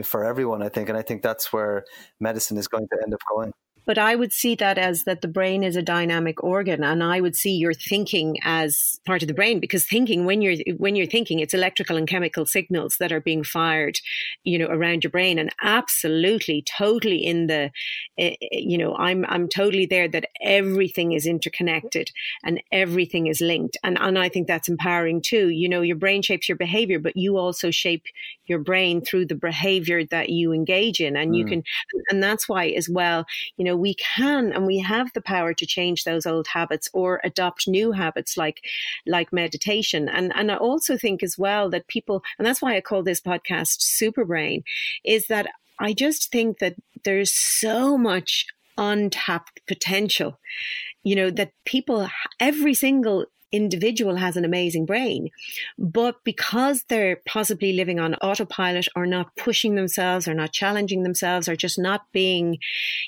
for 0.03 0.23
everyone 0.23 0.63
i 0.63 0.69
think. 0.69 0.89
And 0.89 0.97
i 0.97 1.01
think 1.01 1.21
that's 1.21 1.53
where 1.53 1.85
medicine 2.19 2.57
is 2.57 2.67
going 2.67 2.87
to 2.87 2.97
end 3.03 3.13
up 3.13 3.21
going 3.33 3.53
but 3.85 3.97
I 3.97 4.15
would 4.15 4.31
see 4.31 4.55
that 4.55 4.77
as 4.77 5.03
that 5.05 5.21
the 5.21 5.27
brain 5.27 5.63
is 5.63 5.75
a 5.75 5.81
dynamic 5.81 6.43
organ, 6.43 6.83
and 6.83 7.03
I 7.03 7.19
would 7.19 7.35
see 7.35 7.55
your 7.55 7.73
thinking 7.73 8.37
as 8.43 8.99
part 9.05 9.21
of 9.21 9.27
the 9.27 9.33
brain 9.33 9.59
because 9.59 9.85
thinking 9.85 10.25
when 10.25 10.41
you're 10.41 10.57
when 10.77 10.95
you're 10.95 11.07
thinking, 11.07 11.39
it's 11.39 11.53
electrical 11.53 11.97
and 11.97 12.07
chemical 12.07 12.45
signals 12.45 12.97
that 12.99 13.11
are 13.11 13.19
being 13.19 13.43
fired, 13.43 13.99
you 14.43 14.59
know, 14.59 14.67
around 14.67 15.03
your 15.03 15.11
brain, 15.11 15.39
and 15.39 15.53
absolutely, 15.61 16.63
totally 16.63 17.17
in 17.17 17.47
the, 17.47 17.71
eh, 18.17 18.35
eh, 18.41 18.47
you 18.51 18.77
know, 18.77 18.95
I'm 18.97 19.25
I'm 19.27 19.47
totally 19.47 19.87
there 19.87 20.07
that 20.09 20.29
everything 20.41 21.13
is 21.13 21.25
interconnected 21.25 22.11
and 22.43 22.61
everything 22.71 23.27
is 23.27 23.41
linked, 23.41 23.77
and 23.83 23.97
and 23.99 24.19
I 24.19 24.29
think 24.29 24.47
that's 24.47 24.69
empowering 24.69 25.21
too. 25.21 25.49
You 25.49 25.67
know, 25.67 25.81
your 25.81 25.97
brain 25.97 26.21
shapes 26.21 26.47
your 26.47 26.57
behavior, 26.57 26.99
but 26.99 27.17
you 27.17 27.37
also 27.37 27.71
shape 27.71 28.05
your 28.45 28.59
brain 28.59 29.01
through 29.01 29.25
the 29.25 29.35
behavior 29.35 30.05
that 30.05 30.29
you 30.29 30.53
engage 30.53 30.99
in, 30.99 31.17
and 31.17 31.31
mm. 31.31 31.37
you 31.37 31.45
can, 31.45 31.63
and 32.09 32.21
that's 32.21 32.47
why 32.47 32.67
as 32.67 32.87
well, 32.87 33.25
you 33.57 33.65
know 33.65 33.70
know, 33.71 33.77
we 33.77 33.95
can 33.95 34.51
and 34.51 34.65
we 34.65 34.79
have 34.79 35.11
the 35.13 35.21
power 35.21 35.53
to 35.53 35.65
change 35.65 36.03
those 36.03 36.25
old 36.25 36.47
habits 36.47 36.89
or 36.93 37.21
adopt 37.23 37.67
new 37.67 37.91
habits 37.91 38.37
like 38.37 38.61
like 39.05 39.33
meditation. 39.33 40.09
And 40.09 40.31
and 40.35 40.51
I 40.51 40.57
also 40.57 40.97
think 40.97 41.23
as 41.23 41.37
well 41.37 41.69
that 41.69 41.87
people 41.87 42.23
and 42.37 42.45
that's 42.45 42.61
why 42.61 42.75
I 42.75 42.81
call 42.81 43.03
this 43.03 43.21
podcast 43.21 43.81
Super 43.81 44.25
Brain, 44.25 44.63
is 45.03 45.27
that 45.27 45.47
I 45.79 45.93
just 45.93 46.31
think 46.31 46.59
that 46.59 46.75
there's 47.03 47.33
so 47.33 47.97
much 47.97 48.45
untapped 48.77 49.59
potential 49.67 50.39
you 51.03 51.15
know 51.15 51.29
that 51.29 51.51
people 51.65 52.07
every 52.39 52.73
single 52.73 53.25
individual 53.51 54.15
has 54.15 54.37
an 54.37 54.45
amazing 54.45 54.85
brain. 54.85 55.29
But 55.77 56.23
because 56.23 56.83
they're 56.83 57.21
possibly 57.25 57.73
living 57.73 57.99
on 57.99 58.15
autopilot 58.15 58.87
or 58.95 59.05
not 59.05 59.35
pushing 59.35 59.75
themselves 59.75 60.27
or 60.27 60.33
not 60.33 60.51
challenging 60.51 61.03
themselves 61.03 61.47
or 61.47 61.55
just 61.55 61.77
not 61.79 62.11
being, 62.11 62.59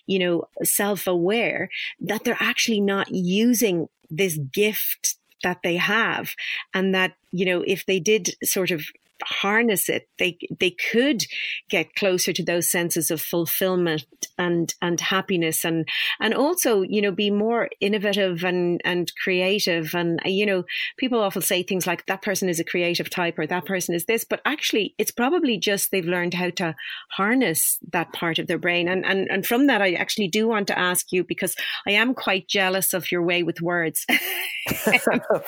you 0.06 0.20
know, 0.20 0.48
self 0.64 1.08
aware, 1.08 1.70
that 2.02 2.24
they're 2.24 2.38
actually 2.40 2.82
not 2.82 3.10
using 3.10 3.88
this 4.10 4.38
gift 4.38 5.18
that 5.44 5.60
they 5.64 5.76
have 5.76 6.32
and 6.74 6.96
that 6.96 7.14
you 7.32 7.46
know 7.46 7.62
if 7.68 7.86
they 7.86 8.00
did 8.00 8.34
sort 8.44 8.72
of 8.72 8.86
harness 9.24 9.90
it, 9.90 10.08
they 10.18 10.38
they 10.60 10.72
could 10.72 11.24
get 11.70 11.96
closer 11.96 12.34
to 12.34 12.44
those 12.44 12.70
senses 12.70 13.12
of 13.12 13.22
fulfillment 13.22 14.06
and 14.38 14.74
and 14.82 15.00
happiness 15.00 15.64
and 15.64 15.88
and 16.20 16.34
also 16.34 16.82
you 16.82 17.02
know 17.02 17.12
be 17.12 17.30
more 17.30 17.70
innovative 17.80 18.44
and 18.44 18.82
and 18.84 19.12
creative. 19.22 19.94
And 19.94 20.20
you 20.26 20.46
know 20.46 20.64
people 20.98 21.20
often 21.20 21.42
say 21.42 21.64
things 21.64 21.88
like 21.88 22.06
that 22.08 22.22
person 22.22 22.50
is 22.50 22.60
a 22.60 22.64
creative 22.64 23.10
type 23.10 23.38
or 23.38 23.48
that 23.48 23.66
person 23.66 23.96
is 23.96 24.06
this 24.06 24.24
but 24.24 24.42
actually 24.46 24.96
it's 24.98 25.12
probably 25.12 25.58
just 25.58 25.92
they've 25.92 26.06
learned 26.06 26.34
how 26.34 26.50
to 26.52 26.76
harness 27.12 27.80
that 27.92 28.12
part 28.14 28.40
of 28.40 28.48
their 28.48 28.58
brain. 28.58 28.88
And 28.88 29.06
and 29.06 29.30
and 29.30 29.46
from 29.46 29.68
that 29.68 29.82
I 29.82 29.94
actually 29.94 30.28
do 30.28 30.48
want 30.48 30.68
to 30.68 30.78
ask 30.78 31.12
you 31.12 31.24
because 31.24 31.56
I 31.88 31.92
am 31.92 32.14
quite 32.14 32.48
jealous 32.48 32.94
of 32.94 33.12
your 33.12 33.24
way 33.24 33.44
with 33.44 33.62
words. 33.62 34.06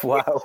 Wow 0.03 0.43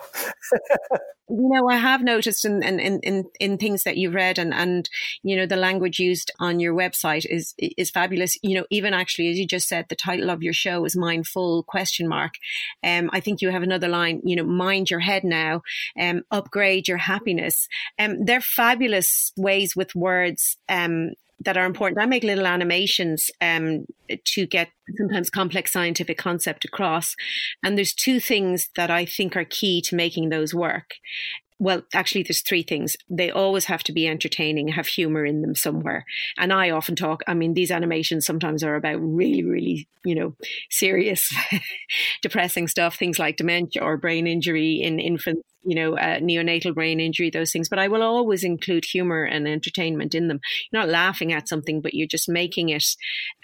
you 1.30 1.48
know, 1.48 1.68
I 1.68 1.76
have 1.76 2.02
noticed 2.02 2.44
in, 2.44 2.62
in, 2.62 2.80
in, 2.80 3.24
in 3.38 3.58
things 3.58 3.84
that 3.84 3.96
you've 3.96 4.14
read 4.14 4.38
and, 4.38 4.52
and, 4.52 4.88
you 5.22 5.36
know, 5.36 5.46
the 5.46 5.56
language 5.56 5.98
used 5.98 6.30
on 6.40 6.60
your 6.60 6.74
website 6.74 7.24
is, 7.24 7.54
is 7.58 7.90
fabulous. 7.90 8.36
You 8.42 8.58
know, 8.58 8.66
even 8.70 8.94
actually, 8.94 9.28
as 9.28 9.38
you 9.38 9.46
just 9.46 9.68
said, 9.68 9.86
the 9.88 9.96
title 9.96 10.30
of 10.30 10.42
your 10.42 10.52
show 10.52 10.84
is 10.84 10.96
Mind 10.96 11.26
Full 11.26 11.62
question 11.62 12.08
mark. 12.08 12.34
Um, 12.84 13.10
I 13.12 13.20
think 13.20 13.40
you 13.40 13.50
have 13.50 13.62
another 13.62 13.88
line, 13.88 14.20
you 14.24 14.36
know, 14.36 14.44
mind 14.44 14.90
your 14.90 15.00
head 15.00 15.24
now, 15.24 15.62
um, 15.98 16.22
upgrade 16.30 16.88
your 16.88 16.98
happiness. 16.98 17.68
Um, 17.98 18.24
they're 18.24 18.40
fabulous 18.40 19.32
ways 19.36 19.76
with 19.76 19.94
words, 19.94 20.56
um, 20.68 21.12
that 21.44 21.56
are 21.56 21.64
important. 21.64 22.00
I 22.00 22.06
make 22.06 22.22
little 22.22 22.46
animations 22.46 23.30
um, 23.40 23.86
to 24.24 24.46
get 24.46 24.68
sometimes 24.98 25.30
complex 25.30 25.72
scientific 25.72 26.18
concept 26.18 26.64
across. 26.64 27.16
And 27.62 27.76
there's 27.76 27.94
two 27.94 28.20
things 28.20 28.68
that 28.76 28.90
I 28.90 29.04
think 29.04 29.36
are 29.36 29.44
key 29.44 29.80
to 29.82 29.96
making 29.96 30.28
those 30.28 30.54
work 30.54 30.94
well, 31.60 31.82
actually, 31.92 32.22
there's 32.22 32.40
three 32.40 32.62
things. 32.62 32.96
They 33.10 33.30
always 33.30 33.66
have 33.66 33.82
to 33.84 33.92
be 33.92 34.08
entertaining, 34.08 34.68
have 34.68 34.86
humor 34.86 35.26
in 35.26 35.42
them 35.42 35.54
somewhere. 35.54 36.06
And 36.38 36.54
I 36.54 36.70
often 36.70 36.96
talk, 36.96 37.22
I 37.28 37.34
mean, 37.34 37.52
these 37.52 37.70
animations 37.70 38.24
sometimes 38.24 38.64
are 38.64 38.76
about 38.76 38.96
really, 38.96 39.44
really, 39.44 39.86
you 40.02 40.14
know, 40.14 40.34
serious, 40.70 41.30
depressing 42.22 42.66
stuff, 42.66 42.96
things 42.96 43.18
like 43.18 43.36
dementia 43.36 43.82
or 43.82 43.98
brain 43.98 44.26
injury 44.26 44.80
in 44.80 44.98
infants, 44.98 45.42
you 45.62 45.74
know, 45.74 45.98
uh, 45.98 46.18
neonatal 46.20 46.74
brain 46.74 46.98
injury, 46.98 47.28
those 47.28 47.52
things. 47.52 47.68
But 47.68 47.78
I 47.78 47.88
will 47.88 48.02
always 48.02 48.42
include 48.42 48.86
humor 48.86 49.24
and 49.24 49.46
entertainment 49.46 50.14
in 50.14 50.28
them. 50.28 50.40
You're 50.72 50.80
not 50.80 50.88
laughing 50.88 51.30
at 51.30 51.46
something, 51.46 51.82
but 51.82 51.92
you're 51.92 52.08
just 52.08 52.26
making 52.26 52.70
it, 52.70 52.86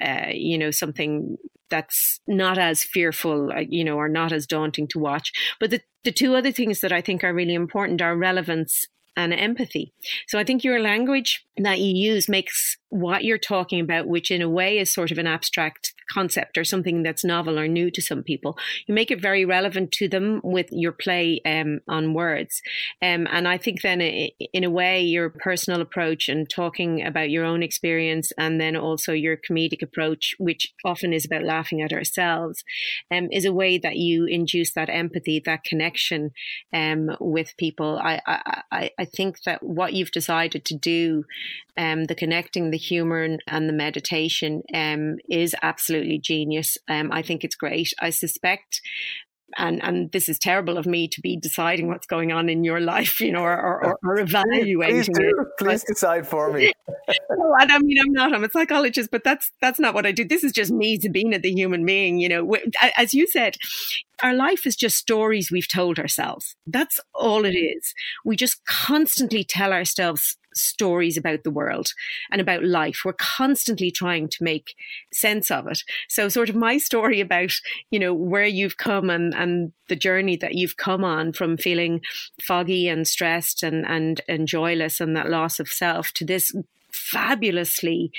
uh, 0.00 0.28
you 0.32 0.56
know, 0.56 0.70
something 0.70 1.36
that's 1.68 2.20
not 2.26 2.58
as 2.58 2.82
fearful, 2.82 3.50
uh, 3.50 3.60
you 3.68 3.84
know, 3.84 3.96
or 3.96 4.08
not 4.08 4.32
as 4.32 4.46
daunting 4.46 4.86
to 4.88 4.98
watch. 4.98 5.32
But 5.60 5.70
the, 5.70 5.80
the 6.06 6.12
two 6.12 6.36
other 6.36 6.52
things 6.52 6.80
that 6.80 6.92
I 6.92 7.00
think 7.00 7.24
are 7.24 7.34
really 7.34 7.54
important 7.54 8.00
are 8.00 8.16
relevance 8.16 8.86
and 9.16 9.32
empathy. 9.32 9.92
So 10.28 10.38
I 10.38 10.44
think 10.44 10.64
your 10.64 10.80
language 10.80 11.44
that 11.56 11.80
you 11.80 11.94
use 11.94 12.28
makes 12.28 12.76
what 12.90 13.24
you're 13.24 13.38
talking 13.38 13.80
about, 13.80 14.06
which 14.06 14.30
in 14.30 14.42
a 14.42 14.48
way 14.48 14.78
is 14.78 14.92
sort 14.92 15.10
of 15.10 15.18
an 15.18 15.26
abstract 15.26 15.94
concept 16.12 16.56
or 16.56 16.64
something 16.64 17.02
that's 17.02 17.24
novel 17.24 17.58
or 17.58 17.66
new 17.66 17.90
to 17.90 18.00
some 18.00 18.22
people, 18.22 18.56
you 18.86 18.94
make 18.94 19.10
it 19.10 19.20
very 19.20 19.44
relevant 19.44 19.90
to 19.90 20.08
them 20.08 20.40
with 20.44 20.68
your 20.70 20.92
play 20.92 21.40
um, 21.44 21.80
on 21.88 22.14
words. 22.14 22.62
Um, 23.02 23.26
and 23.30 23.48
I 23.48 23.58
think 23.58 23.82
then, 23.82 24.00
in 24.00 24.64
a 24.64 24.70
way, 24.70 25.02
your 25.02 25.30
personal 25.30 25.80
approach 25.80 26.28
and 26.28 26.48
talking 26.48 27.04
about 27.04 27.30
your 27.30 27.44
own 27.44 27.62
experience, 27.62 28.32
and 28.38 28.60
then 28.60 28.76
also 28.76 29.12
your 29.12 29.36
comedic 29.36 29.82
approach, 29.82 30.34
which 30.38 30.72
often 30.84 31.12
is 31.12 31.24
about 31.24 31.42
laughing 31.42 31.82
at 31.82 31.92
ourselves, 31.92 32.62
um, 33.10 33.28
is 33.32 33.44
a 33.44 33.52
way 33.52 33.78
that 33.78 33.96
you 33.96 34.26
induce 34.26 34.72
that 34.74 34.88
empathy, 34.88 35.42
that 35.44 35.64
connection 35.64 36.30
um, 36.72 37.10
with 37.20 37.56
people. 37.56 37.98
I, 37.98 38.20
I, 38.26 38.90
I 38.98 39.04
think 39.06 39.42
that 39.44 39.62
what 39.62 39.94
you've 39.94 40.10
decided 40.10 40.64
to 40.66 40.76
do, 40.76 41.24
um, 41.76 42.04
the 42.04 42.14
connecting, 42.14 42.70
the 42.70 42.76
humor, 42.76 43.38
and 43.46 43.68
the 43.68 43.72
meditation, 43.72 44.62
um, 44.74 45.16
is 45.30 45.54
absolutely 45.62 46.18
genius. 46.18 46.76
Um, 46.88 47.10
I 47.10 47.22
think 47.22 47.42
it's 47.42 47.56
great. 47.56 47.92
I 48.00 48.10
suspect 48.10 48.82
and 49.56 49.82
and 49.82 50.10
this 50.12 50.28
is 50.28 50.38
terrible 50.38 50.76
of 50.76 50.86
me 50.86 51.08
to 51.08 51.20
be 51.20 51.36
deciding 51.36 51.88
what's 51.88 52.06
going 52.06 52.32
on 52.32 52.48
in 52.48 52.64
your 52.64 52.80
life, 52.80 53.20
you 53.20 53.32
know, 53.32 53.42
or, 53.42 53.56
or, 53.56 53.98
or 54.02 54.18
evaluating 54.20 54.96
please, 54.96 55.08
do. 55.08 55.22
it. 55.22 55.46
Please 55.58 55.84
decide 55.84 56.26
for 56.26 56.52
me. 56.52 56.72
no, 57.30 57.54
and 57.60 57.72
I 57.72 57.78
mean, 57.78 57.98
I'm 57.98 58.12
not. 58.12 58.34
I'm 58.34 58.44
a 58.44 58.50
psychologist, 58.50 59.10
but 59.10 59.24
that's 59.24 59.50
that's 59.60 59.78
not 59.78 59.94
what 59.94 60.06
I 60.06 60.12
do. 60.12 60.24
This 60.24 60.44
is 60.44 60.52
just 60.52 60.72
me, 60.72 60.98
Sabina, 60.98 61.38
the 61.38 61.52
human 61.52 61.84
being. 61.84 62.18
You 62.18 62.28
know, 62.28 62.56
as 62.96 63.14
you 63.14 63.26
said, 63.26 63.56
our 64.22 64.34
life 64.34 64.66
is 64.66 64.76
just 64.76 64.96
stories 64.96 65.50
we've 65.50 65.68
told 65.68 65.98
ourselves. 65.98 66.56
That's 66.66 67.00
all 67.14 67.44
it 67.44 67.54
mm-hmm. 67.54 67.78
is. 67.78 67.94
We 68.24 68.36
just 68.36 68.64
constantly 68.66 69.44
tell 69.44 69.72
ourselves 69.72 70.36
stories 70.56 71.16
about 71.16 71.44
the 71.44 71.50
world 71.50 71.92
and 72.30 72.40
about 72.40 72.64
life. 72.64 73.02
We're 73.04 73.12
constantly 73.14 73.90
trying 73.90 74.28
to 74.28 74.44
make 74.44 74.74
sense 75.12 75.50
of 75.50 75.66
it. 75.66 75.82
So 76.08 76.28
sort 76.28 76.48
of 76.48 76.56
my 76.56 76.78
story 76.86 77.20
about, 77.20 77.52
you 77.90 77.98
know, 77.98 78.14
where 78.14 78.46
you've 78.46 78.76
come 78.76 79.10
and, 79.10 79.34
and 79.34 79.72
the 79.88 79.96
journey 79.96 80.36
that 80.36 80.54
you've 80.54 80.76
come 80.76 81.04
on 81.04 81.32
from 81.32 81.56
feeling 81.56 82.00
foggy 82.40 82.88
and 82.88 83.06
stressed 83.06 83.62
and, 83.62 83.86
and, 83.86 84.20
and 84.28 84.48
joyless 84.48 85.00
and 85.00 85.16
that 85.16 85.28
loss 85.28 85.60
of 85.60 85.68
self 85.68 86.12
to 86.12 86.24
this 86.24 86.54
fabulously 86.90 88.10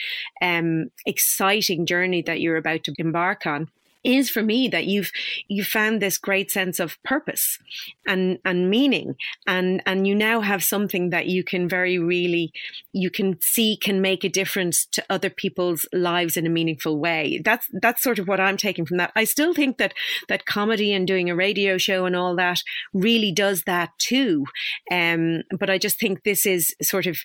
um, 0.41 0.91
exciting 1.05 1.85
journey 1.85 2.21
that 2.21 2.39
you're 2.39 2.57
about 2.57 2.83
to 2.83 2.93
embark 2.97 3.45
on 3.45 3.69
is 4.07 4.29
for 4.29 4.41
me 4.41 4.67
that 4.69 4.85
you've 4.85 5.11
you 5.47 5.63
found 5.63 6.01
this 6.01 6.17
great 6.17 6.49
sense 6.49 6.79
of 6.79 6.97
purpose 7.03 7.59
and 8.07 8.39
and 8.45 8.69
meaning. 8.69 9.15
And 9.45 9.83
and 9.85 10.07
you 10.07 10.15
now 10.15 10.41
have 10.41 10.63
something 10.63 11.09
that 11.09 11.27
you 11.27 11.43
can 11.43 11.67
very 11.67 11.99
really 11.99 12.53
you 12.93 13.11
can 13.11 13.39
see 13.41 13.77
can 13.77 14.01
make 14.01 14.23
a 14.23 14.29
difference 14.29 14.85
to 14.93 15.03
other 15.09 15.29
people's 15.29 15.85
lives 15.91 16.37
in 16.37 16.45
a 16.45 16.49
meaningful 16.49 16.97
way. 16.97 17.41
That's 17.43 17.67
that's 17.81 18.01
sort 18.01 18.19
of 18.19 18.27
what 18.27 18.39
i'm 18.39 18.57
taking 18.57 18.85
from 18.85 18.97
that. 18.97 19.11
I 19.15 19.25
still 19.25 19.53
think 19.53 19.77
that 19.77 19.93
that 20.29 20.45
comedy 20.45 20.93
and 20.93 21.05
doing 21.05 21.29
a 21.29 21.35
radio 21.35 21.77
show 21.77 22.05
and 22.05 22.15
all 22.15 22.35
that 22.37 22.61
really 22.93 23.31
does 23.31 23.63
that 23.63 23.89
too. 23.97 24.45
Um 24.89 25.43
but 25.59 25.69
i 25.69 25.77
just 25.77 25.99
think 25.99 26.23
this 26.23 26.45
is 26.45 26.73
sort 26.81 27.07
of 27.07 27.17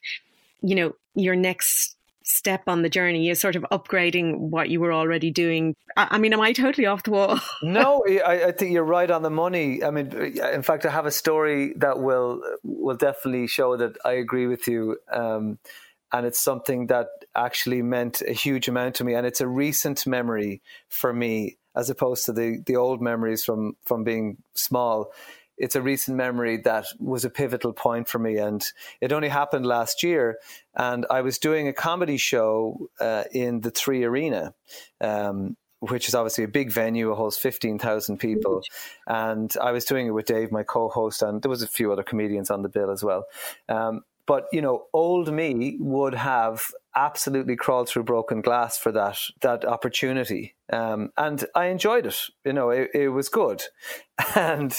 you 0.62 0.74
know 0.74 0.92
your 1.14 1.36
next 1.36 1.96
step 2.24 2.62
on 2.66 2.82
the 2.82 2.88
journey 2.88 3.28
is 3.28 3.40
sort 3.40 3.56
of 3.56 3.64
upgrading 3.70 4.38
what 4.38 4.68
you 4.68 4.80
were 4.80 4.92
already 4.92 5.30
doing. 5.30 5.74
I, 5.96 6.08
I 6.12 6.18
mean, 6.18 6.32
am 6.32 6.40
I 6.40 6.52
totally 6.52 6.86
off 6.86 7.02
the 7.02 7.10
wall? 7.10 7.40
no, 7.62 8.04
I, 8.08 8.46
I, 8.46 8.52
think 8.52 8.72
you're 8.72 8.84
right 8.84 9.10
on 9.10 9.22
the 9.22 9.30
money. 9.30 9.82
I 9.82 9.90
mean, 9.90 10.12
in 10.12 10.62
fact, 10.62 10.86
I 10.86 10.90
have 10.90 11.06
a 11.06 11.10
story 11.10 11.74
that 11.76 11.98
will 11.98 12.42
will 12.62 12.96
definitely 12.96 13.46
show 13.46 13.76
that 13.76 13.96
I 14.04 14.12
agree 14.12 14.46
with 14.46 14.66
you. 14.68 14.98
Um, 15.10 15.58
and 16.12 16.26
it's 16.26 16.40
something 16.40 16.88
that 16.88 17.08
actually 17.34 17.80
meant 17.80 18.20
a 18.20 18.32
huge 18.32 18.68
amount 18.68 18.96
to 18.96 19.04
me, 19.04 19.14
and 19.14 19.26
it's 19.26 19.40
a 19.40 19.48
recent 19.48 20.06
memory 20.06 20.60
for 20.88 21.12
me, 21.12 21.56
as 21.74 21.88
opposed 21.90 22.26
to 22.26 22.32
the 22.32 22.62
the 22.66 22.76
old 22.76 23.00
memories 23.00 23.44
from 23.44 23.76
from 23.84 24.04
being 24.04 24.38
small 24.54 25.12
it's 25.62 25.76
a 25.76 25.80
recent 25.80 26.16
memory 26.16 26.56
that 26.56 26.86
was 26.98 27.24
a 27.24 27.30
pivotal 27.30 27.72
point 27.72 28.08
for 28.08 28.18
me. 28.18 28.36
And 28.36 28.66
it 29.00 29.12
only 29.12 29.28
happened 29.28 29.64
last 29.64 30.02
year. 30.02 30.38
And 30.74 31.06
I 31.08 31.20
was 31.20 31.38
doing 31.38 31.68
a 31.68 31.72
comedy 31.72 32.16
show 32.16 32.88
uh, 33.00 33.24
in 33.30 33.60
the 33.60 33.70
3Arena. 33.70 34.54
Um, 35.00 35.56
which 35.78 36.06
is 36.06 36.14
obviously 36.14 36.44
a 36.44 36.48
big 36.48 36.70
venue, 36.70 37.10
it 37.10 37.16
holds 37.16 37.36
15,000 37.36 38.18
people. 38.18 38.62
And 39.08 39.52
I 39.60 39.72
was 39.72 39.84
doing 39.84 40.06
it 40.06 40.10
with 40.10 40.26
Dave, 40.26 40.52
my 40.52 40.62
co 40.62 40.88
host, 40.88 41.22
and 41.22 41.42
there 41.42 41.50
was 41.50 41.62
a 41.62 41.66
few 41.66 41.90
other 41.90 42.04
comedians 42.04 42.52
on 42.52 42.62
the 42.62 42.68
bill 42.68 42.88
as 42.88 43.02
well. 43.02 43.24
Um, 43.68 44.02
but 44.26 44.46
you 44.52 44.62
know, 44.62 44.86
old 44.92 45.32
me 45.32 45.76
would 45.80 46.14
have 46.14 46.62
absolutely 46.94 47.56
crawled 47.56 47.88
through 47.88 48.04
broken 48.04 48.40
glass 48.40 48.78
for 48.78 48.92
that 48.92 49.18
that 49.40 49.64
opportunity, 49.64 50.54
um, 50.72 51.10
and 51.16 51.44
I 51.54 51.66
enjoyed 51.66 52.06
it. 52.06 52.18
You 52.44 52.52
know, 52.52 52.70
it, 52.70 52.90
it 52.94 53.08
was 53.08 53.28
good, 53.28 53.62
and 54.36 54.76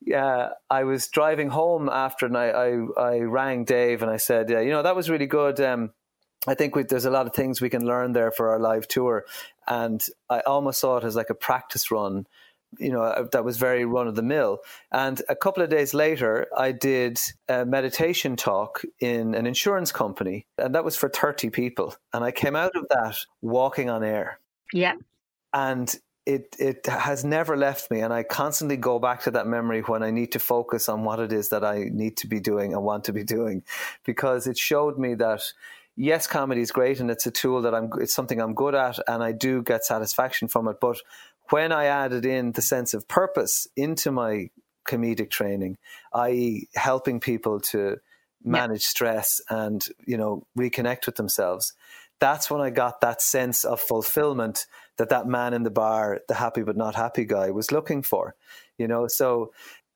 yeah, 0.00 0.50
I 0.70 0.84
was 0.84 1.08
driving 1.08 1.50
home 1.50 1.88
after, 1.88 2.26
and 2.26 2.36
I, 2.36 2.48
I, 2.48 2.68
I 2.96 3.18
rang 3.20 3.64
Dave 3.64 4.02
and 4.02 4.10
I 4.10 4.16
said, 4.16 4.48
yeah, 4.48 4.60
you 4.60 4.70
know, 4.70 4.82
that 4.82 4.96
was 4.96 5.10
really 5.10 5.26
good. 5.26 5.60
Um, 5.60 5.90
I 6.46 6.54
think 6.54 6.76
we, 6.76 6.84
there's 6.84 7.04
a 7.04 7.10
lot 7.10 7.26
of 7.26 7.34
things 7.34 7.60
we 7.60 7.68
can 7.68 7.84
learn 7.84 8.12
there 8.12 8.30
for 8.30 8.50
our 8.50 8.60
live 8.60 8.88
tour, 8.88 9.24
and 9.66 10.04
I 10.30 10.40
almost 10.40 10.80
saw 10.80 10.96
it 10.98 11.04
as 11.04 11.16
like 11.16 11.30
a 11.30 11.34
practice 11.34 11.90
run 11.90 12.26
you 12.78 12.90
know 12.90 13.02
uh, 13.02 13.26
that 13.32 13.44
was 13.44 13.56
very 13.56 13.84
run 13.84 14.08
of 14.08 14.14
the 14.14 14.22
mill. 14.22 14.58
And 14.92 15.20
a 15.28 15.36
couple 15.36 15.62
of 15.62 15.70
days 15.70 15.94
later 15.94 16.46
i 16.56 16.72
did 16.72 17.18
a 17.48 17.64
meditation 17.64 18.36
talk 18.36 18.82
in 19.00 19.34
an 19.34 19.46
insurance 19.46 19.92
company 19.92 20.46
and 20.58 20.74
that 20.74 20.84
was 20.84 20.96
for 20.96 21.08
30 21.08 21.50
people. 21.50 21.94
And 22.12 22.24
i 22.24 22.30
came 22.30 22.56
out 22.56 22.76
of 22.76 22.86
that 22.90 23.16
walking 23.42 23.90
on 23.90 24.04
air. 24.04 24.40
Yeah. 24.72 24.94
And 25.52 25.94
it 26.28 26.54
it 26.58 26.84
has 26.86 27.24
never 27.24 27.56
left 27.56 27.90
me 27.90 28.00
and 28.00 28.12
i 28.12 28.22
constantly 28.22 28.76
go 28.76 28.98
back 28.98 29.22
to 29.22 29.30
that 29.30 29.46
memory 29.46 29.80
when 29.80 30.02
i 30.02 30.10
need 30.10 30.30
to 30.30 30.38
focus 30.38 30.86
on 30.88 31.02
what 31.02 31.18
it 31.18 31.32
is 31.32 31.48
that 31.48 31.64
i 31.64 31.88
need 31.90 32.18
to 32.18 32.26
be 32.26 32.38
doing 32.38 32.74
and 32.74 32.82
want 32.82 33.02
to 33.02 33.14
be 33.14 33.24
doing 33.24 33.62
because 34.04 34.46
it 34.46 34.58
showed 34.58 34.98
me 34.98 35.14
that 35.14 35.42
yes 35.96 36.26
comedy 36.26 36.60
is 36.60 36.70
great 36.70 37.00
and 37.00 37.10
it's 37.10 37.26
a 37.26 37.30
tool 37.30 37.62
that 37.62 37.74
i'm 37.74 37.90
it's 37.98 38.12
something 38.12 38.42
i'm 38.42 38.54
good 38.54 38.74
at 38.74 38.98
and 39.08 39.22
i 39.22 39.32
do 39.32 39.62
get 39.62 39.86
satisfaction 39.86 40.48
from 40.48 40.68
it 40.68 40.76
but 40.80 40.98
when 41.50 41.72
I 41.72 41.86
added 41.86 42.24
in 42.26 42.52
the 42.52 42.62
sense 42.62 42.94
of 42.94 43.08
purpose 43.08 43.66
into 43.76 44.10
my 44.10 44.50
comedic 44.86 45.30
training, 45.30 45.78
i.e., 46.14 46.68
helping 46.74 47.20
people 47.20 47.60
to 47.60 47.98
manage 48.44 48.84
yeah. 48.84 48.88
stress 48.88 49.40
and 49.50 49.86
you 50.06 50.16
know 50.16 50.46
reconnect 50.58 51.06
with 51.06 51.16
themselves, 51.16 51.72
that's 52.20 52.50
when 52.50 52.60
I 52.60 52.70
got 52.70 53.00
that 53.00 53.22
sense 53.22 53.64
of 53.64 53.80
fulfillment 53.80 54.66
that 54.96 55.10
that 55.10 55.26
man 55.26 55.54
in 55.54 55.62
the 55.62 55.70
bar, 55.70 56.20
the 56.26 56.34
happy 56.34 56.62
but 56.62 56.76
not 56.76 56.94
happy 56.94 57.24
guy, 57.24 57.50
was 57.50 57.70
looking 57.70 58.02
for. 58.02 58.34
You 58.78 58.88
know, 58.88 59.06
so 59.08 59.52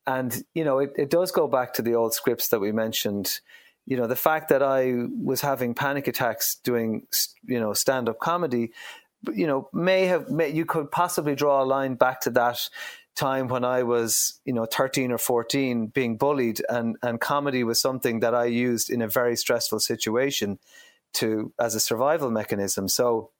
and 0.07 0.42
you 0.55 0.64
know 0.64 0.78
it, 0.78 0.92
it 0.96 1.11
does 1.11 1.30
go 1.30 1.46
back 1.46 1.74
to 1.74 1.82
the 1.82 1.94
old 1.94 2.14
scripts 2.14 2.48
that 2.48 2.61
we 2.61 2.72
mentioned 2.72 3.40
you 3.86 3.96
know 3.96 4.07
the 4.07 4.16
fact 4.16 4.48
that 4.48 4.62
i 4.62 4.94
was 5.22 5.40
having 5.40 5.74
panic 5.74 6.09
attacks 6.09 6.57
doing 6.57 7.07
you 7.46 7.61
know 7.61 7.72
stand 7.72 8.09
up 8.09 8.18
comedy 8.18 8.72
you 9.34 9.46
know, 9.46 9.68
may 9.72 10.06
have 10.06 10.28
may, 10.28 10.48
you 10.48 10.64
could 10.64 10.90
possibly 10.90 11.34
draw 11.34 11.62
a 11.62 11.64
line 11.64 11.94
back 11.94 12.20
to 12.22 12.30
that 12.30 12.68
time 13.14 13.48
when 13.48 13.64
I 13.64 13.82
was, 13.82 14.40
you 14.44 14.52
know, 14.52 14.64
13 14.64 15.12
or 15.12 15.18
14 15.18 15.88
being 15.88 16.16
bullied 16.16 16.62
and 16.68 16.96
and 17.02 17.20
comedy 17.20 17.64
was 17.64 17.80
something 17.80 18.20
that 18.20 18.34
I 18.34 18.46
used 18.46 18.90
in 18.90 19.02
a 19.02 19.08
very 19.08 19.36
stressful 19.36 19.80
situation 19.80 20.58
to 21.14 21.52
as 21.60 21.74
a 21.74 21.80
survival 21.80 22.30
mechanism. 22.30 22.88
So 22.88 23.30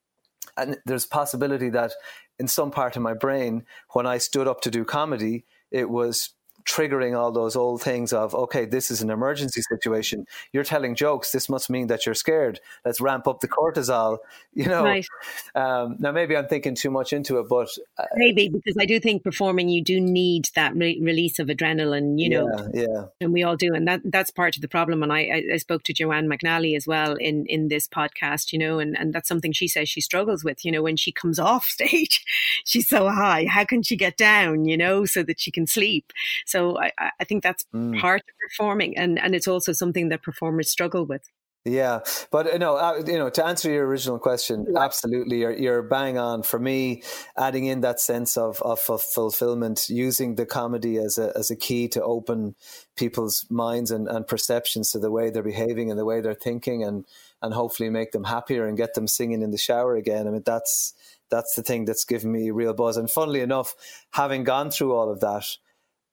and 0.57 0.79
there's 0.85 1.07
possibility 1.07 1.71
that 1.71 1.93
in 2.39 2.49
some 2.49 2.71
part 2.71 2.97
of 2.97 3.03
my 3.03 3.15
brain 3.15 3.65
when 3.93 4.07
I 4.07 4.19
stood 4.19 4.49
up 4.49 4.61
to 4.63 4.71
do 4.71 4.85
comedy, 4.85 5.45
it 5.71 5.89
was 5.89 6.31
triggering 6.65 7.19
all 7.19 7.33
those 7.33 7.57
old 7.57 7.83
things 7.83 8.13
of 8.13 8.35
okay 8.35 8.65
this 8.65 8.91
is 8.91 9.03
an 9.03 9.11
emergency 9.11 9.63
situation. 9.63 10.27
You're 10.53 10.65
telling 10.65 10.95
jokes. 10.95 11.33
This 11.33 11.49
must 11.49 11.71
mean 11.71 11.87
that 11.89 12.07
you're 12.07 12.15
scared. 12.15 12.61
Let's 12.85 13.01
ramp 13.01 13.27
up 13.27 13.41
the 13.41 13.49
cortisol 13.49 14.19
you 14.55 14.67
know? 14.67 14.85
Right. 14.85 15.07
um, 15.55 15.97
now 15.99 16.13
maybe 16.13 16.37
i'm 16.37 16.47
thinking 16.47 16.75
too 16.75 16.91
much 16.91 17.13
into 17.13 17.39
it 17.39 17.49
but 17.49 17.69
uh, 17.99 18.05
maybe 18.15 18.49
because 18.49 18.77
i 18.79 18.85
do 18.85 19.01
think 19.01 19.25
performing 19.25 19.69
you 19.69 19.83
do 19.83 20.01
need 20.01 20.49
that 20.55 20.75
re- 20.77 21.01
release 21.03 21.39
of 21.39 21.49
adrenaline 21.49 22.19
you 22.19 22.29
know? 22.29 22.71
Yeah, 22.75 22.83
yeah. 22.83 23.05
And 23.21 23.33
we 23.33 23.43
all 23.43 23.57
do 23.57 23.75
and 23.75 23.89
that 23.89 24.01
that's 24.05 24.31
part 24.31 24.57
of 24.57 24.63
the 24.63 24.69
problem 24.69 25.03
and 25.03 25.13
i 25.13 25.43
i 25.53 25.57
spoke 25.57 25.83
to 25.85 25.93
joanne 25.93 26.29
mcnally 26.29 26.77
as 26.77 26.87
well 26.87 27.15
in 27.15 27.47
in 27.47 27.69
this 27.69 27.89
podcast 27.89 28.53
you 28.53 28.59
know 28.59 28.79
and 28.79 28.99
and 28.99 29.15
that's 29.15 29.29
something 29.29 29.53
she 29.53 29.69
says 29.69 29.89
she 29.89 30.01
struggles 30.01 30.45
with 30.45 30.65
you 30.65 30.73
know 30.73 30.83
when 30.83 30.97
she 30.97 31.13
comes 31.13 31.39
off 31.53 31.65
stage 31.65 32.25
she's 32.65 32.89
so 32.89 33.09
high 33.09 33.47
how 33.49 33.65
can 33.65 33.83
she 33.83 33.97
get 33.97 34.17
down 34.17 34.65
you 34.67 34.77
know 34.77 35.05
so 35.05 35.23
that 35.23 35.41
she 35.41 35.51
can 35.51 35.67
sleep 35.67 36.13
so 36.53 36.79
I, 36.79 36.93
I 36.99 37.25
think 37.25 37.43
that's 37.43 37.65
mm. 37.75 37.99
part 37.99 38.21
of 38.21 38.35
performing, 38.49 38.97
and 38.97 39.19
and 39.19 39.35
it's 39.35 39.49
also 39.49 39.73
something 39.73 40.11
that 40.11 40.23
performers 40.23 40.71
struggle 40.71 41.07
with. 41.07 41.23
Yeah, 41.65 42.01
but 42.33 42.53
you 42.53 42.59
know, 42.59 42.75
uh, 42.75 43.03
you 43.07 43.17
know, 43.17 43.31
to 43.31 43.45
answer 43.45 43.71
your 43.71 43.87
original 43.87 44.19
question, 44.19 44.67
yeah. 44.69 44.81
absolutely, 44.81 45.39
you're, 45.39 45.53
you're 45.53 45.83
bang 45.83 46.19
on. 46.19 46.43
For 46.43 46.59
me, 46.59 47.05
adding 47.39 47.67
in 47.67 47.83
that 47.83 48.01
sense 48.01 48.37
of 48.37 48.61
of 48.63 48.81
fulfillment, 48.81 49.89
using 49.89 50.35
the 50.35 50.45
comedy 50.45 50.97
as 50.97 51.19
a 51.19 51.33
as 51.37 51.53
a 51.53 51.57
key 51.57 51.87
to 51.89 52.03
open 52.03 52.57
people's 52.97 53.47
minds 53.49 53.93
and, 53.93 54.09
and 54.09 54.27
perceptions 54.27 54.91
to 54.91 54.99
the 54.99 55.13
way 55.13 55.31
they're 55.31 55.45
behaving 55.45 55.89
and 55.89 55.99
the 55.99 56.05
way 56.05 56.21
they're 56.21 56.35
thinking, 56.35 56.83
and 56.83 57.05
and 57.41 57.55
hopefully 57.55 57.91
make 57.91 58.11
them 58.11 58.25
happier 58.25 58.67
and 58.67 58.77
get 58.77 58.95
them 58.95 59.07
singing 59.07 59.41
in 59.41 59.53
the 59.53 59.59
shower 59.59 59.95
again. 59.95 60.27
I 60.27 60.31
mean, 60.31 60.43
that's 60.45 60.95
that's 61.31 61.55
the 61.55 61.63
thing 61.63 61.85
that's 61.85 62.05
given 62.05 62.33
me 62.33 62.51
real 62.51 62.75
buzz. 62.75 62.97
And 62.97 63.09
funnily 63.09 63.41
enough, 63.41 63.75
having 64.11 64.43
gone 64.43 64.73
through 64.73 64.95
all 64.95 65.11
of 65.11 65.21
that, 65.21 65.47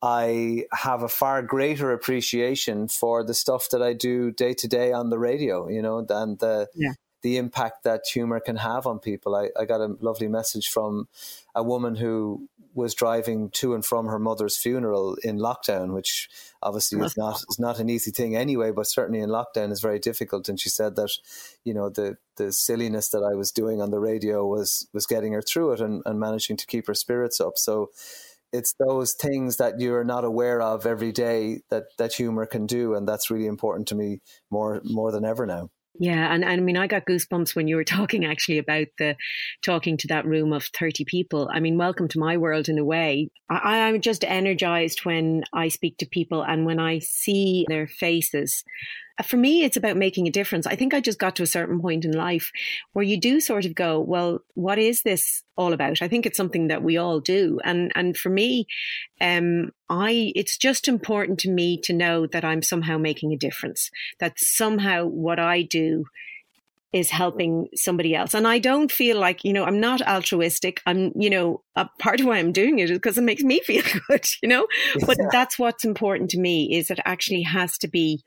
I 0.01 0.65
have 0.71 1.03
a 1.03 1.09
far 1.09 1.41
greater 1.41 1.91
appreciation 1.91 2.87
for 2.87 3.23
the 3.23 3.33
stuff 3.33 3.69
that 3.71 3.81
I 3.81 3.93
do 3.93 4.31
day 4.31 4.53
to 4.53 4.67
day 4.67 4.93
on 4.93 5.09
the 5.09 5.19
radio, 5.19 5.67
you 5.67 5.81
know, 5.81 6.01
than 6.01 6.37
the 6.39 6.69
yeah. 6.73 6.93
the 7.21 7.37
impact 7.37 7.83
that 7.83 8.03
humor 8.11 8.39
can 8.39 8.55
have 8.55 8.87
on 8.87 8.99
people. 8.99 9.35
I, 9.35 9.49
I 9.59 9.65
got 9.65 9.81
a 9.81 9.97
lovely 9.99 10.27
message 10.27 10.69
from 10.69 11.09
a 11.53 11.63
woman 11.63 11.95
who 11.95 12.47
was 12.73 12.93
driving 12.93 13.49
to 13.49 13.73
and 13.73 13.83
from 13.83 14.05
her 14.05 14.19
mother's 14.19 14.55
funeral 14.55 15.17
in 15.23 15.37
lockdown, 15.37 15.93
which 15.93 16.29
obviously 16.61 17.01
is 17.01 17.17
not 17.17 17.41
is 17.49 17.59
not 17.59 17.79
an 17.79 17.89
easy 17.89 18.11
thing 18.11 18.35
anyway, 18.35 18.71
but 18.71 18.87
certainly 18.87 19.19
in 19.19 19.29
lockdown 19.29 19.71
is 19.71 19.81
very 19.81 19.99
difficult. 19.99 20.47
And 20.47 20.59
she 20.59 20.69
said 20.69 20.95
that, 20.95 21.11
you 21.65 21.73
know, 21.73 21.89
the 21.89 22.17
the 22.37 22.53
silliness 22.53 23.09
that 23.09 23.23
I 23.23 23.35
was 23.35 23.51
doing 23.51 23.81
on 23.81 23.91
the 23.91 23.99
radio 23.99 24.45
was 24.45 24.87
was 24.93 25.05
getting 25.05 25.33
her 25.33 25.41
through 25.41 25.73
it 25.73 25.81
and, 25.81 26.01
and 26.05 26.19
managing 26.19 26.55
to 26.57 26.65
keep 26.65 26.87
her 26.87 26.93
spirits 26.93 27.41
up. 27.41 27.57
So 27.57 27.89
it's 28.51 28.73
those 28.79 29.13
things 29.13 29.57
that 29.57 29.79
you're 29.79 30.03
not 30.03 30.23
aware 30.23 30.61
of 30.61 30.85
every 30.85 31.11
day 31.11 31.61
that 31.69 31.83
that 31.97 32.13
humor 32.13 32.45
can 32.45 32.65
do 32.65 32.95
and 32.95 33.07
that's 33.07 33.29
really 33.29 33.47
important 33.47 33.87
to 33.87 33.95
me 33.95 34.19
more 34.49 34.81
more 34.83 35.11
than 35.11 35.25
ever 35.25 35.45
now 35.45 35.69
yeah, 36.01 36.33
and, 36.33 36.45
and 36.45 36.61
I 36.61 36.63
mean, 36.63 36.77
I 36.77 36.87
got 36.87 37.05
goosebumps 37.05 37.55
when 37.55 37.67
you 37.67 37.75
were 37.75 37.83
talking 37.97 38.25
actually 38.25 38.57
about 38.57 38.87
the 38.97 39.15
talking 39.63 39.97
to 39.97 40.07
that 40.07 40.25
room 40.25 40.53
of 40.53 40.63
30 40.65 41.03
people. 41.05 41.49
I 41.53 41.59
mean, 41.59 41.77
welcome 41.77 42.07
to 42.09 42.19
my 42.19 42.37
world 42.37 42.69
in 42.69 42.79
a 42.79 42.85
way. 42.85 43.29
I, 43.49 43.81
I'm 43.81 43.99
just 43.99 44.23
energized 44.23 45.03
when 45.03 45.43
I 45.51 45.67
speak 45.67 45.97
to 45.97 46.05
people 46.05 46.41
and 46.41 46.65
when 46.65 46.79
I 46.79 46.99
see 46.99 47.65
their 47.67 47.87
faces 47.87 48.63
for 49.25 49.37
me, 49.37 49.63
it's 49.63 49.77
about 49.77 49.97
making 49.97 50.27
a 50.27 50.31
difference. 50.31 50.65
I 50.65 50.75
think 50.75 50.93
I 50.93 51.01
just 51.01 51.19
got 51.19 51.35
to 51.37 51.43
a 51.43 51.47
certain 51.47 51.81
point 51.81 52.05
in 52.05 52.11
life 52.11 52.51
where 52.93 53.03
you 53.03 53.19
do 53.19 53.39
sort 53.39 53.65
of 53.65 53.75
go, 53.75 53.99
well, 53.99 54.39
what 54.53 54.79
is 54.79 55.03
this 55.03 55.43
all 55.57 55.73
about? 55.73 56.01
I 56.01 56.07
think 56.07 56.25
it's 56.25 56.37
something 56.37 56.67
that 56.67 56.83
we 56.83 56.97
all 56.97 57.19
do. 57.19 57.59
And, 57.63 57.91
and 57.95 58.15
for 58.15 58.29
me, 58.29 58.65
um, 59.19 59.71
I, 59.89 60.31
it's 60.35 60.57
just 60.57 60.87
important 60.87 61.39
to 61.39 61.49
me 61.49 61.79
to 61.83 61.93
know 61.93 62.27
that 62.27 62.45
I'm 62.45 62.61
somehow 62.61 62.97
making 62.97 63.33
a 63.33 63.37
difference, 63.37 63.89
that 64.19 64.33
somehow 64.37 65.05
what 65.05 65.39
I 65.39 65.63
do 65.63 66.05
is 66.91 67.11
helping 67.11 67.67
somebody 67.75 68.15
else. 68.15 68.33
And 68.33 68.47
I 68.47 68.57
don't 68.57 68.91
feel 68.91 69.19
like, 69.19 69.43
you 69.43 69.53
know, 69.53 69.63
I'm 69.63 69.79
not 69.79 70.01
altruistic. 70.01 70.81
I'm, 70.87 71.11
you 71.15 71.29
know, 71.29 71.61
a 71.75 71.87
part 71.99 72.19
of 72.19 72.25
why 72.25 72.37
I'm 72.37 72.51
doing 72.51 72.79
it 72.79 72.89
is 72.89 72.97
because 72.97 73.17
it 73.17 73.23
makes 73.23 73.43
me 73.43 73.59
feel 73.63 73.83
good, 74.07 74.25
you 74.41 74.49
know? 74.49 74.65
But 75.05 75.17
yeah. 75.19 75.27
that's 75.31 75.59
what's 75.59 75.85
important 75.85 76.31
to 76.31 76.39
me 76.39 76.75
is 76.75 76.89
it 76.89 76.99
actually 77.05 77.43
has 77.43 77.77
to 77.79 77.87
be 77.87 78.23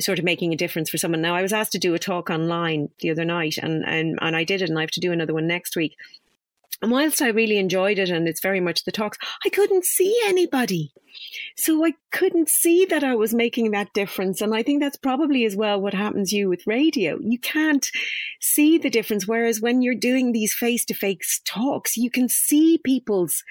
sort 0.00 0.18
of 0.18 0.24
making 0.24 0.52
a 0.52 0.56
difference 0.56 0.90
for 0.90 0.98
someone. 0.98 1.20
Now 1.20 1.36
I 1.36 1.42
was 1.42 1.52
asked 1.52 1.72
to 1.72 1.78
do 1.78 1.94
a 1.94 1.98
talk 1.98 2.30
online 2.30 2.88
the 3.00 3.10
other 3.10 3.24
night 3.24 3.58
and, 3.58 3.84
and, 3.84 4.18
and 4.20 4.34
I 4.34 4.42
did 4.42 4.60
it 4.60 4.68
and 4.68 4.78
I 4.78 4.82
have 4.82 4.90
to 4.92 5.00
do 5.00 5.12
another 5.12 5.34
one 5.34 5.46
next 5.46 5.76
week. 5.76 5.96
And 6.82 6.90
whilst 6.90 7.20
I 7.20 7.28
really 7.28 7.58
enjoyed 7.58 7.98
it 7.98 8.08
and 8.08 8.26
it's 8.26 8.40
very 8.40 8.60
much 8.60 8.84
the 8.84 8.92
talks, 8.92 9.18
I 9.44 9.50
couldn't 9.50 9.84
see 9.84 10.18
anybody. 10.24 10.92
So 11.56 11.84
I 11.84 11.92
couldn't 12.10 12.48
see 12.48 12.86
that 12.86 13.04
I 13.04 13.14
was 13.14 13.34
making 13.34 13.72
that 13.72 13.92
difference. 13.92 14.40
And 14.40 14.54
I 14.54 14.62
think 14.62 14.80
that's 14.80 14.96
probably 14.96 15.44
as 15.44 15.56
well 15.56 15.80
what 15.80 15.92
happens 15.92 16.32
you 16.32 16.48
with 16.48 16.66
radio. 16.66 17.18
You 17.20 17.38
can't 17.38 17.90
see 18.40 18.78
the 18.78 18.88
difference. 18.88 19.28
Whereas 19.28 19.60
when 19.60 19.82
you're 19.82 19.94
doing 19.94 20.32
these 20.32 20.54
face 20.54 20.84
to 20.86 20.94
face 20.94 21.40
talks, 21.44 21.96
you 21.96 22.10
can 22.10 22.28
see 22.28 22.78
people's, 22.82 23.42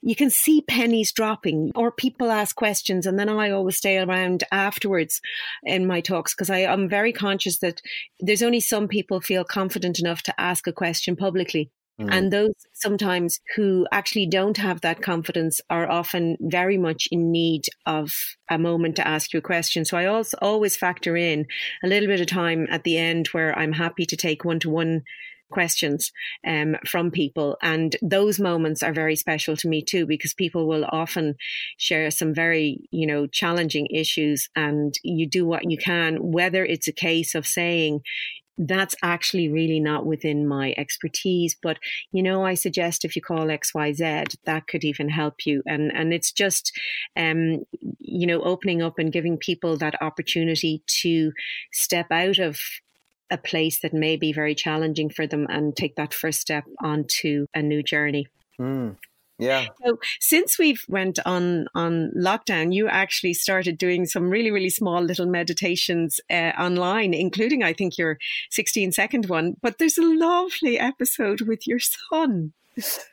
you 0.00 0.14
can 0.14 0.30
see 0.30 0.62
pennies 0.62 1.12
dropping 1.12 1.72
or 1.74 1.90
people 1.90 2.30
ask 2.30 2.54
questions. 2.54 3.06
And 3.06 3.18
then 3.18 3.28
I 3.28 3.50
always 3.50 3.76
stay 3.76 3.98
around 3.98 4.44
afterwards 4.52 5.20
in 5.64 5.86
my 5.86 6.00
talks 6.00 6.34
because 6.34 6.50
I 6.50 6.58
am 6.58 6.88
very 6.88 7.12
conscious 7.12 7.58
that 7.58 7.82
there's 8.20 8.42
only 8.42 8.60
some 8.60 8.86
people 8.86 9.20
feel 9.20 9.42
confident 9.42 9.98
enough 9.98 10.22
to 10.24 10.40
ask 10.40 10.66
a 10.68 10.72
question 10.72 11.16
publicly. 11.16 11.72
Mm. 12.00 12.08
And 12.12 12.32
those 12.32 12.54
sometimes 12.74 13.40
who 13.56 13.86
actually 13.90 14.26
don't 14.26 14.56
have 14.56 14.80
that 14.82 15.02
confidence 15.02 15.60
are 15.68 15.90
often 15.90 16.36
very 16.40 16.78
much 16.78 17.08
in 17.10 17.32
need 17.32 17.64
of 17.86 18.12
a 18.48 18.58
moment 18.58 18.96
to 18.96 19.08
ask 19.08 19.32
you 19.32 19.38
a 19.38 19.42
question. 19.42 19.84
So 19.84 19.96
I 19.96 20.06
also 20.06 20.36
always 20.40 20.76
factor 20.76 21.16
in 21.16 21.46
a 21.82 21.88
little 21.88 22.08
bit 22.08 22.20
of 22.20 22.28
time 22.28 22.66
at 22.70 22.84
the 22.84 22.98
end 22.98 23.28
where 23.28 23.58
I'm 23.58 23.72
happy 23.72 24.06
to 24.06 24.16
take 24.16 24.44
one 24.44 24.60
to 24.60 24.70
one 24.70 25.02
questions 25.50 26.12
um, 26.46 26.76
from 26.86 27.10
people. 27.10 27.56
And 27.62 27.96
those 28.02 28.38
moments 28.38 28.82
are 28.82 28.92
very 28.92 29.16
special 29.16 29.56
to 29.56 29.68
me 29.68 29.82
too, 29.82 30.06
because 30.06 30.34
people 30.34 30.68
will 30.68 30.84
often 30.84 31.36
share 31.78 32.10
some 32.10 32.34
very, 32.34 32.80
you 32.90 33.06
know, 33.06 33.26
challenging 33.26 33.86
issues 33.90 34.48
and 34.54 34.94
you 35.02 35.26
do 35.26 35.46
what 35.46 35.70
you 35.70 35.78
can, 35.78 36.18
whether 36.20 36.64
it's 36.64 36.88
a 36.88 36.92
case 36.92 37.34
of 37.34 37.46
saying, 37.46 38.00
that's 38.58 38.94
actually 39.02 39.48
really 39.48 39.80
not 39.80 40.04
within 40.04 40.46
my 40.46 40.74
expertise. 40.76 41.56
But, 41.60 41.78
you 42.12 42.22
know, 42.22 42.44
I 42.44 42.54
suggest 42.54 43.04
if 43.04 43.14
you 43.14 43.22
call 43.22 43.46
XYZ, 43.46 44.36
that 44.44 44.66
could 44.66 44.84
even 44.84 45.08
help 45.08 45.46
you. 45.46 45.62
And, 45.66 45.92
and 45.94 46.12
it's 46.12 46.32
just, 46.32 46.72
um, 47.16 47.64
you 47.98 48.26
know, 48.26 48.42
opening 48.42 48.82
up 48.82 48.98
and 48.98 49.12
giving 49.12 49.38
people 49.38 49.76
that 49.78 50.02
opportunity 50.02 50.82
to 51.02 51.32
step 51.72 52.06
out 52.10 52.38
of 52.38 52.58
a 53.30 53.38
place 53.38 53.80
that 53.80 53.92
may 53.92 54.16
be 54.16 54.32
very 54.32 54.54
challenging 54.54 55.10
for 55.10 55.26
them 55.26 55.46
and 55.48 55.76
take 55.76 55.96
that 55.96 56.14
first 56.14 56.40
step 56.40 56.64
onto 56.82 57.46
a 57.54 57.62
new 57.62 57.82
journey. 57.82 58.26
Mm. 58.60 58.96
Yeah. 59.38 59.66
So 59.84 59.98
since 60.20 60.58
we've 60.58 60.82
went 60.88 61.18
on 61.24 61.66
on 61.74 62.10
lockdown, 62.16 62.74
you 62.74 62.88
actually 62.88 63.34
started 63.34 63.78
doing 63.78 64.06
some 64.06 64.28
really 64.28 64.50
really 64.50 64.70
small 64.70 65.00
little 65.00 65.26
meditations 65.26 66.20
uh, 66.28 66.52
online, 66.58 67.14
including 67.14 67.62
I 67.62 67.72
think 67.72 67.98
your 67.98 68.18
16 68.50 68.92
second 68.92 69.26
one. 69.26 69.56
But 69.62 69.78
there's 69.78 69.98
a 69.98 70.02
lovely 70.02 70.78
episode 70.78 71.42
with 71.42 71.66
your 71.66 71.78
son. 71.78 72.52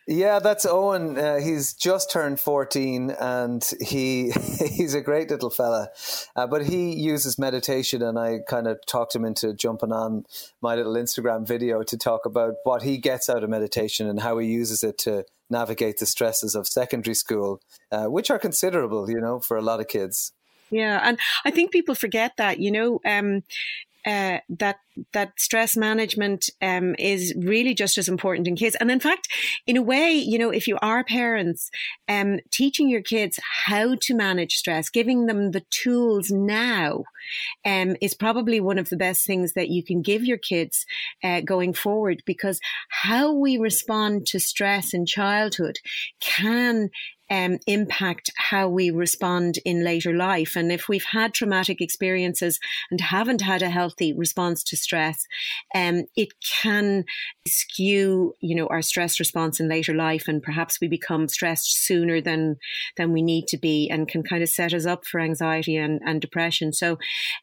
Yeah, 0.08 0.40
that's 0.40 0.66
Owen. 0.66 1.18
Uh, 1.18 1.40
he's 1.40 1.74
just 1.74 2.12
turned 2.12 2.40
14 2.40 3.12
and 3.20 3.68
he 3.82 4.32
he's 4.60 4.94
a 4.94 5.02
great 5.02 5.30
little 5.30 5.50
fella. 5.50 5.90
Uh, 6.36 6.48
but 6.48 6.66
he 6.66 6.94
uses 6.94 7.40
meditation 7.40 8.02
and 8.02 8.20
I 8.20 8.40
kind 8.48 8.68
of 8.68 8.80
talked 8.86 9.16
him 9.16 9.26
into 9.26 9.54
jumping 9.54 9.92
on 9.92 10.26
my 10.62 10.76
little 10.76 10.94
Instagram 10.94 11.48
video 11.48 11.84
to 11.84 11.98
talk 11.98 12.26
about 12.26 12.56
what 12.64 12.84
he 12.84 12.98
gets 12.98 13.30
out 13.30 13.44
of 13.44 13.50
meditation 13.50 14.08
and 14.08 14.22
how 14.22 14.38
he 14.38 14.48
uses 14.48 14.84
it 14.84 14.98
to 15.00 15.26
navigate 15.50 15.98
the 15.98 16.06
stresses 16.06 16.56
of 16.56 16.68
secondary 16.68 17.16
school, 17.16 17.62
uh, 17.92 18.06
which 18.06 18.30
are 18.30 18.40
considerable, 18.40 19.10
you 19.10 19.20
know, 19.20 19.40
for 19.40 19.58
a 19.58 19.62
lot 19.62 19.80
of 19.80 19.88
kids. 19.88 20.34
Yeah, 20.72 21.00
and 21.04 21.20
I 21.46 21.52
think 21.52 21.72
people 21.72 21.96
forget 21.96 22.34
that, 22.38 22.60
you 22.60 22.72
know, 22.72 23.00
um, 23.06 23.44
uh, 24.06 24.40
that 24.50 24.78
that 25.14 25.34
stress 25.38 25.76
management 25.76 26.50
um, 26.62 26.96
is 26.98 27.34
really 27.38 27.74
just 27.74 27.98
as 27.98 28.08
important 28.08 28.48
in 28.48 28.56
kids. 28.56 28.76
And 28.80 28.90
in 28.90 29.00
fact, 29.00 29.28
in 29.68 29.76
a 29.76 29.82
way, 29.82 30.14
you 30.14 30.38
know, 30.38 30.52
if 30.52 30.68
you 30.68 30.78
are 30.82 31.04
parents, 31.04 31.70
um, 32.08 32.40
teaching 32.52 32.88
your 32.88 33.02
kids 33.02 33.40
how 33.66 33.96
to 34.02 34.14
manage 34.14 34.54
stress, 34.54 34.90
giving 34.90 35.26
them 35.26 35.52
the 35.52 35.64
tools 35.70 36.32
now, 36.32 37.04
um, 37.66 37.96
is 38.02 38.14
probably 38.14 38.60
one 38.60 38.78
of 38.78 38.90
the 38.90 38.98
best 38.98 39.26
things 39.26 39.54
that 39.54 39.70
you 39.70 39.84
can 39.84 40.02
give 40.02 40.24
your 40.24 40.38
kids 40.38 40.86
uh, 41.24 41.42
going 41.42 41.74
forward. 41.74 42.22
Because 42.26 42.60
how 42.90 43.34
we 43.34 43.58
respond 43.58 44.28
to 44.28 44.40
stress 44.40 44.94
in 44.94 45.06
childhood 45.06 45.80
can 46.22 46.90
um, 47.36 47.60
impact 47.68 48.32
how 48.38 48.70
we 48.70 48.92
respond 48.92 49.60
in 49.66 49.84
later 49.84 50.14
life. 50.14 50.56
And 50.56 50.72
if 50.72 50.88
we've 50.88 51.04
had 51.04 51.34
traumatic 51.34 51.82
experiences 51.82 52.60
and 52.90 53.02
haven't 53.02 53.42
had 53.42 53.62
a 53.62 53.70
healthy 53.70 54.14
response 54.14 54.64
to 54.64 54.78
stress, 54.78 55.28
um, 55.76 56.06
it 56.16 56.30
can 56.42 57.04
skew, 57.46 58.36
you 58.40 58.56
know, 58.56 58.68
our 58.68 58.82
stress 58.82 59.20
response 59.20 59.60
in 59.60 59.68
later 59.68 59.94
life, 59.94 60.30
and 60.30 60.42
perhaps 60.42 60.80
we 60.80 60.88
become 60.88 61.28
stressed 61.28 61.86
sooner 61.86 62.22
than 62.22 62.56
than 62.96 63.12
we 63.12 63.22
need 63.22 63.48
to 63.48 63.58
be, 63.58 63.90
and 63.90 64.08
can 64.08 64.24
kind 64.24 64.42
of 64.42 64.48
set 64.48 64.74
us 64.74 64.86
up 64.86 65.06
for 65.06 65.20
anxiety 65.20 65.76
and, 65.76 66.00
and 66.06 66.22
depression. 66.22 66.72
So, 66.72 66.98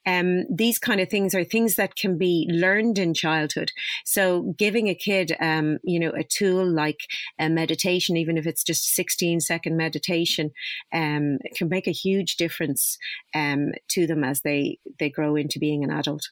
um, 0.06 0.44
these 0.50 0.78
kind 0.78 1.02
of 1.02 1.10
things 1.10 1.34
are 1.34 1.44
things 1.44 1.76
that 1.76 1.96
can 1.96 2.16
be 2.16 2.48
learned 2.50 2.98
in 2.98 3.12
childhood. 3.12 3.72
So, 4.06 4.54
giving 4.56 4.88
a 4.88 4.94
kid, 4.94 5.36
um, 5.38 5.78
you 5.84 6.00
know, 6.00 6.12
a 6.12 6.24
tool 6.24 6.66
like 6.66 7.00
a 7.38 7.50
meditation, 7.50 8.16
even 8.16 8.38
if 8.38 8.46
it's 8.46 8.64
just 8.64 8.94
16 8.94 9.40
seconds 9.40 9.81
meditation 9.82 10.50
um, 10.92 11.38
can 11.56 11.68
make 11.68 11.86
a 11.86 11.98
huge 12.04 12.36
difference 12.36 12.98
um, 13.34 13.72
to 13.88 14.06
them 14.06 14.22
as 14.24 14.40
they 14.42 14.78
they 14.98 15.10
grow 15.10 15.36
into 15.36 15.58
being 15.58 15.84
an 15.84 15.90
adult. 15.90 16.30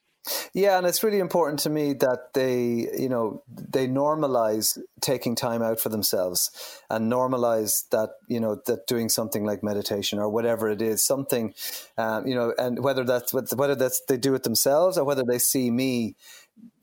Yeah, 0.52 0.76
and 0.76 0.86
it's 0.86 1.02
really 1.02 1.18
important 1.18 1.60
to 1.60 1.70
me 1.70 1.94
that 1.94 2.34
they, 2.34 2.88
you 2.98 3.08
know, 3.08 3.42
they 3.48 3.88
normalize 3.88 4.78
taking 5.00 5.34
time 5.34 5.62
out 5.62 5.80
for 5.80 5.88
themselves 5.88 6.50
and 6.90 7.10
normalize 7.10 7.88
that, 7.90 8.10
you 8.28 8.38
know, 8.38 8.60
that 8.66 8.86
doing 8.86 9.08
something 9.08 9.44
like 9.44 9.62
meditation 9.62 10.18
or 10.18 10.28
whatever 10.28 10.68
it 10.68 10.82
is, 10.82 11.02
something, 11.02 11.54
um, 11.96 12.26
you 12.26 12.34
know, 12.34 12.52
and 12.58 12.84
whether 12.84 13.04
that's 13.04 13.32
whether 13.32 13.74
that's 13.74 14.02
they 14.08 14.18
do 14.18 14.34
it 14.34 14.42
themselves 14.42 14.98
or 14.98 15.04
whether 15.04 15.24
they 15.26 15.38
see 15.38 15.70
me 15.70 16.16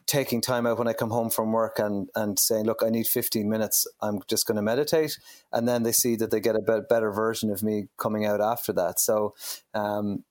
taking 0.08 0.42
time 0.42 0.66
out 0.66 0.80
when 0.80 0.88
I 0.88 0.94
come 0.94 1.10
home 1.10 1.30
from 1.30 1.52
work 1.52 1.80
and, 1.80 2.10
and 2.16 2.40
saying, 2.40 2.66
look, 2.66 2.82
I 2.84 2.90
need 2.90 3.08
15 3.08 3.48
minutes. 3.48 3.86
I'm 4.02 4.22
just 4.28 4.48
going 4.48 4.56
to 4.56 4.62
meditate. 4.62 5.18
And 5.52 5.68
then 5.68 5.84
they 5.84 5.92
see 5.92 6.16
that 6.16 6.32
they 6.32 6.40
get 6.40 6.56
a 6.56 6.82
better 6.90 7.12
version 7.12 7.52
of 7.52 7.62
me 7.62 7.88
coming 7.98 8.26
out 8.26 8.42
after 8.42 8.72
that. 8.74 9.00
So, 9.00 9.36
um, 9.74 10.24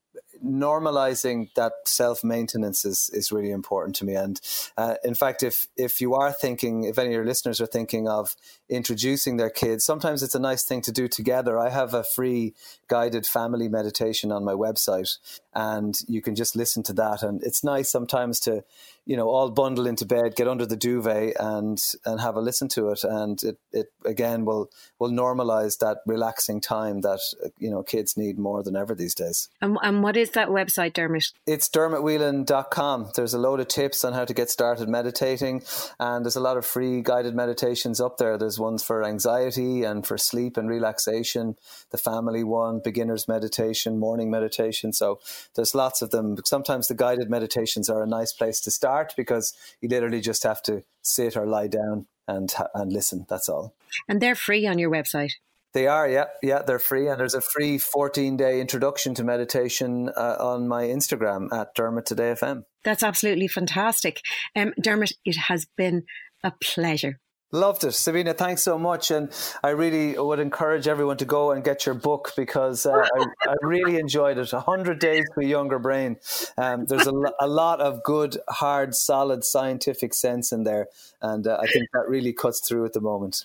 normalizing 0.46 1.52
that 1.54 1.72
self 1.84 2.22
maintenance 2.24 2.84
is 2.84 3.10
is 3.12 3.32
really 3.32 3.50
important 3.50 3.96
to 3.96 4.04
me. 4.04 4.14
And 4.14 4.40
uh, 4.76 4.94
in 5.04 5.14
fact, 5.14 5.42
if 5.42 5.66
if 5.76 6.00
you 6.00 6.14
are 6.14 6.32
thinking, 6.32 6.84
if 6.84 6.98
any 6.98 7.08
of 7.08 7.14
your 7.14 7.26
listeners 7.26 7.60
are 7.60 7.66
thinking 7.66 8.08
of 8.08 8.36
introducing 8.68 9.36
their 9.36 9.50
kids, 9.50 9.84
sometimes 9.84 10.22
it's 10.22 10.34
a 10.34 10.40
nice 10.40 10.64
thing 10.64 10.82
to 10.82 10.92
do 10.92 11.08
together. 11.08 11.58
I 11.58 11.70
have 11.70 11.94
a 11.94 12.04
free 12.04 12.54
guided 12.88 13.26
family 13.26 13.68
meditation 13.68 14.32
on 14.32 14.44
my 14.44 14.52
website, 14.52 15.18
and 15.54 15.94
you 16.06 16.22
can 16.22 16.34
just 16.34 16.56
listen 16.56 16.82
to 16.84 16.92
that. 16.94 17.22
And 17.22 17.42
it's 17.42 17.64
nice 17.64 17.90
sometimes 17.90 18.40
to 18.40 18.64
you 19.06 19.16
know 19.16 19.28
all 19.28 19.50
bundle 19.50 19.86
into 19.86 20.04
bed 20.04 20.34
get 20.34 20.48
under 20.48 20.66
the 20.66 20.76
duvet 20.76 21.34
and 21.38 21.80
and 22.04 22.20
have 22.20 22.34
a 22.36 22.40
listen 22.40 22.68
to 22.68 22.90
it 22.90 23.04
and 23.04 23.42
it, 23.44 23.58
it 23.72 23.86
again 24.04 24.44
will 24.44 24.68
will 24.98 25.10
normalize 25.10 25.78
that 25.78 25.98
relaxing 26.06 26.60
time 26.60 27.00
that 27.00 27.20
you 27.58 27.70
know 27.70 27.82
kids 27.82 28.16
need 28.16 28.38
more 28.38 28.62
than 28.62 28.76
ever 28.76 28.94
these 28.94 29.14
days 29.14 29.48
and, 29.62 29.78
and 29.82 30.02
what 30.02 30.16
is 30.16 30.30
that 30.36 30.48
website 30.48 30.92
dermot 30.92 31.24
it's 31.46 31.68
dermotwhelan.com 31.68 33.10
there's 33.14 33.34
a 33.34 33.38
load 33.38 33.60
of 33.60 33.68
tips 33.68 34.04
on 34.04 34.12
how 34.12 34.24
to 34.24 34.34
get 34.34 34.48
started 34.50 34.88
meditating 34.88 35.62
and 35.98 36.24
there's 36.24 36.36
a 36.36 36.40
lot 36.40 36.56
of 36.56 36.64
free 36.64 37.02
guided 37.02 37.34
meditations 37.34 38.00
up 38.00 38.16
there 38.16 38.38
there's 38.38 38.58
ones 38.58 38.82
for 38.82 39.04
anxiety 39.04 39.82
and 39.82 40.06
for 40.06 40.18
sleep 40.18 40.56
and 40.56 40.68
relaxation 40.68 41.56
the 41.90 41.98
family 41.98 42.42
one 42.42 42.80
beginners 42.82 43.28
meditation 43.28 43.98
morning 43.98 44.30
meditation 44.30 44.92
so 44.92 45.20
there's 45.54 45.74
lots 45.74 46.00
of 46.02 46.10
them 46.10 46.36
sometimes 46.44 46.86
the 46.86 46.94
guided 46.94 47.28
meditations 47.28 47.90
are 47.90 48.02
a 48.02 48.06
nice 48.06 48.32
place 48.32 48.60
to 48.60 48.70
start 48.70 48.86
start 48.86 49.14
because 49.16 49.54
you 49.80 49.88
literally 49.88 50.20
just 50.20 50.42
have 50.44 50.62
to 50.62 50.82
sit 51.02 51.36
or 51.36 51.46
lie 51.46 51.68
down 51.68 52.06
and 52.28 52.52
and 52.74 52.92
listen. 52.92 53.26
That's 53.28 53.48
all. 53.48 53.74
And 54.08 54.20
they're 54.20 54.34
free 54.34 54.66
on 54.66 54.78
your 54.78 54.90
website. 54.90 55.34
They 55.74 55.86
are, 55.86 56.08
yeah, 56.08 56.24
yeah, 56.42 56.62
they're 56.62 56.78
free, 56.78 57.08
and 57.08 57.20
there's 57.20 57.34
a 57.34 57.40
free 57.40 57.78
14 57.78 58.36
day 58.36 58.60
introduction 58.60 59.14
to 59.14 59.24
meditation 59.24 60.08
uh, 60.16 60.36
on 60.40 60.68
my 60.68 60.84
Instagram 60.84 61.52
at 61.52 61.74
Dermot 61.74 62.06
Today 62.06 62.32
FM. 62.32 62.64
That's 62.84 63.02
absolutely 63.02 63.48
fantastic, 63.48 64.22
um, 64.54 64.72
Dermot. 64.80 65.12
It 65.24 65.36
has 65.36 65.66
been 65.76 66.04
a 66.42 66.52
pleasure. 66.62 67.20
Loved 67.52 67.84
it. 67.84 67.92
Sabina, 67.92 68.34
thanks 68.34 68.62
so 68.62 68.76
much. 68.76 69.12
And 69.12 69.30
I 69.62 69.70
really 69.70 70.18
would 70.18 70.40
encourage 70.40 70.88
everyone 70.88 71.16
to 71.18 71.24
go 71.24 71.52
and 71.52 71.62
get 71.62 71.86
your 71.86 71.94
book 71.94 72.32
because 72.36 72.86
uh, 72.86 73.06
I, 73.14 73.24
I, 73.42 73.54
really 73.62 73.98
enjoyed 73.98 74.36
it. 74.36 74.52
100 74.52 74.98
Days 74.98 75.24
to 75.34 75.46
a 75.46 75.48
Younger 75.48 75.78
Brain. 75.78 76.16
Um, 76.58 76.86
there's 76.86 77.06
a, 77.06 77.12
a, 77.40 77.46
lot 77.46 77.80
of 77.80 78.02
good, 78.02 78.36
hard, 78.48 78.96
solid 78.96 79.44
scientific 79.44 80.12
sense 80.12 80.50
in 80.50 80.64
there. 80.64 80.88
And 81.22 81.46
uh, 81.46 81.58
I 81.62 81.66
think 81.68 81.88
that 81.92 82.08
really 82.08 82.32
cuts 82.32 82.66
through 82.66 82.84
at 82.84 82.94
the 82.94 83.00
moment. 83.00 83.44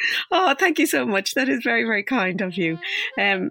Oh, 0.30 0.54
thank 0.58 0.78
you 0.78 0.86
so 0.86 1.06
much. 1.06 1.34
That 1.34 1.48
is 1.48 1.62
very, 1.62 1.84
very 1.84 2.02
kind 2.02 2.40
of 2.40 2.56
you. 2.56 2.78
Um, 3.18 3.50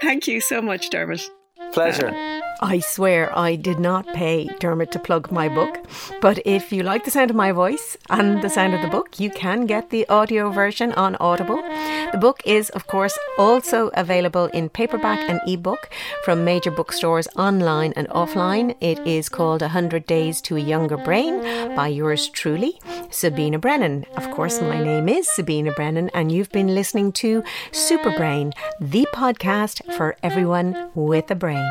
thank 0.00 0.26
you 0.26 0.40
so 0.40 0.62
much, 0.62 0.90
Dermot. 0.90 1.28
Pleasure. 1.72 2.37
I 2.60 2.80
swear 2.80 3.36
I 3.38 3.54
did 3.54 3.78
not 3.78 4.06
pay 4.14 4.48
Dermot 4.58 4.90
to 4.92 4.98
plug 4.98 5.30
my 5.30 5.48
book, 5.48 5.78
but 6.20 6.44
if 6.44 6.72
you 6.72 6.82
like 6.82 7.04
the 7.04 7.10
sound 7.10 7.30
of 7.30 7.36
my 7.36 7.52
voice 7.52 7.96
and 8.10 8.42
the 8.42 8.50
sound 8.50 8.74
of 8.74 8.82
the 8.82 8.88
book, 8.88 9.20
you 9.20 9.30
can 9.30 9.64
get 9.66 9.90
the 9.90 10.08
audio 10.08 10.50
version 10.50 10.92
on 10.94 11.16
Audible. 11.20 11.62
The 12.10 12.18
book 12.20 12.40
is, 12.44 12.70
of 12.70 12.88
course, 12.88 13.16
also 13.38 13.90
available 13.94 14.46
in 14.46 14.68
paperback 14.70 15.20
and 15.30 15.40
ebook 15.46 15.88
from 16.24 16.44
major 16.44 16.72
bookstores 16.72 17.28
online 17.36 17.92
and 17.94 18.08
offline. 18.08 18.74
It 18.80 18.98
is 19.06 19.28
called 19.28 19.62
"A 19.62 19.66
100 19.66 20.04
Days 20.06 20.40
to 20.42 20.56
a 20.56 20.60
Younger 20.60 20.96
Brain 20.96 21.40
by 21.76 21.88
yours 21.88 22.28
truly, 22.28 22.80
Sabina 23.10 23.60
Brennan. 23.60 24.04
Of 24.16 24.30
course, 24.32 24.60
my 24.60 24.82
name 24.82 25.08
is 25.08 25.30
Sabina 25.30 25.72
Brennan, 25.72 26.10
and 26.12 26.32
you've 26.32 26.50
been 26.50 26.74
listening 26.74 27.12
to 27.12 27.44
Superbrain, 27.70 28.52
the 28.80 29.06
podcast 29.14 29.94
for 29.96 30.16
everyone 30.24 30.90
with 30.94 31.30
a 31.30 31.36
brain. 31.36 31.70